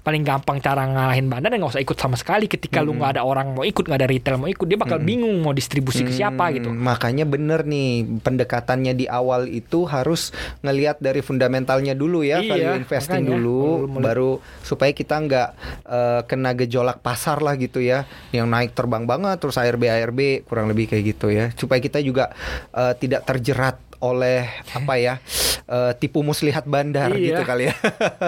paling 0.00 0.22
gampang 0.22 0.58
cara 0.58 0.82
ngalahin 0.82 1.26
bandar 1.26 1.50
nggak 1.50 1.70
usah 1.70 1.80
ikut 1.80 1.94
sama 1.94 2.14
sekali. 2.14 2.46
Ketika 2.46 2.80
lu 2.80 2.92
nggak 2.92 3.16
ada 3.16 3.22
orang 3.22 3.52
mau 3.52 3.62
ikut, 3.62 3.82
nggak 3.82 3.96
ada 3.96 4.06
retail 4.06 4.36
mau 4.36 4.46
ikut, 4.46 4.64
dia 4.64 4.76
bakal 4.76 4.98
bingung 4.98 5.38
mau 5.38 5.50
distribusi 5.50 6.02
ke 6.02 6.10
siapa 6.10 6.42
Hmm, 6.42 6.54
gitu. 6.54 6.68
Makanya 6.70 7.24
bener 7.24 7.62
nih 7.62 7.90
pendekatannya 8.20 8.92
di 8.92 9.06
awal 9.06 9.46
itu 9.46 9.84
harus 9.84 10.32
ngelihat 10.60 10.98
dari 10.98 11.20
fundamentalnya 11.20 11.92
dulu 11.92 12.22
ya, 12.22 12.38
Iya, 12.38 12.48
value 12.48 12.74
investing 12.78 13.22
makanya. 13.22 13.30
dulu, 13.32 13.62
mau- 13.86 14.00
baru 14.00 14.30
supaya 14.60 14.90
kita 14.90 15.16
nggak 15.18 15.48
eh, 15.84 16.20
kena 16.24 16.50
gejolak 16.54 16.98
pasar 17.00 17.38
lah 17.38 17.54
gitu 17.54 17.78
ya, 17.78 18.04
yang 18.30 18.46
naik 18.46 18.72
terbang 18.72 19.04
banget 19.04 19.36
terus 19.36 19.56
ARB 19.56 19.82
ARB 19.84 20.20
kurang 20.42 20.66
lebih 20.66 20.86
kayak 20.86 21.04
gitu 21.08 21.28
ya, 21.28 21.50
supaya 21.52 21.78
kita 21.78 21.98
juga 21.98 22.30
eh, 22.70 22.94
tidak 22.94 23.24
terjerat 23.24 23.76
oleh 24.00 24.48
apa 24.72 24.96
ya 24.96 25.20
eh, 25.70 25.92
tipu 25.96 26.20
muslihat 26.20 26.66
bandar 26.66 27.14
Iya. 27.14 27.38
gitu 27.38 27.42
kali 27.46 27.70
ya. 27.70 27.74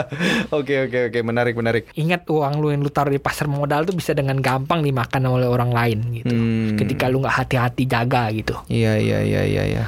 Oke 0.59 0.87
oke 0.87 0.99
oke 1.11 1.19
menarik 1.23 1.55
menarik. 1.55 1.83
Ingat 1.93 2.25
uang 2.27 2.55
lu 2.57 2.71
yang 2.71 2.81
lu 2.81 2.89
taruh 2.89 3.11
di 3.11 3.19
pasar 3.19 3.51
modal 3.51 3.83
tuh 3.83 3.93
bisa 3.93 4.15
dengan 4.15 4.39
gampang 4.39 4.81
dimakan 4.81 5.23
oleh 5.29 5.49
orang 5.49 5.71
lain 5.71 5.99
gitu. 6.15 6.31
Hmm. 6.31 6.79
Ketika 6.79 7.11
lu 7.11 7.19
nggak 7.19 7.37
hati-hati 7.37 7.83
jaga 7.85 8.31
gitu. 8.31 8.55
Iya 8.69 8.95
iya 8.97 9.19
iya 9.21 9.43
iya 9.43 9.63
iya. 9.69 9.85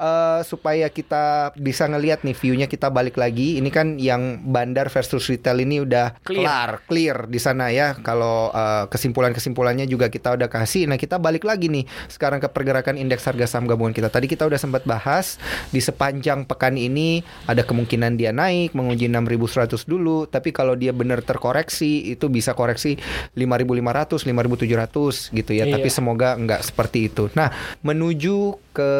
Eh, 0.00 0.40
supaya 0.48 0.88
kita 0.88 1.52
bisa 1.60 1.84
ngelihat 1.84 2.24
nih 2.24 2.32
view-nya 2.32 2.64
kita 2.72 2.88
balik 2.88 3.20
lagi. 3.20 3.60
Ini 3.60 3.68
kan 3.68 4.00
yang 4.00 4.40
bandar 4.48 4.88
versus 4.88 5.28
retail 5.28 5.60
ini 5.60 5.84
udah 5.84 6.16
Clear. 6.24 6.40
kelar, 6.40 6.70
clear 6.88 7.16
di 7.28 7.36
sana 7.36 7.68
ya. 7.68 7.92
Kalau 8.00 8.48
eh, 8.48 8.88
kesimpulan-kesimpulannya 8.88 9.84
juga 9.84 10.08
kita 10.08 10.40
udah 10.40 10.48
kasih. 10.48 10.88
Nah, 10.88 10.96
kita 10.96 11.20
balik 11.20 11.44
lagi 11.44 11.68
nih 11.68 11.84
sekarang 12.08 12.40
ke 12.40 12.48
pergerakan 12.48 12.96
indeks 12.96 13.28
harga 13.28 13.44
saham 13.44 13.68
gabungan 13.68 13.92
kita. 13.92 14.08
Tadi 14.08 14.24
kita 14.24 14.48
udah 14.48 14.56
sempat 14.56 14.88
bahas 14.88 15.36
di 15.68 15.84
sepanjang 15.84 16.48
pekan 16.48 16.80
ini 16.80 17.20
ada 17.44 17.60
kemungkinan 17.60 18.16
dia 18.16 18.32
naik 18.32 18.72
menguji 18.72 19.04
6100 19.04 19.84
dulu, 19.84 20.24
tapi 20.24 20.48
kalau 20.48 20.80
dia 20.80 20.96
benar 20.96 21.20
terkoreksi 21.20 22.08
itu 22.08 22.32
bisa 22.32 22.56
koreksi 22.56 22.96
5500, 23.36 24.24
5700 24.24 25.28
gitu 25.36 25.52
ya. 25.52 25.68
Iya. 25.68 25.76
Tapi 25.76 25.88
semoga 25.92 26.40
nggak 26.40 26.64
seperti 26.64 27.12
itu. 27.12 27.28
Nah, 27.36 27.52
menuju 27.84 28.56
ke 28.72 28.92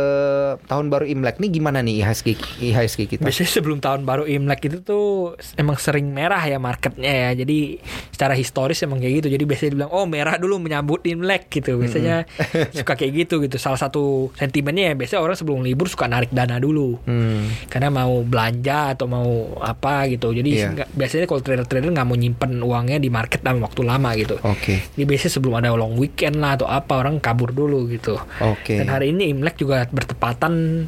tahun 0.67 0.90
baru 0.91 1.07
Imlek 1.07 1.39
nih 1.39 1.51
gimana 1.51 1.79
nih 1.79 2.03
IHSG 2.03 2.29
IHSG 2.61 3.01
kita? 3.09 3.23
Biasanya 3.23 3.51
sebelum 3.51 3.79
tahun 3.79 4.03
baru 4.03 4.27
Imlek 4.27 4.67
itu 4.67 4.79
tuh 4.81 5.07
emang 5.55 5.79
sering 5.79 6.11
merah 6.11 6.43
ya 6.43 6.59
marketnya 6.59 7.31
ya. 7.31 7.31
Jadi 7.39 7.79
secara 8.11 8.35
historis 8.35 8.83
emang 8.83 8.99
kayak 8.99 9.23
gitu. 9.23 9.29
Jadi 9.31 9.45
biasanya 9.45 9.71
dibilang 9.73 9.93
oh 9.93 10.05
merah 10.05 10.35
dulu 10.35 10.59
menyambut 10.59 11.07
Imlek 11.07 11.47
gitu. 11.49 11.79
Biasanya 11.79 12.27
suka 12.77 12.95
kayak 12.95 13.13
gitu 13.21 13.39
gitu. 13.41 13.57
Salah 13.57 13.79
satu 13.79 14.35
sentimennya 14.35 14.91
ya 14.91 14.95
biasanya 14.95 15.21
orang 15.21 15.37
sebelum 15.39 15.63
libur 15.63 15.87
suka 15.87 16.05
narik 16.05 16.29
dana 16.31 16.59
dulu. 16.59 16.99
Hmm. 17.07 17.47
Karena 17.67 17.89
mau 17.89 18.21
belanja 18.21 18.93
atau 18.93 19.07
mau 19.07 19.29
apa 19.61 20.11
gitu. 20.11 20.33
Jadi 20.33 20.51
nggak- 20.59 20.91
biasanya 20.91 21.25
kalau 21.25 21.41
trader-trader 21.41 21.89
nggak 21.89 22.05
mau 22.05 22.17
nyimpen 22.17 22.59
uangnya 22.59 22.99
di 22.99 23.09
market 23.09 23.41
dalam 23.41 23.63
waktu 23.63 23.81
lama 23.81 24.11
gitu. 24.17 24.37
Oke. 24.43 24.83
Jadi 24.97 25.05
biasanya 25.05 25.33
sebelum 25.33 25.55
ada 25.57 25.71
long 25.71 25.95
weekend 25.95 26.41
lah 26.41 26.57
atau 26.57 26.67
apa 26.67 26.97
orang 26.97 27.21
kabur 27.21 27.53
dulu 27.53 27.87
gitu. 27.87 28.17
Oke. 28.41 28.81
Dan 28.81 28.89
hari 28.89 29.13
ini 29.13 29.31
Imlek 29.31 29.57
juga 29.57 29.85
bertepatan 29.85 30.80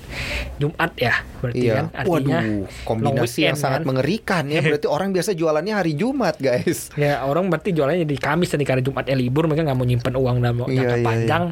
Jumat 0.56 0.92
ya, 0.94 1.14
berarti 1.38 1.60
Iya. 1.62 1.74
kan 1.74 1.86
artinya 1.92 2.38
Waduh, 2.38 2.64
kombinasi 2.84 3.40
yang 3.44 3.56
sangat 3.56 3.80
kan. 3.80 3.88
mengerikan 3.88 4.44
ya. 4.46 4.60
Berarti 4.64 4.86
orang 4.86 5.10
biasa 5.10 5.30
jualannya 5.32 5.74
hari 5.74 5.92
Jumat, 5.92 6.36
guys. 6.38 6.88
Ya 6.94 7.20
orang 7.22 7.48
berarti 7.48 7.70
jualannya 7.70 8.04
di 8.04 8.16
Kamis 8.16 8.48
dan 8.48 8.58
di 8.58 8.66
hari 8.66 8.80
Jumatnya 8.80 9.12
libur 9.12 9.44
mereka 9.44 9.64
nggak 9.64 9.74
mau 9.74 9.84
nyimpen 9.84 10.14
uang 10.14 10.36
dalam 10.38 10.56
Iya, 10.62 10.76
jangka 10.78 10.96
iya, 10.96 11.04
panjang 11.04 11.44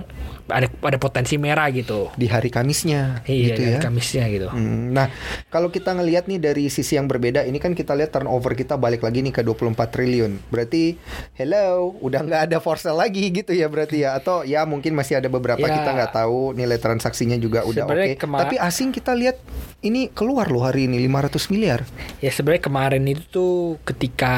ada 0.48 0.66
ada 0.66 0.98
potensi 0.98 1.34
merah 1.36 1.68
gitu. 1.70 2.10
Di 2.12 2.26
hari 2.26 2.48
Kamisnya 2.48 3.22
Iya, 3.22 3.44
gitu 3.46 3.60
di 3.60 3.66
hari 3.66 3.76
ya. 3.76 3.80
Kamisnya 3.80 4.24
gitu. 4.28 4.48
Hmm, 4.48 4.90
Nah, 4.90 5.06
kalau 5.48 5.68
kita 5.68 5.92
ngelihat 5.92 6.26
nih 6.26 6.38
dari 6.38 6.66
sisi 6.66 6.94
yang 6.94 7.06
berbeda, 7.06 7.42
ini 7.42 7.56
kan 7.56 7.72
kita 7.72 7.92
lihat 7.92 8.10
turnover 8.10 8.52
kita 8.52 8.74
balik 8.74 9.00
lagi 9.00 9.20
nih 9.20 9.32
ke 9.32 9.42
24 9.42 9.60
triliun. 9.90 10.38
Berarti, 10.48 10.98
hello, 11.34 11.94
udah 11.98 12.20
nggak 12.20 12.42
ada 12.46 12.56
for 12.58 12.76
sale 12.76 12.96
lagi 12.96 13.30
gitu 13.30 13.50
ya 13.50 13.66
berarti 13.66 14.02
ya? 14.02 14.14
Atau 14.14 14.42
ya 14.42 14.62
mungkin 14.64 14.92
masih 14.92 15.16
ada 15.16 15.28
beberapa 15.28 15.60
Ya. 15.60 15.72
kita 15.72 15.90
nggak 15.92 16.12
tahu 16.14 16.52
nilai 16.52 16.76
transaksinya 16.76 17.36
juga 17.36 17.62
udah 17.62 17.84
oke. 17.86 17.94
Kema- 18.20 18.40
Tapi 18.40 18.56
asing 18.56 18.92
kita 18.92 19.12
lihat 19.12 19.40
ini 19.80 20.06
keluar 20.08 20.46
loh 20.46 20.62
hari 20.62 20.84
ini 20.84 21.00
500 21.00 21.48
miliar. 21.48 21.80
Ya 22.20 22.28
sebenarnya 22.28 22.62
kemarin 22.62 23.04
itu 23.06 23.24
tuh 23.26 23.54
ketika 23.82 24.34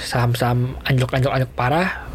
saham-saham 0.00 0.80
anjlok-anjlok-anjlok 0.82 1.52
parah 1.52 2.08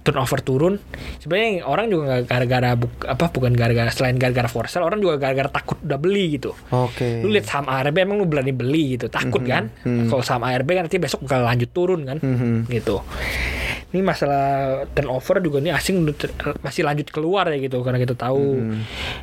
turnover 0.00 0.36
turun 0.38 0.74
sebenarnya 1.16 1.64
orang 1.64 1.88
juga 1.88 2.20
gara-gara 2.22 2.76
buk- 2.76 3.08
apa 3.08 3.24
bukan 3.26 3.50
gara-gara 3.50 3.88
selain 3.88 4.14
gara-gara 4.14 4.44
for 4.46 4.68
sale 4.68 4.84
orang 4.84 5.00
juga 5.00 5.16
gara-gara 5.16 5.48
takut 5.48 5.80
udah 5.80 5.96
beli 5.96 6.36
gitu 6.36 6.52
Oke. 6.68 7.24
lu 7.24 7.32
lihat 7.32 7.48
saham 7.48 7.64
ARB 7.66 7.96
emang 7.98 8.20
lu 8.20 8.28
berani 8.28 8.52
beli 8.52 8.94
gitu 8.94 9.08
takut 9.08 9.40
kan 9.42 9.72
kalau 9.80 10.20
saham 10.20 10.44
ARB 10.44 10.68
kan 10.70 10.84
nanti 10.84 11.00
besok 11.00 11.24
bakal 11.24 11.40
lanjut 11.42 11.72
turun 11.72 12.04
kan 12.04 12.20
Mhm. 12.20 12.68
gitu 12.68 13.00
ini 13.94 14.02
masalah 14.02 14.44
turnover 14.90 15.38
juga 15.38 15.62
nih 15.62 15.70
asing 15.70 16.02
masih 16.60 16.82
lanjut 16.82 17.14
keluar 17.14 17.46
ya 17.46 17.62
gitu 17.62 17.78
karena 17.80 18.02
kita 18.02 18.18
tahu 18.18 18.74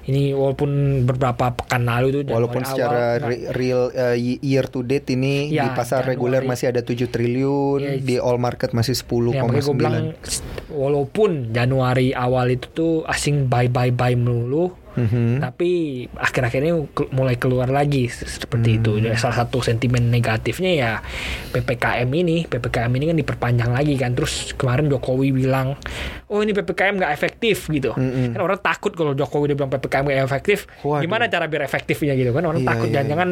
ini 0.08 0.32
walaupun 0.32 1.04
beberapa 1.04 1.52
pekan 1.52 1.84
lalu 1.84 2.24
Januari 2.24 2.32
Walaupun 2.32 2.62
awal, 2.64 2.72
secara 2.72 3.02
nah, 3.20 3.28
re- 3.28 3.52
real 3.52 3.92
uh, 3.92 4.16
year 4.16 4.66
to 4.66 4.80
date 4.82 5.12
ini 5.12 5.52
Ya, 5.52 5.68
di 5.68 5.76
pasar 5.76 6.08
Januari. 6.08 6.16
reguler 6.16 6.42
masih 6.48 6.72
ada 6.72 6.80
7 6.80 7.12
triliun, 7.12 7.80
Ya, 7.82 7.92
di 8.00 8.16
all 8.16 8.40
market 8.40 8.72
masih 8.72 8.96
10,9. 8.96 9.36
Ya 9.36 9.44
bilang 9.76 10.16
walaupun 10.72 11.52
Januari 11.52 12.16
awal 12.16 12.56
itu 12.56 12.68
tuh 12.72 12.94
asing 13.06 13.52
buy 13.52 13.68
buy 13.68 13.92
buy 13.92 14.16
melulu 14.16 14.72
Mhm. 14.92 15.40
tapi 15.40 15.70
akhir-akhir 16.12 16.62
ini 16.62 16.74
mulai 17.10 17.36
keluar 17.36 17.68
lagi 17.68 18.08
se- 18.08 18.28
seperti 18.28 18.76
itu. 18.76 18.92
Hmm. 18.92 19.02
Jadi 19.02 19.16
salah 19.16 19.38
satu 19.38 19.60
sentimen 19.60 20.08
negatifnya 20.08 20.72
ya 20.72 20.92
PPKM 21.50 22.08
ini, 22.08 22.44
PPKM 22.44 22.92
ini 22.92 23.06
kan 23.06 23.18
diperpanjang 23.18 23.72
lagi 23.72 23.96
kan. 23.96 24.12
Terus 24.12 24.52
kemarin 24.54 24.88
Jokowi 24.88 25.32
bilang, 25.32 25.80
"Oh, 26.28 26.40
ini 26.40 26.52
PPKM 26.52 26.98
nggak 26.98 27.12
efektif" 27.12 27.68
gitu. 27.68 27.92
Mm-mm. 27.92 28.36
Kan 28.36 28.42
orang 28.42 28.60
takut 28.60 28.92
kalau 28.92 29.12
Jokowi 29.12 29.50
dia 29.50 29.58
bilang 29.58 29.70
PPKM 29.70 30.04
nggak 30.04 30.20
efektif, 30.22 30.68
Waduh. 30.82 31.02
gimana 31.02 31.28
cara 31.28 31.46
biar 31.46 31.64
efektifnya 31.64 32.12
gitu 32.14 32.32
kan. 32.32 32.44
Orang 32.44 32.62
Iya, 32.62 32.70
takut 32.70 32.88
iya, 32.88 32.94
jangan-jangan 33.00 33.30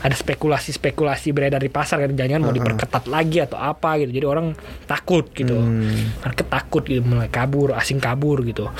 ada 0.00 0.14
spekulasi-spekulasi 0.14 1.28
beredar 1.30 1.58
di 1.58 1.68
pasar 1.68 2.00
kan 2.00 2.12
jangan 2.12 2.40
mau 2.40 2.52
diperketat 2.52 3.04
lagi 3.06 3.38
atau 3.40 3.56
apa 3.56 3.98
gitu. 3.98 4.10
Jadi 4.12 4.26
orang 4.26 4.54
takut 4.84 5.26
gitu. 5.30 5.54
Hmm. 5.54 6.14
Market 6.20 6.46
takut 6.46 6.82
gitu 6.82 7.02
mulai 7.02 7.26
kabur, 7.26 7.74
asing 7.74 7.98
kabur 7.98 8.42
gitu. 8.42 8.70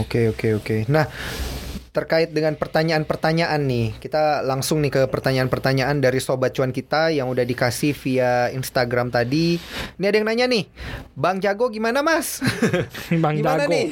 Oke 0.00 0.28
oke 0.32 0.54
oke. 0.56 0.76
Nah 0.88 1.06
terkait 1.92 2.32
dengan 2.32 2.56
pertanyaan-pertanyaan 2.56 3.60
nih, 3.68 4.00
kita 4.00 4.40
langsung 4.48 4.80
nih 4.80 4.88
ke 4.88 5.02
pertanyaan-pertanyaan 5.12 6.00
dari 6.00 6.24
sobat 6.24 6.56
cuan 6.56 6.72
kita 6.72 7.12
yang 7.12 7.28
udah 7.28 7.44
dikasih 7.44 7.92
via 7.92 8.48
Instagram 8.48 9.12
tadi. 9.12 9.60
Ini 10.00 10.04
ada 10.08 10.16
yang 10.16 10.24
nanya 10.24 10.48
nih, 10.48 10.64
Bang 11.12 11.44
Jago 11.44 11.68
gimana 11.68 12.00
Mas? 12.00 12.40
Bang 13.22 13.36
Gimana 13.36 13.68
Jago. 13.68 13.76
nih? 13.76 13.86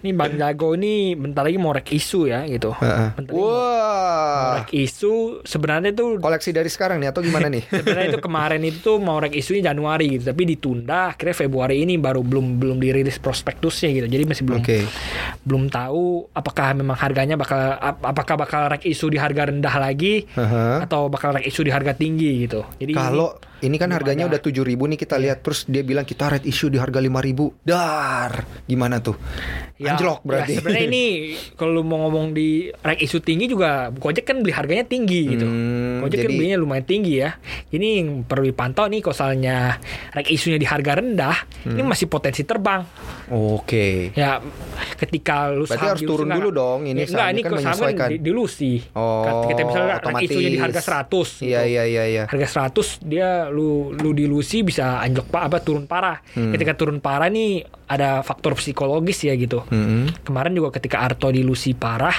Ini 0.00 0.10
Bang 0.16 0.40
Jago 0.40 0.72
ini 0.72 1.12
bentar 1.12 1.44
lagi 1.44 1.60
mau 1.60 1.76
rek 1.76 1.92
isu 1.92 2.32
ya 2.32 2.48
gitu. 2.48 2.72
Bentar 2.80 3.28
lagi 3.28 3.36
mau 3.36 3.44
Wah, 3.44 4.64
rek 4.64 4.72
isu 4.72 5.44
sebenarnya 5.44 5.92
tuh 5.92 6.16
koleksi 6.16 6.48
dari 6.48 6.72
sekarang 6.72 6.96
nih 6.96 7.12
atau 7.12 7.20
gimana 7.20 7.52
nih? 7.52 7.68
sebenarnya 7.76 8.08
itu 8.16 8.20
kemarin 8.24 8.64
itu 8.64 8.96
mau 8.96 9.20
rek 9.20 9.36
isunya 9.36 9.68
Januari 9.68 10.16
gitu, 10.16 10.32
tapi 10.32 10.48
ditunda 10.48 11.12
akhirnya 11.12 11.36
Februari 11.36 11.84
ini 11.84 12.00
baru 12.00 12.24
belum 12.24 12.56
belum 12.56 12.80
dirilis 12.80 13.20
prospektusnya 13.20 13.92
gitu. 13.92 14.08
Jadi 14.08 14.24
masih 14.24 14.48
belum 14.48 14.64
Oke. 14.64 14.80
belum 15.44 15.68
tahu 15.68 16.32
apakah 16.32 16.72
memang 16.72 16.96
harganya 16.96 17.33
bakal 17.36 17.58
ap- 17.72 18.02
apakah 18.02 18.34
bakal 18.36 18.62
rek 18.68 18.82
isu 18.82 19.06
di 19.06 19.16
harga 19.16 19.46
rendah 19.46 19.74
lagi 19.76 20.26
Aha. 20.32 20.82
atau 20.82 21.06
bakal 21.06 21.34
rek 21.34 21.44
isu 21.44 21.62
di 21.62 21.70
harga 21.70 21.92
tinggi 21.92 22.42
gitu. 22.42 22.64
Jadi 22.76 22.92
Kalau 22.92 23.34
ini 23.36 23.52
kan 23.74 23.86
belum 23.86 23.96
harganya 23.96 24.24
udah 24.26 24.38
7000 24.38 24.62
nih 24.86 24.98
kita 24.98 25.16
lihat 25.16 25.38
terus 25.40 25.64
dia 25.64 25.80
bilang 25.80 26.02
kita 26.02 26.28
red 26.28 26.44
issue 26.44 26.68
di 26.68 26.76
harga 26.76 26.98
5000. 26.98 27.64
Dar. 27.64 28.32
Gimana 28.64 28.98
tuh? 28.98 29.16
Anjlok 29.76 30.22
berarti. 30.22 30.52
Ya, 30.52 30.58
sebenarnya 30.58 30.86
ini 30.86 31.04
kalau 31.60 31.80
mau 31.80 31.98
ngomong 32.02 32.30
di 32.30 32.48
rek 32.70 33.00
isu 33.00 33.18
tinggi 33.18 33.46
juga 33.46 33.88
Gojek 33.90 34.24
kan 34.24 34.38
beli 34.38 34.50
harganya 34.50 34.82
tinggi 34.82 35.20
gitu. 35.28 35.44
Hmm, 35.44 36.00
Gojek 36.00 36.18
kan 36.18 36.26
jadi- 36.26 36.36
belinya 36.36 36.56
lumayan 36.56 36.84
tinggi 36.84 37.14
ya. 37.18 37.36
Ini 37.68 37.88
yang 37.98 38.08
perlu 38.22 38.44
dipantau 38.44 38.86
nih 38.86 39.00
kalau 39.00 39.14
soalnya 39.14 39.76
rek 40.10 40.28
isunya 40.28 40.56
di 40.56 40.64
harga 40.64 40.96
rendah, 40.96 41.36
ini 41.64 41.80
Hmm. 41.80 41.88
masih 41.88 42.06
potensi 42.06 42.42
terbang. 42.42 42.84
Oke. 43.28 44.12
Ya 44.12 44.38
ketika 44.94 45.48
lu 45.48 45.64
Berarti 45.64 45.86
harus 45.86 46.02
turun 46.02 46.28
dulu 46.28 46.48
dong, 46.50 46.80
ini 46.84 47.02
Ya, 47.02 47.06
enggak, 47.06 47.28
ini 47.30 47.40
kan 47.40 47.52
menyesuaikan. 47.54 48.08
di- 48.10 48.20
dilusi. 48.20 48.74
Oh, 48.92 49.44
Ketika 49.44 49.62
misalnya 49.64 49.94
otomatis. 49.98 50.28
isunya 50.28 50.50
di 50.50 50.60
harga 50.60 50.80
100 50.80 51.28
Iya 51.40 51.60
gitu. 51.60 51.72
iya 51.72 51.82
iya 51.84 52.04
iya. 52.06 52.24
Harga 52.26 52.48
100 52.48 53.00
dia 53.00 53.48
lu 53.54 53.94
lu 53.94 54.10
dilusi 54.10 54.66
bisa 54.66 54.98
anjlok 54.98 55.30
pak 55.30 55.42
apa 55.46 55.56
turun 55.62 55.86
parah. 55.86 56.18
Hmm. 56.34 56.50
Ketika 56.50 56.74
turun 56.74 56.98
parah 56.98 57.30
nih 57.30 57.62
ada 57.84 58.24
faktor 58.24 58.56
psikologis 58.56 59.28
ya 59.28 59.36
gitu. 59.36 59.60
Mm-mm. 59.68 60.24
Kemarin 60.24 60.56
juga 60.56 60.72
ketika 60.72 61.04
Arto 61.04 61.28
dilusi 61.28 61.76
parah, 61.76 62.16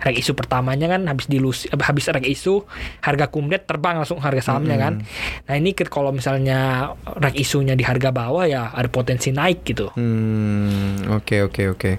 rek 0.00 0.16
isu 0.16 0.32
pertamanya 0.32 0.88
kan 0.88 1.04
habis 1.04 1.28
dilusi 1.28 1.68
eh, 1.68 1.76
habis 1.76 2.08
rek 2.08 2.24
isu, 2.24 2.64
harga 3.04 3.28
kumdet 3.28 3.68
terbang 3.68 4.00
langsung 4.00 4.18
harga 4.24 4.40
sahamnya 4.40 4.80
kan. 4.80 5.04
Nah, 5.46 5.54
ini 5.54 5.76
kalau 5.76 6.16
misalnya 6.16 6.90
rek 7.04 7.36
isunya 7.36 7.76
di 7.76 7.84
harga 7.84 8.08
bawah 8.08 8.48
ya 8.48 8.72
ada 8.72 8.88
potensi 8.88 9.28
naik 9.28 9.68
gitu. 9.68 9.92
Hmm, 9.92 11.12
oke 11.12 11.52
oke 11.52 11.62
oke. 11.76 11.90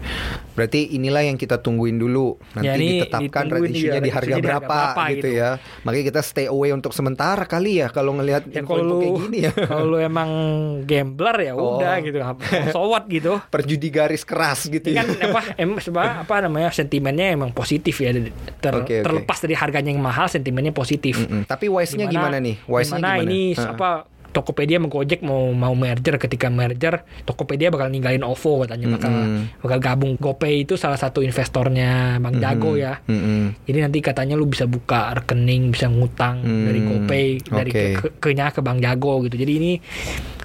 Berarti 0.54 0.98
inilah 0.98 1.26
yang 1.26 1.38
kita 1.38 1.62
tungguin 1.62 1.98
dulu. 1.98 2.38
Nanti 2.58 2.66
Ya, 2.66 2.78
ini 2.78 3.06
ditetapkan 3.06 3.46
issue-nya 3.50 3.62
iya, 3.62 3.66
di 3.66 3.70
harga 3.70 3.70
issue-nya 3.70 4.02
di 4.02 4.12
harga 4.14 4.36
berapa, 4.42 4.66
berapa 4.66 5.04
gitu, 5.14 5.18
gitu. 5.18 5.30
ya. 5.38 5.50
Makanya 5.86 6.06
kita 6.14 6.22
stay 6.26 6.48
away 6.50 6.70
untuk 6.74 6.94
sementara 6.94 7.46
kali 7.46 7.82
ya 7.82 7.88
kalau 7.94 8.18
ngelihat 8.18 8.50
Ya 8.50 8.66
kalau 8.76 8.84
lu 8.84 8.96
kayak 8.98 9.14
gini 9.22 9.38
ya. 9.40 9.52
kalau 9.70 9.86
lu 9.86 9.98
emang 9.98 10.30
gambler 10.84 11.38
ya 11.42 11.54
Oh. 11.54 11.78
udah 11.78 11.96
gitu, 12.00 12.18
sowat 12.70 13.04
gitu. 13.08 13.38
Perjudi 13.46 13.88
garis 13.88 14.24
keras 14.24 14.66
gitu 14.66 14.84
Ini 14.84 14.96
ya. 14.96 15.02
kan 15.02 15.08
apa 15.30 15.42
em, 15.56 15.70
seba- 15.78 16.22
apa 16.22 16.36
namanya 16.40 16.70
sentimennya 16.70 17.32
emang 17.32 17.52
positif 17.52 17.98
ya 17.98 18.12
Ter- 18.12 18.32
Oke, 18.76 18.96
oke. 18.96 18.96
terlepas 19.04 19.38
dari 19.40 19.54
harganya 19.54 19.90
yang 19.90 20.00
mahal 20.00 20.26
sentimennya 20.26 20.72
positif. 20.72 21.18
Mm-mm. 21.18 21.46
Tapi 21.46 21.66
wise-nya 21.66 22.06
gimana 22.06 22.38
nih? 22.38 22.62
Wise-nya 22.64 22.98
gimana 22.98 23.18
gimana? 23.18 23.30
ini 23.30 23.42
Heeh. 23.54 23.70
apa 23.70 23.90
Tokopedia 24.34 24.82
sama 24.82 24.90
Gojek 24.90 25.22
mau 25.22 25.54
mau 25.54 25.72
merger 25.72 26.18
ketika 26.18 26.50
merger 26.50 27.06
Tokopedia 27.24 27.70
bakal 27.70 27.88
ninggalin 27.88 28.26
OVO 28.26 28.66
katanya 28.66 28.98
bakal 28.98 29.14
Mm-mm. 29.14 29.62
bakal 29.62 29.78
gabung 29.80 30.18
GoPay 30.18 30.66
itu 30.66 30.74
salah 30.74 30.98
satu 30.98 31.22
investornya 31.22 32.18
Bang 32.18 32.42
Jago 32.42 32.74
ya. 32.74 32.98
Mm-mm. 33.06 33.54
Jadi 33.64 33.78
nanti 33.80 34.02
katanya 34.02 34.34
lu 34.34 34.50
bisa 34.50 34.66
buka 34.66 35.14
rekening, 35.14 35.70
bisa 35.70 35.88
ngutang 35.88 36.42
Hmm, 36.44 36.66
dari 36.66 36.80
GoPay 36.82 37.26
dari 37.46 37.72
oke. 37.72 37.84
ke, 37.94 38.08
ke, 38.18 38.30
ke 38.34 38.62
Bang 38.66 38.82
Jago 38.82 39.22
gitu. 39.22 39.38
Jadi 39.38 39.52
ini 39.54 39.72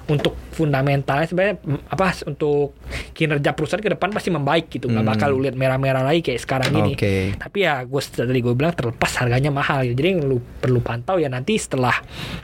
untuk 0.09 0.33
fundamentalnya 0.49 1.29
sebenarnya 1.29 1.55
mm, 1.61 1.81
apa 1.87 2.05
untuk 2.25 2.75
kinerja 3.13 3.53
perusahaan 3.53 3.79
ke 3.79 3.93
depan 3.93 4.09
pasti 4.11 4.27
membaik 4.27 4.67
gitu. 4.67 4.89
nggak 4.89 5.05
Hmm. 5.05 5.13
bakal 5.15 5.27
lu 5.31 5.45
lihat 5.45 5.55
merah-merah 5.55 6.03
lagi 6.03 6.19
kayak 6.19 6.41
sekarang 6.41 6.71
ini. 6.73 6.93
Oke. 6.97 7.15
Tapi 7.37 7.57
ya 7.61 7.85
gue 7.85 8.01
tadi 8.01 8.41
gue 8.41 8.53
bilang 8.57 8.73
terlepas 8.73 9.11
harganya 9.21 9.53
mahal 9.53 9.85
gitu. 9.85 9.95
Jadi 9.95 10.09
lu 10.19 10.41
perlu 10.41 10.81
pantau 10.81 11.15
ya 11.15 11.29
nanti 11.29 11.55
setelah 11.55 11.93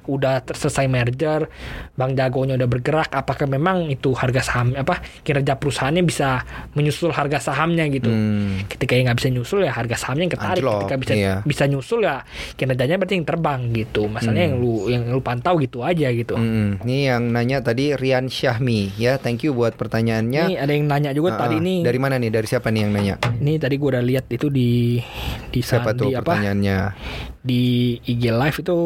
udah 0.05 0.45
selesai 0.45 0.85
merger, 0.85 1.34
Bang 1.93 2.13
Jagonya 2.13 2.55
udah 2.55 2.69
bergerak 2.69 3.09
apakah 3.09 3.45
memang 3.45 3.87
itu 3.87 4.11
harga 4.11 4.41
saham 4.41 4.71
apa 4.73 4.97
kinerja 5.21 5.55
perusahaannya 5.55 6.01
bisa 6.01 6.43
menyusul 6.71 7.11
harga 7.11 7.43
sahamnya 7.43 7.83
gitu. 7.87 8.07
Hmm. 8.07 8.63
Ketika 8.65 8.93
yang 8.93 9.07
nggak 9.07 9.19
bisa 9.19 9.29
nyusul 9.29 9.59
ya 9.61 9.71
harga 9.71 9.95
sahamnya 9.97 10.23
yang 10.23 10.33
ketarik. 10.33 10.61
Anjlok, 10.61 10.79
Ketika 10.81 10.95
bisa 10.97 11.13
iya. 11.13 11.33
bisa 11.41 11.63
nyusul 11.65 11.99
ya 12.01 12.23
kinerjanya 12.53 12.95
berarti 12.95 13.15
yang 13.15 13.25
terbang 13.25 13.61
gitu. 13.71 14.01
Masalahnya 14.05 14.43
yang 14.45 14.55
lu 14.55 14.73
yang 14.87 15.03
lu 15.07 15.19
pantau 15.19 15.57
gitu 15.57 15.81
aja 15.81 16.07
gitu. 16.09 16.35
Mm, 16.35 16.83
Ini 16.83 16.97
yang 17.07 17.23
nanya 17.29 17.57
tadi 17.59 17.91
Rian 17.93 18.27
Syahmi 18.27 18.95
ya, 18.95 19.17
thank 19.17 19.41
you 19.41 19.51
buat 19.51 19.73
pertanyaannya. 19.73 20.43
Ini 20.45 20.55
ada 20.57 20.71
yang 20.71 20.85
nanya 20.85 21.11
juga 21.11 21.35
Ah, 21.35 21.39
tadi 21.41 21.57
nih. 21.57 21.81
Dari 21.81 21.97
mana 21.97 22.15
nih? 22.15 22.29
Dari 22.29 22.45
siapa 22.45 22.69
nih 22.69 22.81
yang 22.81 22.91
nanya? 22.91 23.15
Ini 23.35 23.53
tadi 23.57 23.75
gue 23.75 23.89
udah 23.89 24.03
lihat 24.03 24.25
itu 24.27 24.47
di 24.47 24.99
di 25.47 25.59
Siapa 25.59 25.91
tuh 25.91 26.11
Sandi 26.11 26.15
apa 26.15 26.23
pertanyaannya? 26.29 26.77
di 27.41 27.63
IG 28.01 28.23
live 28.27 28.57
itu 28.59 28.77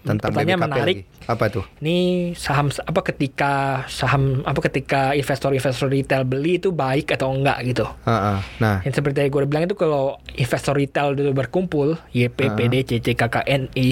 Tentang 0.00 0.30
pertanyaan 0.30 0.58
BBKP 0.58 0.70
menarik. 0.70 0.96
lagi. 0.96 1.17
Apa 1.28 1.52
tuh? 1.52 1.60
Ini 1.84 2.32
saham 2.32 2.72
apa 2.72 3.04
ketika 3.04 3.84
saham 3.84 4.40
apa 4.48 4.64
ketika 4.64 5.12
investor-investor 5.12 5.92
retail 5.92 6.24
beli 6.24 6.56
itu 6.56 6.72
baik 6.72 7.12
atau 7.12 7.28
enggak 7.36 7.60
gitu. 7.68 7.84
Ah, 8.08 8.16
ah. 8.16 8.38
Nah, 8.56 8.80
Yang 8.80 9.04
seperti 9.04 9.28
yang 9.28 9.36
gue 9.36 9.44
bilang 9.44 9.68
itu 9.68 9.76
kalau 9.76 10.16
investor 10.32 10.72
retail 10.72 11.12
itu 11.12 11.36
berkumpul 11.36 12.00
YP, 12.16 12.48
Ah. 12.48 12.56
PD, 12.56 12.80
CC, 12.80 13.12
KKNI 13.12 13.88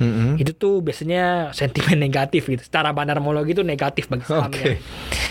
mm-mm. 0.00 0.40
itu 0.40 0.56
tuh 0.56 0.80
biasanya 0.80 1.24
sentimen 1.58 2.00
negatif 2.00 2.48
gitu. 2.48 2.64
Secara 2.64 2.96
bandarmologi 2.96 3.52
itu 3.52 3.60
negatif 3.60 4.08
bagi 4.08 4.24
sahamnya. 4.24 4.80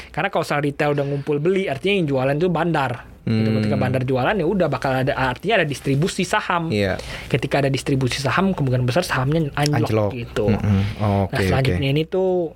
Karena 0.10 0.28
kalau 0.28 0.44
saham 0.44 0.62
retail 0.62 0.92
udah 0.92 1.04
ngumpul 1.04 1.38
beli 1.38 1.66
artinya 1.66 1.96
yang 1.96 2.08
jualan 2.08 2.36
itu 2.36 2.48
bandar. 2.48 2.92
Gitu. 3.22 3.44
Hmm. 3.44 3.56
Ketika 3.60 3.76
bandar 3.76 4.02
jualan 4.02 4.34
ya 4.34 4.46
udah 4.46 4.68
bakal 4.68 4.92
ada 4.96 5.12
artinya 5.12 5.60
ada 5.60 5.68
distribusi 5.68 6.24
saham. 6.24 6.72
Iya. 6.72 6.96
Ketika 7.28 7.60
ada 7.60 7.68
distribusi 7.68 8.18
saham 8.18 8.56
kemungkinan 8.56 8.84
besar 8.84 9.04
sahamnya 9.04 9.52
anjlok, 9.54 9.84
Anjlok. 9.84 10.12
gitu. 10.16 10.46
Mm-mm. 10.48 10.82
Oh, 10.98 11.28
Oke, 11.28 11.36
nah 11.36 11.42
selanjutnya 11.44 11.90
ini 11.92 12.04
tuh 12.04 12.56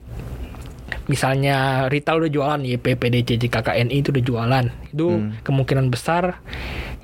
misalnya 1.05 1.55
retail 1.87 2.23
udah 2.23 2.31
jualan 2.31 2.61
YP, 2.63 2.95
PDC, 2.95 3.35
KKNI 3.43 3.91
itu 3.93 4.09
udah 4.11 4.23
jualan. 4.23 4.65
Itu 4.87 5.07
Hmm. 5.11 5.35
kemungkinan 5.43 5.91
besar 5.91 6.39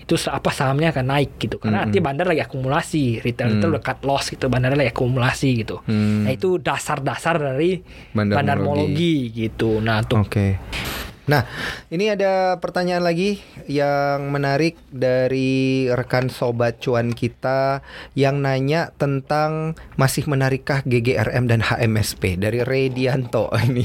itu 0.07 0.15
apa 0.31 0.47
sahamnya 0.49 0.95
akan 0.95 1.05
naik 1.11 1.35
gitu. 1.35 1.59
Karena 1.59 1.83
Mm-mm. 1.83 1.91
artinya 1.91 2.03
bandar 2.07 2.25
lagi 2.31 2.41
akumulasi, 2.41 3.19
retail 3.19 3.51
itu 3.53 3.67
Hmm. 3.67 3.73
udah 3.75 3.83
cut 3.83 3.99
loss 4.01 4.31
gitu, 4.31 4.47
bandar 4.47 4.71
lagi 4.71 4.87
akumulasi 4.87 5.49
gitu. 5.59 5.83
Hmm. 5.83 6.23
Nah 6.23 6.31
itu 6.31 6.55
dasar-dasar 6.57 7.35
dari 7.35 7.83
Bandarmologi. 8.15 8.31
bandarmologi 8.33 9.15
gitu. 9.35 9.83
Nah 9.83 9.99
untuk 9.99 10.23
Oke. 10.23 10.55
Nah, 11.27 11.43
ini 11.91 12.07
ada 12.07 12.55
pertanyaan 12.55 13.03
lagi 13.03 13.43
yang 13.67 14.31
menarik 14.31 14.79
dari 14.87 15.91
rekan 15.91 16.31
sobat 16.31 16.79
cuan 16.79 17.11
kita 17.11 17.83
yang 18.15 18.39
nanya 18.39 18.95
tentang 18.95 19.75
masih 19.99 20.23
menarikkah 20.23 20.87
GGRM 20.87 21.51
dan 21.51 21.59
HMSP 21.59 22.39
dari 22.39 22.63
Redianto 22.63 23.51
ini. 23.59 23.83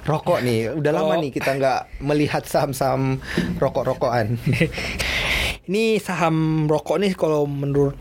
Rokok 0.00 0.40
nih, 0.40 0.72
udah 0.74 0.92
lama 0.92 1.14
Oh. 1.14 1.20
nih 1.20 1.30
kita 1.30 1.54
nggak 1.54 2.00
melihat 2.00 2.42
saham-saham 2.44 3.20
rokok-rokokan. 3.60 4.36
Ini 5.70 6.02
saham 6.02 6.66
rokok 6.66 6.98
nih 6.98 7.12
kalau 7.14 7.46
menurut 7.46 7.94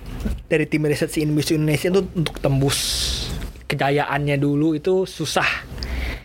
dari 0.49 0.65
tim 0.65 0.87
riset 0.89 1.13
si 1.13 1.21
Indonesia 1.21 1.91
itu 1.91 2.01
untuk 2.15 2.41
tembus 2.41 2.79
kejayaannya 3.69 4.41
dulu 4.41 4.73
itu 4.73 5.05
susah 5.05 5.45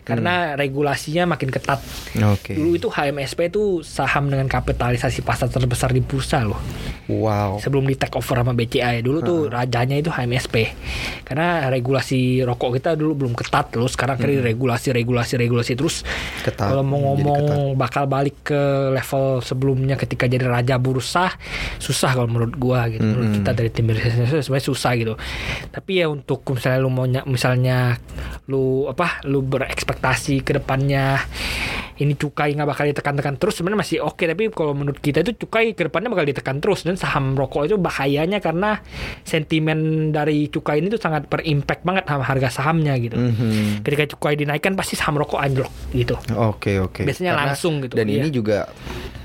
karena 0.05 0.53
regulasinya 0.53 1.33
makin 1.33 1.49
ketat. 1.49 1.81
Oke. 2.21 2.53
Dulu 2.53 2.77
itu 2.77 2.87
HMSP 2.93 3.49
itu 3.49 3.81
saham 3.81 4.29
dengan 4.29 4.45
kapitalisasi 4.45 5.25
pasar 5.25 5.49
terbesar 5.49 5.89
di 5.89 6.05
bursa 6.05 6.45
loh. 6.45 6.61
Wow. 7.09 7.57
Sebelum 7.57 7.89
di 7.89 7.97
take 7.97 8.13
over 8.13 8.37
sama 8.37 8.53
BCA 8.53 8.95
ya. 8.95 9.01
Dulu 9.01 9.17
tuh 9.25 9.39
rajanya 9.49 9.97
itu 9.97 10.13
HMSP. 10.13 10.69
Karena 11.25 11.73
regulasi 11.73 12.45
rokok 12.45 12.77
kita 12.77 12.93
dulu 12.93 13.25
belum 13.25 13.33
ketat 13.33 13.73
terus 13.73 13.97
sekarang 13.97 14.21
kan 14.21 14.29
regulasi 14.29 14.93
regulasi 14.93 15.41
regulasi 15.41 15.73
terus 15.73 16.05
Ketat, 16.45 16.69
kalau 16.69 16.85
mau 16.85 17.01
ngomong 17.01 17.73
bakal 17.73 18.05
balik 18.05 18.45
ke 18.45 18.93
level 18.93 19.41
sebelumnya 19.41 19.97
ketika 19.97 20.29
jadi 20.29 20.45
raja 20.45 20.77
bursa 20.77 21.33
susah 21.81 22.13
kalau 22.13 22.29
menurut 22.29 22.53
gua 22.53 22.85
gitu. 22.93 23.01
Menurut 23.01 23.41
kita 23.41 23.51
dari 23.57 23.69
tim 23.73 23.89
riset 23.89 24.45
sebenarnya 24.45 24.65
susah 24.69 24.91
gitu. 24.93 25.13
Tapi 25.73 25.91
ya 25.97 26.13
untuk 26.13 26.45
misalnya 26.53 26.79
lu 26.85 26.93
mau 26.93 27.09
ny- 27.09 27.25
misalnya 27.25 27.97
lu 28.45 28.85
apa 28.85 29.25
lu 29.25 29.41
berekspektasi 29.41 29.94
ke 30.41 30.59
depannya 30.61 31.19
ini 32.01 32.13
cukai 32.19 32.51
nggak 32.55 32.67
bakal 32.67 32.85
ditekan-tekan 32.91 33.35
terus 33.39 33.55
sebenarnya 33.55 33.79
masih 33.79 33.97
oke 34.03 34.23
tapi 34.27 34.51
kalau 34.51 34.75
menurut 34.75 34.99
kita 34.99 35.23
itu 35.23 35.47
cukai 35.47 35.71
ke 35.71 35.87
depannya 35.87 36.11
bakal 36.11 36.27
ditekan 36.27 36.59
terus 36.59 36.83
dan 36.83 36.99
saham 36.99 37.35
rokok 37.39 37.71
itu 37.71 37.75
bahayanya 37.79 38.43
karena 38.43 38.83
sentimen 39.23 40.11
dari 40.11 40.51
cukai 40.51 40.83
ini 40.83 40.91
tuh 40.91 40.99
sangat 40.99 41.31
berimpact 41.31 41.87
banget 41.87 42.03
sama 42.07 42.23
harga 42.25 42.49
sahamnya 42.51 42.93
gitu. 42.99 43.15
Mhm. 43.15 43.85
Ketika 43.85 44.15
cukai 44.15 44.35
dinaikkan 44.35 44.75
pasti 44.75 44.99
saham 44.99 45.15
rokok 45.21 45.39
anjlok 45.39 45.71
gitu. 45.95 46.19
Oke 46.35 46.83
oke. 46.83 47.07
Biasanya 47.07 47.35
langsung 47.35 47.79
gitu, 47.85 47.95
Dan 47.95 48.11
iya. 48.11 48.23
ini 48.23 48.29
juga 48.33 48.67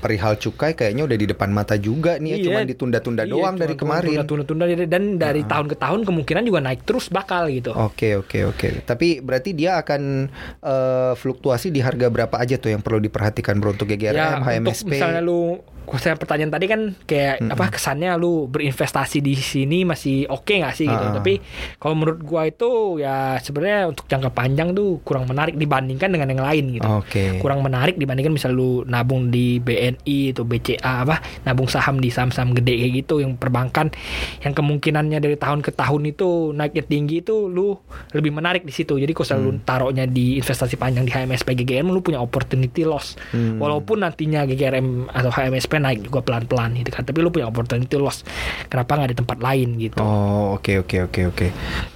perihal 0.01 0.39
cukai 0.41 0.73
kayaknya 0.73 1.05
udah 1.05 1.17
di 1.17 1.27
depan 1.29 1.53
mata 1.53 1.77
juga 1.77 2.17
nih 2.17 2.41
ya, 2.41 2.49
cuman 2.49 2.63
ditunda-tunda 2.65 3.23
Iya, 3.27 3.31
doang 3.37 3.55
dari 3.59 3.75
kemarin. 3.77 4.25
Tunda-tunda 4.25 4.65
dan 4.89 5.21
dari 5.21 5.45
tahun 5.45 5.69
ke 5.69 5.75
tahun 5.77 5.99
kemungkinan 6.09 6.43
juga 6.47 6.59
naik 6.65 6.81
terus 6.89 7.13
bakal 7.13 7.51
gitu. 7.53 7.69
Oke 7.75 8.17
oke 8.17 8.49
oke. 8.49 8.81
Tapi 8.85 9.21
berarti 9.21 9.53
dia 9.53 9.77
akan 9.77 10.31
eh, 10.61 11.13
fluktuasi 11.13 11.69
di 11.69 11.83
harga 11.85 12.09
berapa 12.09 12.33
aja 12.37 12.57
tuh 12.61 12.69
yang 12.69 12.85
perlu 12.85 13.01
diperhatikan 13.01 13.57
bro 13.57 13.73
untuk 13.73 13.89
GGRM, 13.89 14.13
ya 14.13 14.37
untuk 14.37 14.77
HMSP? 14.77 14.93
misalnya 14.93 15.21
lu 15.25 15.57
saya 15.91 16.15
pertanyaan 16.15 16.49
tadi 16.49 16.65
kan 16.65 16.81
kayak 17.01 17.43
apa 17.47 17.67
kesannya 17.69 18.15
lu 18.15 18.47
berinvestasi 18.47 19.19
di 19.19 19.33
sini 19.33 19.83
masih 19.83 20.23
oke 20.25 20.49
nggak 20.49 20.71
sih 20.73 20.85
gitu 20.85 20.97
Ah. 21.01 21.13
tapi 21.13 21.43
kalau 21.75 21.93
menurut 21.95 22.21
gua 22.21 22.45
itu 22.45 22.69
ya 22.97 23.35
sebenarnya 23.37 23.87
untuk 23.87 24.05
jangka 24.05 24.31
panjang 24.31 24.71
tuh 24.71 25.01
kurang 25.01 25.25
menarik 25.25 25.53
dibandingkan 25.53 26.07
dengan 26.07 26.27
yang 26.29 26.41
lain 26.41 26.65
gitu 26.73 26.87
Oke. 26.87 27.37
kurang 27.37 27.59
menarik 27.59 27.95
dibandingkan 27.95 28.31
misal 28.31 28.51
lu 28.51 28.83
nabung 28.83 29.27
di 29.27 29.57
BNI 29.57 30.31
atau 30.31 30.43
BCA 30.43 31.03
apa 31.03 31.17
nabung 31.43 31.67
saham 31.67 31.97
di 31.97 32.07
saham-saham 32.07 32.53
gede 32.53 32.77
kayak 32.77 32.93
gitu 33.01 33.19
yang 33.19 33.35
perbankan 33.35 33.91
yang 34.39 34.53
kemungkinannya 34.53 35.17
dari 35.17 35.35
tahun 35.35 35.59
ke 35.59 35.71
tahun 35.71 36.01
itu 36.07 36.29
naiknya 36.51 36.83
tinggi 36.83 37.19
itu 37.19 37.45
lu 37.45 37.75
lebih 38.11 38.31
menarik 38.31 38.61
di 38.61 38.71
situ 38.71 38.95
jadi 38.95 39.11
kalau 39.11 39.27
selalu 39.27 39.49
Hmm. 39.51 39.59
taruhnya 39.63 40.05
di 40.05 40.37
investasi 40.37 40.75
panjang 40.75 41.03
di 41.03 41.11
HMSP 41.11 41.51
GGRM 41.53 41.87
lu 41.87 41.99
punya 41.99 42.17
opportunity 42.17 42.81
loss 42.81 43.19
Hmm. 43.29 43.57
walaupun 43.57 43.99
nantinya 43.99 44.43
GGRM 44.43 45.07
atau 45.07 45.29
HMSP 45.29 45.70
naik 45.79 46.03
juga 46.03 46.19
pelan-pelan 46.25 46.75
gitu 46.75 46.91
kan 46.91 47.07
tapi 47.07 47.23
lu 47.23 47.31
punya 47.31 47.47
opportunity 47.47 47.95
loss 47.95 48.25
kenapa 48.67 48.99
nggak 48.99 49.11
di 49.15 49.17
tempat 49.21 49.37
lain 49.39 49.69
gitu 49.79 50.01
Oh 50.01 50.57
oke 50.57 50.81
oke 50.83 50.97
oke 51.07 51.21
oke. 51.31 51.47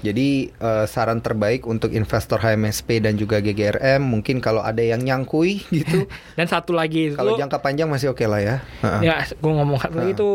Jadi 0.05 0.49
eh, 0.53 0.85
saran 0.85 1.19
terbaik 1.19 1.65
untuk 1.65 1.91
investor 1.91 2.37
HMSP 2.37 3.01
dan 3.01 3.17
juga 3.17 3.41
GGRM 3.41 4.05
mungkin 4.05 4.39
kalau 4.39 4.61
ada 4.61 4.79
yang 4.79 5.01
nyangkui 5.01 5.65
gitu. 5.81 6.05
dan 6.37 6.45
satu 6.45 6.71
lagi 6.71 7.11
kalau 7.17 7.35
jangka 7.35 7.59
panjang 7.59 7.89
masih 7.89 8.13
oke 8.13 8.23
lah 8.29 8.39
ya. 8.39 8.55
Heeh. 8.85 9.01
Ya, 9.11 9.15
gue 9.25 9.51
ngomong 9.51 9.81
satu 9.81 9.97
lagi 9.97 10.13
itu 10.13 10.29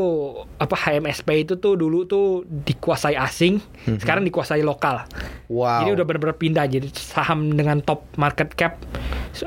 apa 0.58 0.76
HMSP 0.76 1.28
itu 1.46 1.54
tuh 1.56 1.78
dulu 1.78 2.04
tuh 2.04 2.42
dikuasai 2.46 3.14
asing, 3.14 3.62
sekarang 3.86 4.26
dikuasai 4.26 4.66
lokal. 4.66 5.06
Wow. 5.46 5.86
Jadi 5.86 5.90
udah 6.00 6.04
benar-benar 6.06 6.36
pindah 6.36 6.64
jadi 6.66 6.88
saham 6.94 7.54
dengan 7.54 7.80
top 7.80 8.04
market 8.18 8.52
cap 8.58 8.76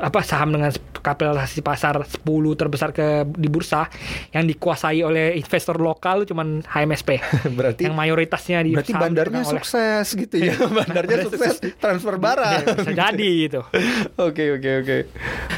apa 0.00 0.24
saham 0.24 0.56
dengan 0.56 0.72
kapitalisasi 1.04 1.60
pasar 1.60 2.00
10 2.00 2.24
terbesar 2.56 2.90
ke 2.90 3.06
di 3.28 3.46
bursa 3.46 3.84
yang 4.32 4.42
dikuasai 4.42 5.04
oleh 5.04 5.36
investor 5.36 5.76
lokal 5.76 6.24
cuman 6.24 6.64
HMSP. 6.64 7.20
berarti 7.58 7.84
yang 7.84 7.92
mayoritasnya 7.92 8.64
di 8.64 8.72
berarti 8.72 8.96
bandarnya 8.96 9.44
oleh- 9.44 9.60
sukses 9.60 10.06
gitu 10.16 10.34
ya. 10.40 10.56
bandarnya 10.80 11.28
sukses 11.28 11.60
transfer 11.76 12.16
Ya, 12.16 12.20
barang. 12.24 12.60
bisa 12.80 12.92
jadi 12.96 13.30
gitu. 13.44 13.60
Oke 14.26 14.56
oke 14.56 14.70
oke. 14.80 14.96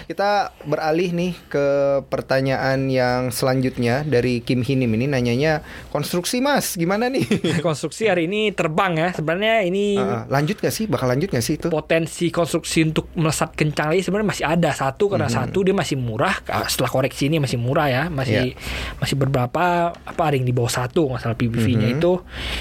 Kita 0.06 0.54
beralih 0.62 1.10
nih 1.10 1.34
ke 1.50 1.66
pertanyaan 2.06 2.86
yang 2.86 3.34
selanjutnya 3.34 4.06
dari 4.06 4.38
Kim 4.38 4.62
Hinim 4.62 4.94
ini 4.94 5.10
nanyanya 5.10 5.66
konstruksi 5.90 6.38
mas 6.38 6.78
gimana 6.78 7.10
nih? 7.10 7.26
Konstruksi 7.66 8.06
hari 8.06 8.30
ini 8.30 8.54
terbang 8.54 8.94
ya. 8.94 9.08
Sebenarnya 9.10 9.66
ini 9.66 9.98
ah. 9.98 10.22
lanjut 10.30 10.62
gak 10.62 10.70
sih? 10.70 10.86
Bakal 10.86 11.10
lanjut 11.10 11.34
gak 11.34 11.42
sih 11.42 11.58
itu? 11.58 11.66
potensi 11.66 12.30
konstruksi 12.30 12.86
untuk 12.86 13.10
melesat 13.12 13.52
kencang 13.52 13.90
lagi 13.90 14.00
sebenarnya 14.00 14.28
masih 14.30 14.44
ada 14.46 14.70
satu 14.70 15.10
karena 15.10 15.26
Mhm. 15.26 15.34
satu 15.34 15.58
dia 15.60 15.74
masih 15.74 15.98
murah 15.98 16.38
Ah, 16.46 16.70
setelah 16.70 16.88
koreksi 16.88 17.26
ini 17.26 17.42
masih 17.42 17.58
murah 17.58 17.90
ya 17.90 18.02
masih 18.06 18.54
masih 18.96 19.18
beberapa 19.18 19.90
apa 19.92 20.22
ada 20.22 20.38
yang 20.38 20.46
di 20.46 20.54
bawah 20.54 20.70
satu 20.70 21.10
nggak 21.10 21.20
salah 21.20 21.34
PBV-nya 21.34 21.88
Mhm. 21.90 21.96
itu 21.98 22.12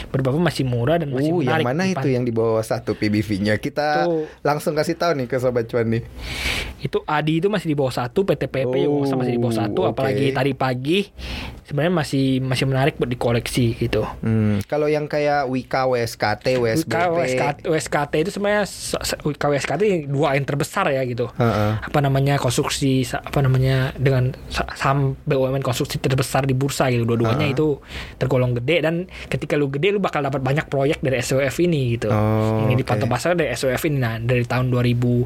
beberapa 0.10 0.41
masih 0.41 0.66
murah 0.66 0.98
dan 0.98 1.14
masih 1.14 1.30
Uh, 1.30 1.46
yang 1.46 1.62
menarik 1.62 1.66
mana 1.68 1.84
di 1.84 1.93
itu 1.93 2.08
yang 2.10 2.24
di 2.26 2.34
bawah 2.34 2.60
satu 2.60 2.98
PBV-nya? 2.98 3.62
Kita 3.62 4.04
Tuh. 4.04 4.26
langsung 4.41 4.74
kasih 4.74 4.98
tahu 4.98 5.14
nih 5.16 5.28
ke 5.28 5.38
sobat 5.38 5.70
cuan 5.70 5.86
nih. 5.88 6.02
itu 6.78 7.02
Adi 7.04 7.35
itu 7.38 7.48
masih 7.48 7.72
di 7.72 7.76
bawah 7.76 7.92
satu 7.92 8.24
PTPP 8.24 8.86
Oh, 8.86 9.04
masih 9.04 9.34
di 9.34 9.42
bawah 9.42 9.56
satu 9.56 9.80
oke. 9.84 9.92
apalagi 9.94 10.32
tadi 10.32 10.52
pagi 10.54 11.00
sebenarnya 11.66 11.93
masih 11.95 12.26
masih 12.39 12.66
menarik 12.66 12.93
buat 12.95 13.09
dikoleksi 13.09 13.74
gitu. 13.76 14.05
Hmm, 14.22 14.61
kalau 14.66 14.86
yang 14.86 15.05
kayak 15.05 15.45
Wika, 15.45 15.86
WSKT, 15.86 16.55
WSBP. 16.55 16.93
WSKT, 17.09 17.57
WSKT 17.66 18.13
itu 18.22 18.32
sebenarnya 18.32 18.63
se- 18.63 19.01
se- 19.01 19.18
WSKT 19.20 19.82
dua 20.05 20.34
yang 20.34 20.45
terbesar 20.45 20.88
ya 20.88 21.01
gitu. 21.03 21.26
Heeh. 21.36 21.72
apa 21.78 21.99
namanya 21.99 22.38
konstruksi 22.38 22.86
apa 23.09 23.39
namanya 23.39 23.89
dengan 23.95 24.32
sa- 24.47 24.70
saham 24.72 25.18
BUMN 25.24 25.59
konstruksi 25.59 25.97
terbesar 25.97 26.43
di 26.43 26.53
bursa 26.53 26.88
gitu. 26.88 27.03
Dua-duanya 27.03 27.49
Ah. 27.49 27.53
itu 27.53 27.82
tergolong 28.16 28.53
gede 28.53 28.78
dan 28.80 28.95
ketika 29.26 29.55
lu 29.55 29.68
gede 29.68 29.89
lu 29.89 29.99
bakal 29.99 30.22
dapat 30.22 30.39
banyak 30.39 30.66
proyek 30.66 30.99
dari 30.99 31.18
SWF 31.18 31.57
ini 31.59 31.95
gitu. 31.95 32.07
Oh, 32.07 32.61
ini 32.61 32.76
dipantau 32.76 33.05
pasar 33.05 33.34
dari 33.34 33.49
SWF 33.49 33.82
ini. 33.86 33.97
Nah 33.97 34.18
dari 34.18 34.43
tahun 34.43 34.70
2021 34.70 35.26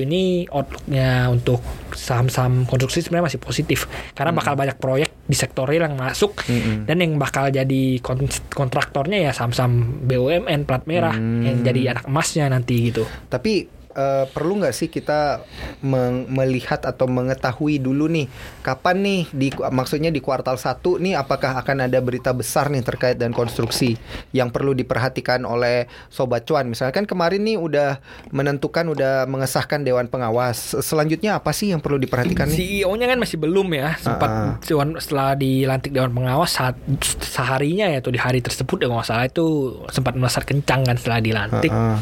ini 0.00 0.22
outlooknya 0.48 1.28
untuk 1.28 1.60
saham-saham 1.92 2.64
konstruksi 2.64 3.00
sebenarnya 3.00 3.28
masih 3.28 3.40
positif. 3.40 3.84
Karena 4.12 4.32
bakal 4.32 4.54
banyak 4.54 4.76
proyek 4.76 5.10
di 5.26 5.34
sektor 5.34 5.66
real 5.66 5.84
yang 5.84 5.94
masuk 5.94 6.38
Mm-mm. 6.42 6.86
dan 6.86 6.96
yang 6.96 7.14
bakal 7.16 7.46
jadi 7.48 7.82
kon- 7.98 8.24
kontraktornya 8.48 9.18
ya 9.20 9.30
saham-saham 9.30 9.74
BUMN 10.02 10.62
plat 10.62 10.82
merah 10.84 11.12
Hmm. 11.12 11.42
yang 11.42 11.56
jadi 11.60 11.92
anak 11.92 12.06
emasnya 12.06 12.46
nanti 12.46 12.86
gitu 12.86 13.02
Tapi 13.26 13.66
eh, 13.96 14.24
perlu 14.28 14.60
nggak 14.60 14.70
sih 14.70 14.86
kita 14.86 15.40
meng- 15.80 16.28
melihat 16.28 16.84
atau 16.84 17.08
mengetahui 17.08 17.78
dulu 17.78 18.06
nih 18.06 18.28
kapan 18.60 18.96
nih 18.98 19.22
di 19.30 19.48
maksudnya 19.66 20.08
di 20.08 20.20
kuartal 20.20 20.54
1 20.54 20.68
nih 20.98 21.16
apakah 21.16 21.56
akan 21.56 21.88
ada 21.88 21.96
berita 21.98 22.30
besar 22.30 22.68
nih 22.68 22.82
terkait 22.82 23.16
dan 23.16 23.32
konstruksi 23.32 23.96
yang 24.30 24.48
perlu 24.48 24.72
diperhatikan 24.72 25.42
oleh 25.42 25.88
sobat 26.06 26.44
cuan. 26.44 26.66
Misalkan 26.66 26.92
kan 26.96 27.04
kemarin 27.06 27.40
nih 27.40 27.56
udah 27.56 28.00
menentukan 28.30 28.84
udah 28.86 29.24
mengesahkan 29.24 29.80
dewan 29.80 30.06
pengawas. 30.06 30.56
Selanjutnya 30.76 31.36
apa 31.36 31.50
sih 31.50 31.68
yang 31.68 31.80
perlu 31.80 31.96
diperhatikan 31.96 32.46
nih? 32.46 32.56
CEO-nya 32.82 33.06
kan 33.06 33.18
masih 33.18 33.36
belum 33.36 33.68
ya 33.70 33.96
sempat 33.96 34.24
Ah, 34.26 34.40
ah. 34.46 34.54
dewan- 34.60 34.96
setelah 34.96 35.32
dilantik 35.32 35.90
dewan 35.90 36.10
pengawas 36.10 36.52
saat 36.52 36.76
seharinya 37.18 37.86
ya 37.86 37.98
atau 37.98 38.08
di 38.08 38.16
hari 38.16 38.38
tersebut 38.38 38.76
ya 38.78 38.86
nggak 38.86 39.04
salah 39.04 39.24
itu 39.24 39.46
sempat 39.88 40.12
melesat 40.12 40.42
kencang 40.42 40.82
kan 40.82 40.96
setelah 40.96 41.18
dilantik 41.18 41.68
Heeh. 41.68 41.98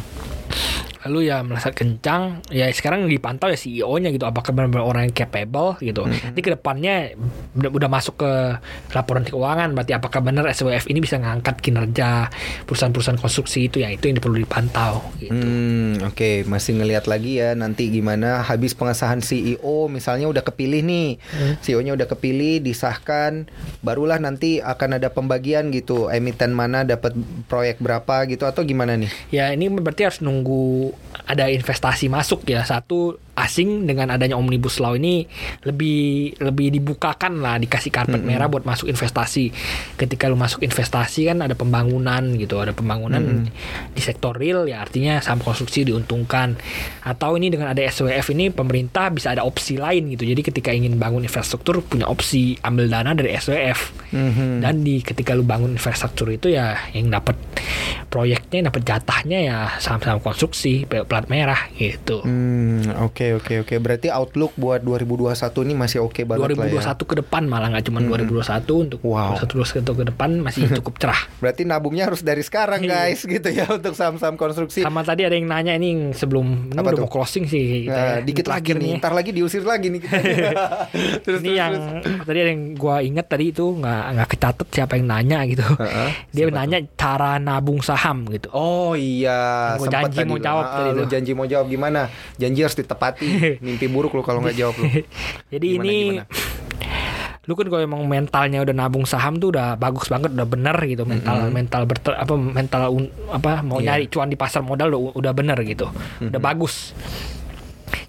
Lalu 1.04 1.28
ya 1.28 1.44
melesat 1.44 1.76
kencang 1.76 2.40
ya 2.48 2.68
sekarang 2.72 3.06
dipantau 3.06 3.52
ya 3.52 3.58
CEO-nya 3.58 4.08
gitu 4.10 4.24
apakah 4.24 4.56
benar-benar 4.56 4.84
orang 4.84 5.02
yang 5.08 5.16
capable 5.16 5.76
gitu 5.80 6.08
nanti 6.08 6.40
ke 6.40 6.50
depannya 6.52 7.12
udah, 7.54 7.70
udah 7.70 7.88
masuk 7.92 8.24
ke 8.24 8.32
laporan 8.96 9.24
keuangan 9.28 9.72
berarti 9.76 9.92
apakah 9.92 10.24
benar 10.24 10.48
SWF 10.50 10.88
ini 10.88 11.04
bisa 11.04 11.20
ngangkat 11.20 11.60
kinerja 11.60 12.28
perusahaan-perusahaan 12.64 13.20
konstruksi 13.20 13.68
itu 13.68 13.84
ya 13.84 13.92
itu 13.92 14.08
yang 14.08 14.16
perlu 14.24 14.40
dipantau 14.40 15.04
gitu. 15.20 15.36
Hmm, 15.36 16.00
oke, 16.08 16.48
masih 16.48 16.80
ngelihat 16.80 17.04
lagi 17.04 17.42
ya 17.42 17.52
nanti 17.52 17.92
gimana 17.92 18.40
habis 18.40 18.72
pengesahan 18.72 19.20
CEO 19.20 19.92
misalnya 19.92 20.26
udah 20.32 20.40
kepilih 20.40 20.80
nih. 20.80 21.20
CEO-nya 21.60 21.92
udah 21.92 22.08
kepilih, 22.08 22.64
disahkan, 22.64 23.44
barulah 23.84 24.16
nanti 24.16 24.64
akan 24.64 24.96
ada 24.96 25.12
pembagian 25.12 25.68
gitu, 25.68 26.08
emiten 26.08 26.56
mana 26.56 26.82
dapat 26.88 27.12
proyek 27.46 27.78
berapa 27.84 28.24
gitu 28.30 28.48
atau 28.48 28.64
gimana 28.64 28.96
nih? 28.96 29.12
Ya 29.28 29.52
ini 29.52 29.68
berarti 29.68 30.08
harus 30.08 30.20
nunggu 30.24 30.93
ada 31.26 31.48
investasi 31.48 32.08
masuk 32.12 32.44
ya. 32.48 32.62
Satu 32.64 33.16
asing 33.34 33.86
dengan 33.86 34.14
adanya 34.14 34.38
omnibus 34.38 34.78
law 34.78 34.94
ini 34.94 35.26
lebih 35.66 36.34
lebih 36.38 36.70
dibukakan 36.70 37.42
lah 37.42 37.58
dikasih 37.58 37.90
karpet 37.90 38.22
merah 38.22 38.46
buat 38.46 38.62
masuk 38.62 38.86
investasi. 38.90 39.50
Ketika 39.98 40.30
lu 40.30 40.38
masuk 40.38 40.62
investasi 40.62 41.26
kan 41.26 41.42
ada 41.42 41.58
pembangunan 41.58 42.22
gitu 42.38 42.62
ada 42.62 42.70
pembangunan 42.70 43.46
di 43.90 44.00
sektor 44.02 44.34
real 44.34 44.66
ya 44.70 44.82
artinya 44.82 45.18
saham 45.18 45.42
konstruksi 45.42 45.82
diuntungkan. 45.86 46.54
Atau 47.02 47.34
ini 47.36 47.50
dengan 47.50 47.74
ada 47.74 47.82
SWF 47.82 48.30
ini 48.32 48.54
pemerintah 48.54 49.10
bisa 49.10 49.34
ada 49.34 49.42
opsi 49.42 49.76
lain 49.76 50.14
gitu. 50.14 50.24
Jadi 50.24 50.40
ketika 50.40 50.70
ingin 50.70 50.96
bangun 50.96 51.26
infrastruktur 51.26 51.82
punya 51.82 52.06
opsi 52.06 52.54
ambil 52.62 52.86
dana 52.86 53.12
dari 53.12 53.34
SWF 53.34 54.06
Mhm. 54.14 54.62
dan 54.62 54.86
di 54.86 55.02
ketika 55.02 55.34
lu 55.34 55.42
bangun 55.42 55.74
infrastruktur 55.74 56.30
itu 56.30 56.54
ya 56.54 56.78
yang 56.94 57.10
dapat 57.10 57.34
proyeknya 58.08 58.70
dapat 58.70 58.82
jatahnya 58.86 59.38
ya 59.42 59.58
saham-saham 59.82 60.22
konstruksi 60.22 60.86
plat 60.86 61.26
merah 61.26 61.66
gitu. 61.74 62.22
Hmm, 62.22 62.86
oke 63.02 63.23
oke 63.32 63.54
oke. 63.60 63.74
Berarti 63.76 64.08
outlook 64.08 64.52
buat 64.54 64.80
2021 64.80 65.32
ini 65.62 65.74
masih 65.74 65.98
oke 66.00 66.20
banget 66.22 66.52
2021 66.52 66.74
lah 66.74 66.84
ya. 66.84 67.04
ke 67.04 67.14
depan 67.16 67.42
malah 67.44 67.68
nggak 67.70 67.84
cuma 67.84 67.98
2021 68.00 68.44
untuk 68.82 69.00
Wow. 69.00 69.36
2021 69.40 69.64
ke 69.94 70.04
depan 70.06 70.30
masih 70.38 70.62
cukup 70.74 70.94
cerah. 70.98 71.20
Berarti 71.38 71.62
nabungnya 71.62 72.04
harus 72.04 72.20
dari 72.20 72.40
sekarang 72.40 72.80
Iya. 72.80 72.90
guys 73.08 73.20
gitu 73.34 73.48
ya 73.48 73.64
untuk 73.68 73.92
saham-saham 73.92 74.34
konstruksi. 74.34 74.80
Sama 74.80 75.00
tadi 75.00 75.22
ada 75.22 75.32
yang 75.32 75.46
nanya 75.46 75.72
ini 75.72 76.12
sebelum 76.12 76.68
ini 76.68 76.74
Apa 76.74 76.90
udah 76.90 76.96
tuh? 76.96 77.02
mau 77.02 77.12
closing 77.12 77.44
sih 77.44 77.86
kita 77.86 77.94
Nah, 77.94 78.08
ya. 78.10 78.20
dikit 78.20 78.46
lagi 78.46 78.70
nih, 78.72 78.98
ntar 78.98 79.12
lagi 79.12 79.30
diusir 79.30 79.62
lagi 79.62 79.88
nih 79.88 80.02
terus 81.24 81.40
ini 81.40 81.50
terus, 81.50 81.58
yang 81.58 81.72
terus. 82.00 82.24
tadi 82.24 82.38
ada 82.38 82.50
yang 82.50 82.64
gua 82.74 82.96
inget 83.00 83.26
tadi 83.26 83.44
itu 83.48 83.64
nggak 83.64 84.04
nggak 84.10 84.28
kecatet 84.30 84.68
siapa 84.70 84.92
yang 84.94 85.06
nanya 85.06 85.38
gitu. 85.44 85.62
Dia 86.30 86.44
siapa 86.44 86.52
nanya 86.54 86.78
cara 86.94 87.30
nabung 87.36 87.80
saham 87.80 88.26
gitu. 88.28 88.48
Oh 88.50 88.92
iya, 88.94 89.74
sempet 89.76 90.10
janji 90.10 90.24
mau 90.24 90.38
jawab 90.38 90.64
Ah, 90.64 90.72
tadi 90.74 90.90
lu 90.90 90.98
tuh. 90.98 91.08
janji 91.08 91.30
mau 91.32 91.44
jawab 91.44 91.66
gimana? 91.66 92.08
Janji 92.34 92.60
harus 92.60 92.74
ditepati. 92.74 93.13
Mimpi 93.60 93.86
buruk 93.86 94.12
lu 94.12 94.20
kalau 94.20 94.40
nggak 94.40 94.54
jawab 94.54 94.74
lu. 94.76 94.84
Jadi 95.52 95.66
Gimana, 95.72 95.84
ini 95.84 95.98
gimana? 96.14 96.24
lu 97.44 97.52
kan 97.52 97.68
kalau 97.68 97.84
emang 97.84 98.00
mentalnya 98.04 98.64
udah 98.64 98.72
nabung 98.72 99.04
saham 99.04 99.36
tuh 99.36 99.52
udah 99.52 99.76
bagus 99.76 100.08
banget 100.08 100.32
udah 100.32 100.48
bener 100.48 100.72
gitu 100.82 101.04
mental 101.04 101.52
mental 101.52 101.84
berter, 101.84 102.16
apa 102.16 102.32
mental 102.34 102.82
un- 102.88 103.12
apa 103.28 103.60
mau 103.60 103.76
Iya. 103.78 104.00
nyari 104.00 104.08
cuan 104.08 104.26
di 104.26 104.34
pasar 104.34 104.64
modal 104.64 104.88
udah, 104.88 105.12
udah 105.12 105.32
bener 105.34 105.60
gitu 105.60 105.84
udah 106.22 106.40
bagus 106.40 106.96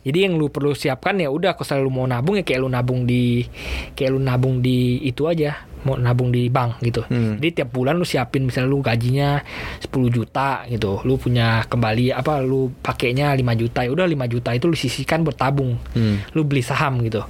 jadi 0.07 0.29
yang 0.29 0.39
lu 0.39 0.47
perlu 0.47 0.71
siapkan 0.71 1.19
ya 1.19 1.27
udah 1.27 1.51
kalau 1.51 1.83
lu 1.83 1.91
mau 1.91 2.07
nabung 2.07 2.39
ya 2.39 2.47
kayak 2.47 2.63
lu 2.63 2.71
nabung 2.71 3.03
di 3.03 3.43
kayak 3.91 4.15
lu 4.15 4.23
nabung 4.23 4.63
di 4.63 5.03
itu 5.03 5.27
aja 5.27 5.67
mau 5.85 5.95
nabung 5.95 6.29
di 6.29 6.49
bank 6.49 6.81
gitu 6.81 7.05
Hmm. 7.05 7.37
jadi 7.37 7.61
tiap 7.61 7.69
bulan 7.71 7.95
lu 7.95 8.03
siapin 8.03 8.43
misalnya 8.43 8.67
lu 8.67 8.81
gajinya 8.81 9.39
10 9.79 9.87
juta 10.09 10.65
gitu 10.65 10.99
lu 11.01 11.15
punya 11.15 11.63
kembali 11.63 12.11
apa 12.11 12.41
lu 12.41 12.73
pakainya 12.75 13.31
5 13.31 13.45
juta 13.55 13.79
ya 13.81 13.89
udah 13.89 14.03
5 14.03 14.25
juta 14.27 14.49
itu 14.51 14.65
lu 14.65 14.73
sisihkan 14.73 15.21
buat 15.21 15.35
tabung 15.35 15.77
Hmm. 15.93 16.25
lu 16.31 16.43
beli 16.43 16.59
saham 16.59 16.99
gitu. 16.99 17.21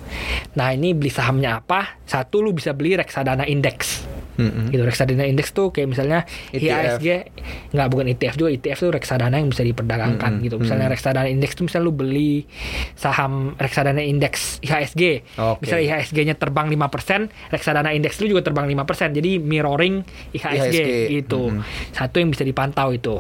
Nah 0.54 0.72
ini 0.72 0.92
beli 0.92 1.10
sahamnya 1.10 1.60
apa? 1.60 2.00
Satu 2.04 2.40
lu 2.40 2.52
bisa 2.52 2.72
beli 2.72 2.96
reksadana 2.96 3.44
indeks. 3.44 4.08
Mm-mm. 4.36 4.72
Gitu 4.72 4.84
reksadana 4.84 5.24
indeks 5.28 5.52
tuh 5.56 5.72
kayak 5.72 5.96
misalnya 5.96 6.28
ETF. 6.52 7.00
IHSG 7.00 7.08
nggak 7.72 7.88
bukan 7.92 8.06
ETF 8.12 8.36
juga 8.36 8.50
ETF 8.52 8.78
tuh 8.84 8.92
reksadana 8.92 9.36
yang 9.40 9.50
bisa 9.50 9.64
diperdagangkan 9.64 10.32
Mm-mm. 10.40 10.46
gitu. 10.46 10.56
Misalnya 10.60 10.88
reksadana 10.92 11.28
indeks 11.32 11.54
tuh 11.56 11.64
misalnya 11.68 11.86
lu 11.88 11.94
beli 11.96 12.46
saham 12.96 13.56
reksadana 13.56 14.04
indeks 14.04 14.60
IHSG. 14.64 15.04
Oke. 15.40 15.66
Misalnya 15.66 15.84
IHSG-nya 16.00 16.36
terbang 16.36 16.68
5%, 16.72 17.52
reksadana 17.52 17.92
indeks 17.96 18.20
lu 18.20 18.32
juga 18.32 18.44
terbang 18.46 18.68
5%. 18.68 19.16
Jadi 19.16 19.40
mirroring 19.40 20.04
IHSG, 20.36 20.76
IHSG. 20.76 20.90
gitu. 21.22 21.52
Mm-mm. 21.52 21.64
Satu 21.96 22.20
yang 22.20 22.30
bisa 22.32 22.44
dipantau 22.44 22.92
itu 22.92 23.18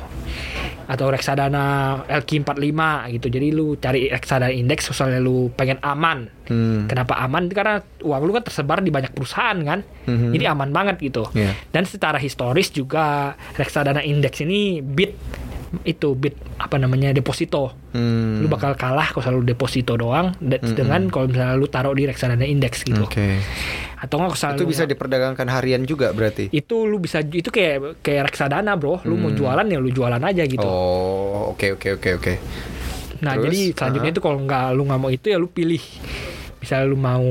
atau 0.86 1.10
reksadana 1.10 1.98
LQ45 2.06 2.82
gitu. 3.18 3.28
Jadi 3.30 3.48
lu 3.50 3.76
cari 3.78 4.10
reksadana 4.10 4.54
indeks 4.54 4.90
misalnya 4.90 5.20
lu 5.20 5.50
pengen 5.54 5.82
aman. 5.82 6.30
Hmm. 6.46 6.86
Kenapa 6.86 7.18
aman? 7.26 7.50
Karena 7.50 7.82
uang 8.06 8.22
lu 8.26 8.32
kan 8.38 8.46
tersebar 8.46 8.86
di 8.86 8.94
banyak 8.94 9.18
perusahaan 9.18 9.58
kan. 9.66 9.82
Mhm. 10.06 10.30
Jadi 10.38 10.46
aman 10.46 10.70
banget 10.70 11.02
gitu. 11.02 11.26
Iya. 11.34 11.58
Dan 11.74 11.90
secara 11.90 12.22
historis 12.22 12.70
juga 12.70 13.34
reksadana 13.58 14.06
indeks 14.06 14.46
ini 14.46 14.80
bit 14.86 15.18
itu 15.84 16.14
bit 16.14 16.34
apa 16.56 16.78
namanya 16.78 17.12
deposito. 17.12 17.76
Hmm. 17.92 18.40
Lu 18.40 18.48
bakal 18.48 18.74
kalah 18.74 19.10
kalau 19.10 19.24
selalu 19.26 19.42
deposito 19.48 19.94
doang 19.94 20.32
de- 20.38 20.62
dengan 20.62 21.10
kalau 21.10 21.28
misalnya 21.28 21.54
lu 21.54 21.66
taruh 21.66 21.92
di 21.92 22.06
reksadana 22.06 22.44
indeks 22.44 22.82
gitu. 22.82 23.02
Oke. 23.02 23.42
Atau 23.98 24.18
enggak 24.18 24.38
kalau 24.38 24.56
Itu 24.56 24.66
bisa 24.66 24.84
diperdagangkan 24.84 25.48
harian 25.50 25.84
juga 25.84 26.12
berarti. 26.12 26.48
itu 26.50 26.76
lu 26.84 26.98
bisa 26.98 27.20
itu 27.20 27.48
kayak 27.48 28.00
kayak 28.00 28.30
reksadana, 28.30 28.76
Bro. 28.76 29.04
Lu 29.04 29.16
mau 29.16 29.28
Hmm. 29.28 29.36
jualan 29.36 29.66
ya 29.66 29.78
lu 29.78 29.90
jualan 29.90 30.22
aja 30.22 30.44
gitu. 30.44 30.64
Oh, 30.64 31.52
oke 31.52 31.76
oke 31.76 31.98
oke 31.98 32.10
oke. 32.16 32.34
Nah, 33.24 33.34
Terus, 33.34 33.44
jadi 33.48 33.60
selanjutnya 33.74 34.12
uh-huh. 34.12 34.16
itu 34.20 34.22
kalau 34.22 34.38
nggak 34.40 34.66
lu 34.72 34.82
nggak 34.86 35.00
mau 35.00 35.10
itu 35.10 35.26
ya 35.28 35.38
lu 35.38 35.48
pilih. 35.48 35.82
Misalnya 36.60 36.86
lu 36.86 36.98
mau 36.98 37.26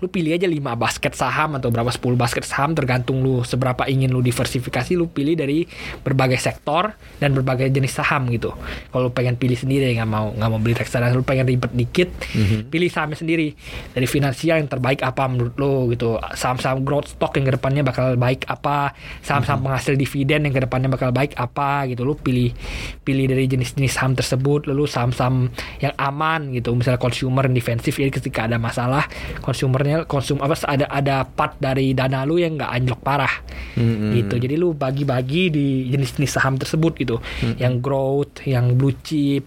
lu 0.00 0.06
pilih 0.06 0.36
aja 0.36 0.44
5 0.44 0.60
basket 0.76 1.12
saham 1.16 1.56
atau 1.56 1.72
berapa 1.72 1.88
10 1.88 2.16
basket 2.16 2.44
saham 2.44 2.76
tergantung 2.76 3.24
lu 3.24 3.40
seberapa 3.42 3.88
ingin 3.88 4.12
lu 4.12 4.20
diversifikasi 4.20 4.92
lu 4.92 5.08
pilih 5.08 5.36
dari 5.36 5.64
berbagai 6.04 6.36
sektor 6.36 6.92
dan 7.16 7.32
berbagai 7.32 7.72
jenis 7.72 7.96
saham 7.96 8.28
gitu. 8.28 8.52
Kalau 8.92 9.08
lu 9.08 9.12
pengen 9.12 9.40
pilih 9.40 9.56
sendiri 9.56 9.88
nggak 9.96 10.08
mau 10.08 10.32
nggak 10.36 10.48
mau 10.52 10.60
beli 10.60 10.76
reksadana 10.76 11.16
lu 11.16 11.24
pengen 11.24 11.48
ribet 11.48 11.72
dikit 11.72 12.08
Mhm. 12.36 12.68
pilih 12.68 12.88
sahamnya 12.92 13.16
sendiri. 13.16 13.56
Dari 13.96 14.04
finansial 14.04 14.60
yang 14.60 14.68
terbaik 14.68 15.00
apa 15.00 15.24
menurut 15.26 15.54
lu 15.56 15.88
gitu. 15.92 16.20
Saham-saham 16.36 16.84
growth 16.84 17.16
stock 17.16 17.32
yang 17.40 17.48
ke 17.48 17.54
depannya 17.56 17.82
bakal 17.86 18.14
baik 18.20 18.44
apa? 18.46 18.92
Saham-saham 19.24 19.64
penghasil 19.64 19.96
dividen 19.96 20.44
yang 20.44 20.54
ke 20.54 20.60
depannya 20.60 20.92
bakal 20.92 21.10
baik 21.10 21.32
apa 21.40 21.88
gitu. 21.88 22.04
Lu 22.04 22.14
pilih 22.18 22.52
pilih 23.02 23.26
dari 23.30 23.48
jenis-jenis 23.48 23.92
saham 23.96 24.12
tersebut 24.12 24.68
lalu 24.68 24.84
saham-saham 24.84 25.48
yang 25.80 25.94
aman 25.96 26.52
gitu. 26.52 26.76
Misalnya 26.76 27.00
consumer 27.00 27.48
yang 27.48 27.56
defensif 27.56 27.96
jadi 27.96 28.12
ketika 28.12 28.44
ada 28.44 28.60
masalah 28.60 29.08
consumernya 29.86 30.10
konsum 30.10 30.36
apa 30.42 30.58
ada 30.66 30.86
ada 30.90 31.16
part 31.22 31.54
dari 31.56 31.94
dana 31.94 32.26
lu 32.26 32.36
yang 32.36 32.58
nggak 32.58 32.70
anjlok 32.70 33.00
parah. 33.00 33.34
Mm-mm. 33.76 34.16
gitu. 34.16 34.34
Jadi 34.40 34.54
lu 34.56 34.72
bagi-bagi 34.72 35.52
di 35.52 35.66
jenis-jenis 35.92 36.32
saham 36.32 36.56
tersebut 36.56 36.92
gitu. 36.98 37.16
Yang 37.60 37.74
growth 37.78 38.34
yang 38.42 38.74
blue 38.74 38.96
chip 39.04 39.46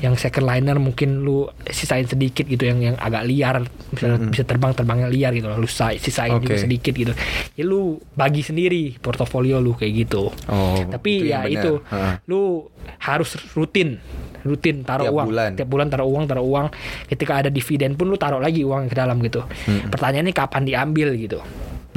yang 0.00 0.14
second 0.14 0.46
liner 0.46 0.78
mungkin 0.78 1.20
lu 1.20 1.44
sisain 1.68 2.06
sedikit 2.06 2.46
gitu 2.46 2.64
yang 2.64 2.80
yang 2.80 2.96
agak 2.96 3.26
liar. 3.26 3.66
Misalnya 3.92 4.22
bisa 4.30 4.42
terbang 4.46 4.72
terbangnya 4.72 5.08
liar 5.10 5.34
gitu. 5.36 5.50
Lu 5.50 5.68
sa- 5.68 5.94
sisain 5.98 6.32
juga 6.40 6.56
Oke. 6.56 6.64
sedikit 6.64 6.94
gitu. 6.94 7.12
Ya 7.58 7.64
lu 7.66 8.00
bagi 8.14 8.40
sendiri 8.40 8.96
portofolio 8.96 9.58
lu 9.60 9.74
kayak 9.74 9.92
gitu. 10.06 10.30
Oh, 10.48 10.78
tapi 10.88 11.28
yang 11.28 11.44
ya 11.44 11.60
itu 11.60 11.82
Heeh. 11.90 12.14
lu 12.30 12.70
harus 13.02 13.34
rutin 13.52 13.98
rutin 14.46 14.86
taruh 14.86 15.10
Tiap 15.10 15.14
uang. 15.14 15.26
bulan. 15.28 15.50
tiap 15.58 15.68
bulan 15.68 15.86
taruh 15.90 16.06
uang 16.06 16.24
taruh 16.24 16.46
uang. 16.46 16.66
Ketika 17.10 17.42
ada 17.42 17.50
dividen 17.50 17.98
pun 17.98 18.06
lu 18.06 18.16
taruh 18.16 18.38
lagi 18.38 18.62
uang 18.62 18.86
ke 18.86 18.94
dalam 18.94 19.18
gitu. 19.20 19.42
Pertanyaannya 19.90 20.30
kapan 20.30 20.62
diambil 20.62 21.12
gitu 21.18 21.42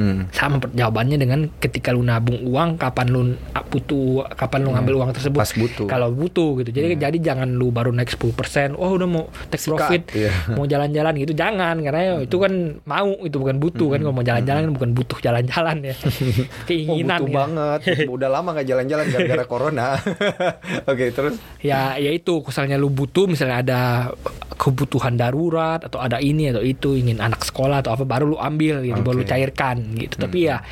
Hmm. 0.00 0.32
sama 0.32 0.56
jawabannya 0.72 1.20
dengan 1.20 1.52
ketika 1.60 1.92
lu 1.92 2.00
nabung 2.00 2.40
uang 2.48 2.80
kapan 2.80 3.12
lu 3.12 3.36
butuh 3.68 4.24
kapan 4.32 4.64
lu 4.64 4.72
ngambil 4.72 4.94
uang 4.96 5.10
tersebut? 5.12 5.36
Pas 5.36 5.52
butuh. 5.52 5.84
kalau 5.84 6.08
butuh 6.08 6.56
gitu. 6.64 6.72
Jadi 6.72 6.96
jadi 6.96 7.18
jangan 7.20 7.52
lu 7.52 7.68
baru 7.68 7.92
naik 7.92 8.08
10% 8.16 8.80
oh 8.80 8.96
udah 8.96 9.04
mau 9.04 9.28
take 9.52 9.60
Sikat, 9.60 9.76
profit 9.76 10.02
iya. 10.16 10.32
mau 10.56 10.64
jalan-jalan 10.64 11.12
gitu. 11.20 11.36
Jangan 11.36 11.76
karena 11.84 12.24
itu 12.24 12.36
kan 12.40 12.80
mau 12.88 13.12
itu 13.20 13.36
bukan 13.36 13.60
butuh 13.60 13.88
kan. 13.92 14.00
Kalau 14.00 14.14
mau 14.16 14.24
jalan-jalan 14.24 14.60
kan 14.64 14.72
bukan 14.72 14.90
butuh 14.96 15.18
jalan-jalan 15.20 15.78
ya. 15.84 15.96
Oh, 16.20 16.64
keinginan 16.64 17.20
butuh 17.20 17.28
ya. 17.28 17.36
banget. 17.36 17.80
Udah 18.16 18.28
lama 18.32 18.48
nggak 18.56 18.66
jalan-jalan 18.66 19.04
gara-gara 19.12 19.44
corona. 19.44 19.88
Oke, 20.90 21.12
terus? 21.12 21.36
Ya 21.60 22.00
ya 22.00 22.10
itu. 22.14 22.40
Misalnya 22.40 22.80
lu 22.80 22.88
butuh 22.88 23.28
misalnya 23.28 23.60
ada 23.60 23.80
kebutuhan 24.60 25.16
darurat 25.16 25.80
atau 25.80 25.96
ada 25.96 26.20
ini 26.20 26.52
atau 26.52 26.60
itu 26.60 26.92
ingin 26.92 27.16
anak 27.16 27.40
sekolah 27.48 27.80
atau 27.80 27.96
apa 27.96 28.04
baru 28.04 28.36
lu 28.36 28.38
ambil 28.38 28.84
gitu 28.84 29.00
baru 29.00 29.24
lu 29.24 29.26
cairkan 29.26 29.89
gitu. 29.94 30.16
Tapi 30.20 30.38
ya 30.50 30.62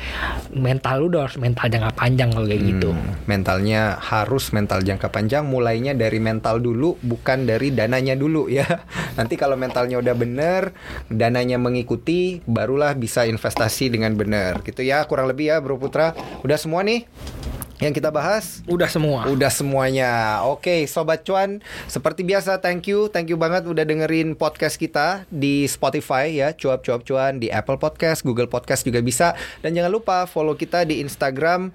mental 0.53 1.03
lu 1.03 1.05
udah 1.13 1.27
harus 1.27 1.37
mental 1.39 1.67
jangka 1.67 1.91
panjang 1.95 2.29
kalau 2.31 2.47
kayak 2.47 2.63
gitu. 2.63 2.89
Hmm, 2.91 3.11
mentalnya 3.25 3.81
harus 3.99 4.45
mental 4.55 4.79
jangka 4.83 5.07
panjang 5.11 5.43
mulainya 5.47 5.93
dari 5.95 6.19
mental 6.19 6.59
dulu 6.59 6.95
bukan 7.01 7.47
dari 7.47 7.71
dananya 7.71 8.15
dulu 8.15 8.47
ya. 8.47 8.65
Nanti 9.19 9.35
kalau 9.35 9.59
mentalnya 9.59 9.99
udah 9.99 10.15
bener 10.15 10.71
dananya 11.07 11.59
mengikuti 11.59 12.39
barulah 12.45 12.95
bisa 12.95 13.27
investasi 13.27 13.91
dengan 13.91 14.15
bener. 14.15 14.63
Gitu 14.63 14.83
ya 14.83 15.03
kurang 15.05 15.29
lebih 15.29 15.51
ya 15.51 15.57
Bro 15.59 15.79
Putra. 15.79 16.15
Udah 16.43 16.57
semua 16.59 16.83
nih 16.85 17.07
yang 17.79 17.95
kita 17.95 18.11
bahas 18.11 18.59
udah 18.67 18.91
semua 18.91 19.27
Udah 19.31 19.51
semuanya. 19.51 20.43
Oke, 20.47 20.83
sobat 20.85 21.23
cuan, 21.23 21.63
seperti 21.87 22.27
biasa 22.27 22.59
thank 22.59 22.91
you, 22.91 23.07
thank 23.07 23.31
you 23.31 23.39
banget 23.39 23.63
udah 23.67 23.87
dengerin 23.87 24.35
podcast 24.35 24.75
kita 24.75 25.23
di 25.31 25.63
Spotify 25.65 26.27
ya, 26.31 26.51
cuap 26.51 26.83
cuap 26.83 27.07
cuan 27.07 27.39
di 27.39 27.47
Apple 27.47 27.79
Podcast, 27.79 28.27
Google 28.27 28.51
Podcast 28.51 28.83
juga 28.83 28.99
bisa. 28.99 29.35
Dan 29.63 29.75
jangan 29.75 29.91
lupa 29.91 30.27
follow 30.27 30.59
kita 30.59 30.83
di 30.83 30.99
Instagram 30.99 31.71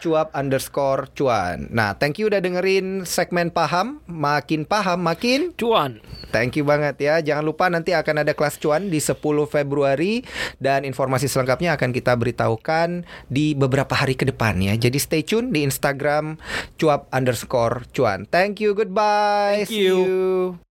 @cuap 0.00 0.32
underscore 0.32 1.12
cuan. 1.12 1.68
Nah, 1.68 1.92
thank 1.96 2.16
you 2.16 2.32
udah 2.32 2.40
dengerin 2.40 3.04
segmen 3.04 3.52
paham, 3.52 4.00
makin 4.08 4.64
paham 4.64 5.04
makin 5.04 5.52
cuan 5.54 6.00
Thank 6.28 6.60
you 6.60 6.64
banget 6.68 7.00
ya. 7.00 7.14
Jangan 7.24 7.44
lupa 7.44 7.72
nanti 7.72 7.96
akan 7.96 8.20
ada 8.20 8.36
kelas 8.36 8.60
cuan 8.60 8.92
di 8.92 9.00
10 9.00 9.48
Februari 9.48 10.20
dan 10.60 10.84
informasi 10.84 11.24
selengkapnya 11.24 11.80
akan 11.80 11.90
kita 11.90 12.12
beritahukan 12.14 13.08
di 13.32 13.56
beberapa 13.56 13.96
hari 13.96 14.12
ke 14.12 14.28
depan 14.28 14.60
ya. 14.60 14.76
Jadi 14.76 14.98
stay 15.00 15.17
stay 15.18 15.26
tune 15.26 15.50
di 15.50 15.66
Instagram 15.66 16.38
cuap 16.78 17.10
underscore 17.10 17.82
cuan. 17.90 18.22
Thank 18.30 18.62
you, 18.62 18.70
goodbye. 18.78 19.66
Thank 19.66 19.74
See 19.74 19.90
you. 19.90 19.98
you. 20.06 20.67